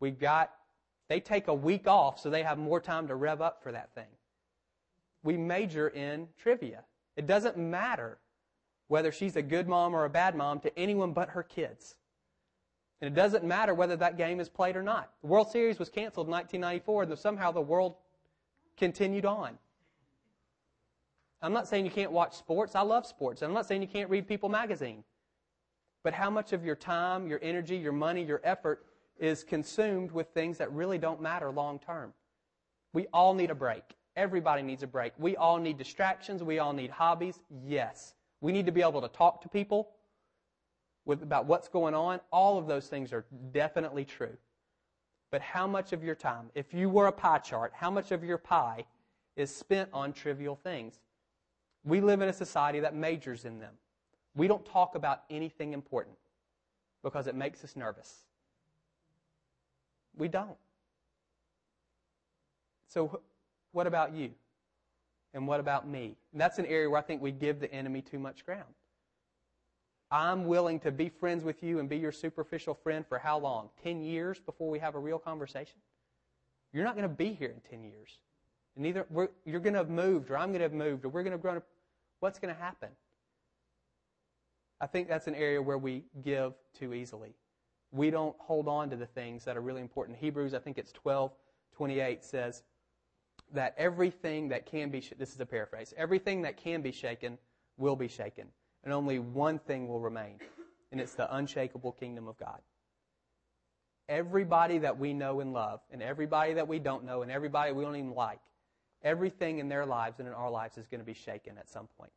We've 0.00 0.18
got, 0.18 0.50
they 1.08 1.20
take 1.20 1.48
a 1.48 1.54
week 1.54 1.86
off 1.86 2.18
so 2.18 2.28
they 2.28 2.42
have 2.42 2.58
more 2.58 2.80
time 2.80 3.08
to 3.08 3.14
rev 3.14 3.40
up 3.40 3.62
for 3.62 3.72
that 3.72 3.94
thing. 3.94 4.08
We 5.22 5.36
major 5.36 5.88
in 5.88 6.28
trivia. 6.36 6.84
It 7.16 7.26
doesn't 7.26 7.56
matter 7.56 8.18
whether 8.88 9.12
she's 9.12 9.36
a 9.36 9.42
good 9.42 9.68
mom 9.68 9.94
or 9.94 10.04
a 10.04 10.10
bad 10.10 10.34
mom 10.34 10.60
to 10.60 10.78
anyone 10.78 11.12
but 11.12 11.30
her 11.30 11.42
kids. 11.42 11.94
And 13.00 13.08
it 13.08 13.14
doesn't 13.14 13.44
matter 13.44 13.74
whether 13.74 13.96
that 13.96 14.16
game 14.16 14.38
is 14.38 14.48
played 14.48 14.76
or 14.76 14.82
not. 14.82 15.10
The 15.22 15.28
World 15.28 15.50
Series 15.50 15.78
was 15.78 15.88
canceled 15.88 16.26
in 16.26 16.32
1994, 16.32 17.02
and 17.04 17.18
somehow 17.18 17.50
the 17.50 17.60
world 17.60 17.96
continued 18.76 19.24
on. 19.24 19.58
I'm 21.42 21.52
not 21.52 21.66
saying 21.66 21.84
you 21.84 21.90
can't 21.90 22.12
watch 22.12 22.34
sports. 22.34 22.76
I 22.76 22.82
love 22.82 23.04
sports. 23.04 23.42
I'm 23.42 23.52
not 23.52 23.66
saying 23.66 23.82
you 23.82 23.88
can't 23.88 24.08
read 24.08 24.28
People 24.28 24.48
magazine. 24.48 25.02
But 26.02 26.14
how 26.14 26.30
much 26.30 26.52
of 26.52 26.64
your 26.64 26.76
time, 26.76 27.26
your 27.28 27.38
energy, 27.42 27.76
your 27.76 27.92
money, 27.92 28.24
your 28.24 28.40
effort 28.44 28.86
is 29.18 29.44
consumed 29.44 30.10
with 30.10 30.28
things 30.28 30.58
that 30.58 30.72
really 30.72 30.98
don't 30.98 31.20
matter 31.20 31.50
long 31.50 31.78
term? 31.78 32.12
We 32.92 33.06
all 33.12 33.34
need 33.34 33.50
a 33.50 33.54
break. 33.54 33.82
Everybody 34.16 34.62
needs 34.62 34.82
a 34.82 34.86
break. 34.86 35.12
We 35.18 35.36
all 35.36 35.58
need 35.58 35.78
distractions. 35.78 36.42
We 36.42 36.58
all 36.58 36.72
need 36.72 36.90
hobbies. 36.90 37.40
Yes. 37.66 38.14
We 38.40 38.52
need 38.52 38.66
to 38.66 38.72
be 38.72 38.82
able 38.82 39.00
to 39.00 39.08
talk 39.08 39.40
to 39.42 39.48
people 39.48 39.90
with, 41.04 41.22
about 41.22 41.46
what's 41.46 41.68
going 41.68 41.94
on. 41.94 42.20
All 42.30 42.58
of 42.58 42.66
those 42.66 42.88
things 42.88 43.12
are 43.12 43.24
definitely 43.52 44.04
true. 44.04 44.36
But 45.30 45.40
how 45.40 45.66
much 45.66 45.92
of 45.92 46.04
your 46.04 46.14
time, 46.14 46.50
if 46.54 46.74
you 46.74 46.90
were 46.90 47.06
a 47.06 47.12
pie 47.12 47.38
chart, 47.38 47.72
how 47.74 47.90
much 47.90 48.12
of 48.12 48.22
your 48.22 48.36
pie 48.36 48.84
is 49.36 49.54
spent 49.54 49.88
on 49.92 50.12
trivial 50.12 50.56
things. 50.56 50.98
We 51.84 52.00
live 52.00 52.20
in 52.20 52.28
a 52.28 52.32
society 52.32 52.80
that 52.80 52.94
majors 52.94 53.44
in 53.44 53.58
them. 53.58 53.74
We 54.34 54.48
don't 54.48 54.64
talk 54.64 54.94
about 54.94 55.22
anything 55.30 55.72
important 55.72 56.16
because 57.02 57.26
it 57.26 57.34
makes 57.34 57.64
us 57.64 57.76
nervous. 57.76 58.24
We 60.16 60.28
don't. 60.28 60.56
So, 62.88 63.20
what 63.72 63.86
about 63.86 64.14
you? 64.14 64.30
And 65.34 65.46
what 65.48 65.60
about 65.60 65.88
me? 65.88 66.16
And 66.32 66.40
that's 66.40 66.58
an 66.58 66.66
area 66.66 66.88
where 66.90 66.98
I 66.98 67.02
think 67.02 67.22
we 67.22 67.32
give 67.32 67.60
the 67.60 67.72
enemy 67.72 68.02
too 68.02 68.18
much 68.18 68.44
ground. 68.44 68.74
I'm 70.10 70.44
willing 70.44 70.78
to 70.80 70.90
be 70.90 71.08
friends 71.08 71.42
with 71.42 71.62
you 71.62 71.78
and 71.78 71.88
be 71.88 71.96
your 71.96 72.12
superficial 72.12 72.74
friend 72.74 73.06
for 73.06 73.18
how 73.18 73.38
long? 73.38 73.70
10 73.82 74.02
years 74.02 74.38
before 74.38 74.68
we 74.68 74.78
have 74.78 74.94
a 74.94 74.98
real 74.98 75.18
conversation? 75.18 75.78
You're 76.74 76.84
not 76.84 76.96
going 76.96 77.08
to 77.08 77.14
be 77.14 77.32
here 77.32 77.48
in 77.48 77.60
10 77.70 77.82
years. 77.82 78.18
And 78.76 78.86
either 78.86 79.06
you're 79.46 79.60
going 79.60 79.72
to 79.72 79.78
have 79.78 79.90
moved, 79.90 80.30
or 80.30 80.36
I'm 80.36 80.48
going 80.48 80.60
to 80.60 80.64
have 80.64 80.74
moved, 80.74 81.06
or 81.06 81.08
we're 81.08 81.22
going 81.22 81.32
to 81.32 81.36
have 81.36 81.42
grown 81.42 81.56
up. 81.56 81.66
What's 82.20 82.38
going 82.38 82.54
to 82.54 82.60
happen? 82.60 82.90
I 84.82 84.86
think 84.88 85.06
that's 85.06 85.28
an 85.28 85.36
area 85.36 85.62
where 85.62 85.78
we 85.78 86.02
give 86.24 86.54
too 86.76 86.92
easily. 86.92 87.36
We 87.92 88.10
don't 88.10 88.34
hold 88.40 88.66
on 88.66 88.90
to 88.90 88.96
the 88.96 89.06
things 89.06 89.44
that 89.44 89.56
are 89.56 89.60
really 89.60 89.80
important. 89.80 90.18
Hebrews, 90.18 90.54
I 90.54 90.58
think 90.58 90.76
it's 90.76 90.90
12, 90.90 91.30
28 91.76 92.24
says 92.24 92.64
that 93.54 93.76
everything 93.78 94.48
that 94.48 94.66
can 94.66 94.90
be, 94.90 95.00
this 95.16 95.32
is 95.32 95.40
a 95.40 95.46
paraphrase, 95.46 95.94
everything 95.96 96.42
that 96.42 96.56
can 96.56 96.82
be 96.82 96.90
shaken 96.90 97.38
will 97.76 97.94
be 97.94 98.08
shaken. 98.08 98.48
And 98.82 98.92
only 98.92 99.20
one 99.20 99.60
thing 99.60 99.86
will 99.86 100.00
remain. 100.00 100.40
And 100.90 101.00
it's 101.00 101.14
the 101.14 101.32
unshakable 101.32 101.92
kingdom 101.92 102.26
of 102.26 102.36
God. 102.36 102.58
Everybody 104.08 104.78
that 104.78 104.98
we 104.98 105.14
know 105.14 105.38
and 105.38 105.52
love, 105.52 105.78
and 105.92 106.02
everybody 106.02 106.54
that 106.54 106.66
we 106.66 106.80
don't 106.80 107.04
know, 107.04 107.22
and 107.22 107.30
everybody 107.30 107.70
we 107.70 107.84
don't 107.84 107.94
even 107.94 108.14
like, 108.14 108.40
everything 109.04 109.60
in 109.60 109.68
their 109.68 109.86
lives 109.86 110.18
and 110.18 110.26
in 110.26 110.34
our 110.34 110.50
lives 110.50 110.76
is 110.76 110.88
going 110.88 111.00
to 111.00 111.06
be 111.06 111.14
shaken 111.14 111.56
at 111.56 111.68
some 111.68 111.86
point. 111.96 112.12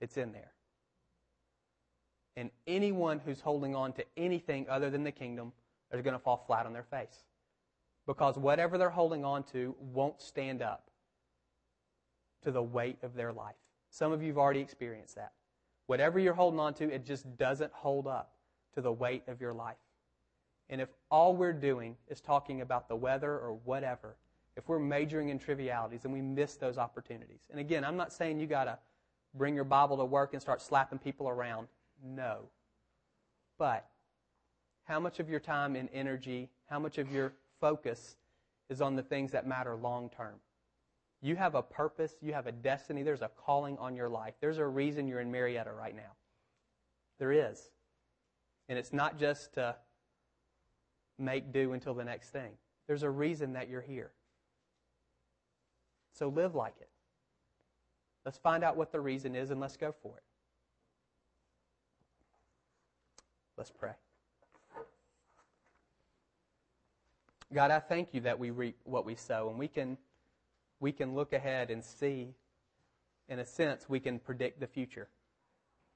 It's 0.00 0.16
in 0.16 0.32
there. 0.32 0.52
And 2.36 2.50
anyone 2.66 3.18
who's 3.18 3.40
holding 3.40 3.74
on 3.74 3.92
to 3.94 4.04
anything 4.16 4.66
other 4.68 4.90
than 4.90 5.04
the 5.04 5.12
kingdom 5.12 5.52
is 5.92 6.02
going 6.02 6.14
to 6.14 6.18
fall 6.18 6.44
flat 6.46 6.66
on 6.66 6.72
their 6.72 6.82
face. 6.82 7.24
Because 8.06 8.36
whatever 8.36 8.78
they're 8.78 8.90
holding 8.90 9.24
on 9.24 9.42
to 9.44 9.74
won't 9.80 10.20
stand 10.20 10.62
up 10.62 10.90
to 12.42 12.50
the 12.50 12.62
weight 12.62 12.98
of 13.02 13.14
their 13.14 13.32
life. 13.32 13.56
Some 13.90 14.12
of 14.12 14.22
you 14.22 14.28
have 14.28 14.38
already 14.38 14.60
experienced 14.60 15.16
that. 15.16 15.32
Whatever 15.86 16.18
you're 16.18 16.34
holding 16.34 16.60
on 16.60 16.74
to, 16.74 16.92
it 16.92 17.04
just 17.04 17.36
doesn't 17.36 17.72
hold 17.72 18.06
up 18.06 18.32
to 18.74 18.80
the 18.80 18.92
weight 18.92 19.22
of 19.26 19.40
your 19.40 19.54
life. 19.54 19.76
And 20.68 20.80
if 20.80 20.88
all 21.10 21.34
we're 21.34 21.52
doing 21.52 21.96
is 22.08 22.20
talking 22.20 22.60
about 22.60 22.88
the 22.88 22.96
weather 22.96 23.32
or 23.32 23.54
whatever, 23.64 24.16
if 24.56 24.68
we're 24.68 24.78
majoring 24.78 25.28
in 25.28 25.38
trivialities 25.38 26.04
and 26.04 26.12
we 26.12 26.20
miss 26.20 26.56
those 26.56 26.78
opportunities. 26.78 27.40
And 27.50 27.60
again, 27.60 27.84
I'm 27.84 27.96
not 27.96 28.12
saying 28.12 28.40
you 28.40 28.46
got 28.46 28.64
to 28.64 28.78
bring 29.34 29.54
your 29.54 29.64
Bible 29.64 29.96
to 29.98 30.04
work 30.04 30.32
and 30.32 30.42
start 30.42 30.60
slapping 30.60 30.98
people 30.98 31.28
around. 31.28 31.68
No. 32.14 32.50
But 33.58 33.88
how 34.84 35.00
much 35.00 35.18
of 35.18 35.28
your 35.28 35.40
time 35.40 35.76
and 35.76 35.88
energy, 35.92 36.48
how 36.66 36.78
much 36.78 36.98
of 36.98 37.10
your 37.10 37.32
focus 37.60 38.16
is 38.68 38.80
on 38.80 38.96
the 38.96 39.02
things 39.02 39.32
that 39.32 39.46
matter 39.46 39.74
long 39.74 40.10
term? 40.10 40.34
You 41.22 41.36
have 41.36 41.54
a 41.54 41.62
purpose, 41.62 42.14
you 42.20 42.32
have 42.34 42.46
a 42.46 42.52
destiny, 42.52 43.02
there's 43.02 43.22
a 43.22 43.30
calling 43.36 43.78
on 43.78 43.96
your 43.96 44.08
life. 44.08 44.34
There's 44.40 44.58
a 44.58 44.66
reason 44.66 45.08
you're 45.08 45.20
in 45.20 45.32
Marietta 45.32 45.72
right 45.72 45.96
now. 45.96 46.12
There 47.18 47.32
is. 47.32 47.70
And 48.68 48.78
it's 48.78 48.92
not 48.92 49.18
just 49.18 49.54
to 49.54 49.76
make 51.18 51.52
do 51.52 51.72
until 51.72 51.94
the 51.94 52.04
next 52.04 52.30
thing. 52.30 52.52
There's 52.86 53.02
a 53.02 53.10
reason 53.10 53.54
that 53.54 53.68
you're 53.68 53.80
here. 53.80 54.12
So 56.12 56.28
live 56.28 56.54
like 56.54 56.74
it. 56.80 56.90
Let's 58.24 58.38
find 58.38 58.62
out 58.62 58.76
what 58.76 58.92
the 58.92 59.00
reason 59.00 59.34
is 59.34 59.50
and 59.50 59.60
let's 59.60 59.76
go 59.76 59.94
for 60.02 60.16
it. 60.16 60.22
Let's 63.56 63.70
pray. 63.70 63.92
God, 67.54 67.70
I 67.70 67.78
thank 67.78 68.12
you 68.12 68.20
that 68.22 68.38
we 68.38 68.50
reap 68.50 68.76
what 68.84 69.06
we 69.06 69.14
sow, 69.14 69.48
and 69.48 69.58
we 69.58 69.68
can, 69.68 69.96
we 70.80 70.92
can 70.92 71.14
look 71.14 71.32
ahead 71.32 71.70
and 71.70 71.82
see, 71.82 72.34
in 73.28 73.38
a 73.38 73.46
sense, 73.46 73.88
we 73.88 74.00
can 74.00 74.18
predict 74.18 74.60
the 74.60 74.66
future. 74.66 75.08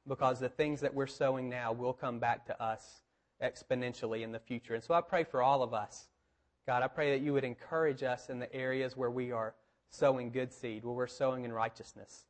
Because 0.08 0.40
the 0.40 0.48
things 0.48 0.80
that 0.80 0.94
we're 0.94 1.06
sowing 1.06 1.50
now 1.50 1.72
will 1.72 1.92
come 1.92 2.18
back 2.18 2.46
to 2.46 2.62
us 2.62 3.02
exponentially 3.42 4.22
in 4.22 4.32
the 4.32 4.38
future. 4.38 4.74
And 4.74 4.82
so 4.82 4.94
I 4.94 5.00
pray 5.00 5.24
for 5.24 5.42
all 5.42 5.62
of 5.62 5.74
us. 5.74 6.08
God, 6.66 6.82
I 6.82 6.88
pray 6.88 7.10
that 7.12 7.24
you 7.24 7.32
would 7.32 7.44
encourage 7.44 8.02
us 8.02 8.30
in 8.30 8.38
the 8.38 8.52
areas 8.54 8.96
where 8.96 9.10
we 9.10 9.32
are 9.32 9.54
sowing 9.90 10.30
good 10.30 10.52
seed, 10.52 10.84
where 10.84 10.94
we're 10.94 11.06
sowing 11.06 11.44
in 11.44 11.52
righteousness. 11.52 12.24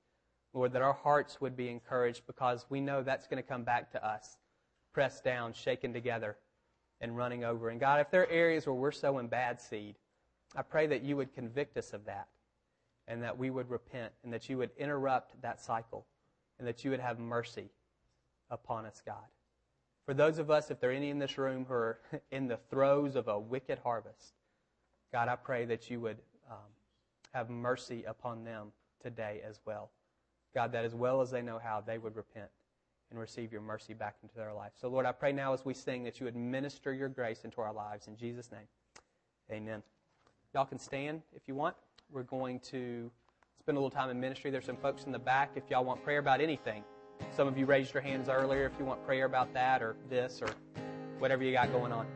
Lord, 0.52 0.72
that 0.72 0.82
our 0.82 0.94
hearts 0.94 1.40
would 1.40 1.56
be 1.56 1.68
encouraged 1.68 2.22
because 2.26 2.66
we 2.68 2.80
know 2.80 3.02
that's 3.02 3.26
going 3.26 3.42
to 3.42 3.48
come 3.48 3.62
back 3.62 3.92
to 3.92 4.04
us, 4.04 4.38
pressed 4.92 5.24
down, 5.24 5.52
shaken 5.52 5.92
together, 5.92 6.36
and 7.00 7.16
running 7.16 7.44
over. 7.44 7.70
And 7.70 7.80
God, 7.80 8.00
if 8.00 8.10
there 8.10 8.22
are 8.22 8.30
areas 8.30 8.66
where 8.66 8.74
we're 8.74 8.90
sowing 8.92 9.28
bad 9.28 9.60
seed, 9.60 9.96
I 10.54 10.62
pray 10.62 10.86
that 10.88 11.02
you 11.02 11.16
would 11.16 11.32
convict 11.32 11.76
us 11.76 11.92
of 11.92 12.04
that 12.06 12.28
and 13.06 13.22
that 13.22 13.38
we 13.38 13.50
would 13.50 13.70
repent 13.70 14.12
and 14.24 14.32
that 14.32 14.48
you 14.48 14.58
would 14.58 14.70
interrupt 14.76 15.40
that 15.42 15.60
cycle 15.60 16.06
and 16.58 16.66
that 16.66 16.84
you 16.84 16.90
would 16.90 17.00
have 17.00 17.18
mercy 17.18 17.70
upon 18.50 18.84
us, 18.84 19.00
God. 19.04 19.24
For 20.06 20.14
those 20.14 20.38
of 20.38 20.50
us, 20.50 20.70
if 20.70 20.80
there 20.80 20.90
are 20.90 20.94
any 20.94 21.10
in 21.10 21.18
this 21.18 21.38
room 21.38 21.64
who 21.66 21.74
are 21.74 22.00
in 22.32 22.48
the 22.48 22.58
throes 22.68 23.16
of 23.16 23.28
a 23.28 23.38
wicked 23.38 23.78
harvest, 23.78 24.34
God, 25.12 25.28
I 25.28 25.36
pray 25.36 25.64
that 25.66 25.90
you 25.90 26.00
would 26.00 26.18
um, 26.50 26.58
have 27.32 27.48
mercy 27.48 28.04
upon 28.04 28.44
them 28.44 28.72
today 29.02 29.40
as 29.48 29.60
well. 29.64 29.90
God, 30.54 30.72
that 30.72 30.84
as 30.84 30.94
well 30.94 31.20
as 31.20 31.30
they 31.30 31.42
know 31.42 31.60
how, 31.62 31.80
they 31.80 31.98
would 31.98 32.16
repent 32.16 32.50
and 33.10 33.18
receive 33.18 33.52
your 33.52 33.60
mercy 33.60 33.94
back 33.94 34.16
into 34.22 34.36
their 34.36 34.52
life. 34.52 34.72
So, 34.80 34.88
Lord, 34.88 35.06
I 35.06 35.12
pray 35.12 35.32
now 35.32 35.52
as 35.52 35.64
we 35.64 35.74
sing 35.74 36.04
that 36.04 36.20
you 36.20 36.28
administer 36.28 36.92
your 36.92 37.08
grace 37.08 37.44
into 37.44 37.60
our 37.60 37.72
lives. 37.72 38.06
In 38.06 38.16
Jesus' 38.16 38.50
name, 38.52 38.66
amen. 39.50 39.82
Y'all 40.54 40.64
can 40.64 40.78
stand 40.78 41.22
if 41.34 41.42
you 41.46 41.54
want. 41.54 41.76
We're 42.12 42.22
going 42.22 42.60
to 42.60 43.10
spend 43.60 43.76
a 43.76 43.80
little 43.80 43.90
time 43.90 44.10
in 44.10 44.20
ministry. 44.20 44.50
There's 44.50 44.64
some 44.64 44.76
folks 44.76 45.04
in 45.04 45.12
the 45.12 45.18
back 45.18 45.50
if 45.56 45.64
y'all 45.70 45.84
want 45.84 46.02
prayer 46.02 46.18
about 46.18 46.40
anything. 46.40 46.84
Some 47.36 47.46
of 47.46 47.58
you 47.58 47.66
raised 47.66 47.92
your 47.92 48.02
hands 48.02 48.28
earlier 48.28 48.66
if 48.66 48.72
you 48.78 48.84
want 48.84 49.04
prayer 49.04 49.26
about 49.26 49.52
that 49.54 49.82
or 49.82 49.96
this 50.08 50.40
or 50.40 50.48
whatever 51.18 51.44
you 51.44 51.52
got 51.52 51.70
going 51.72 51.92
on. 51.92 52.06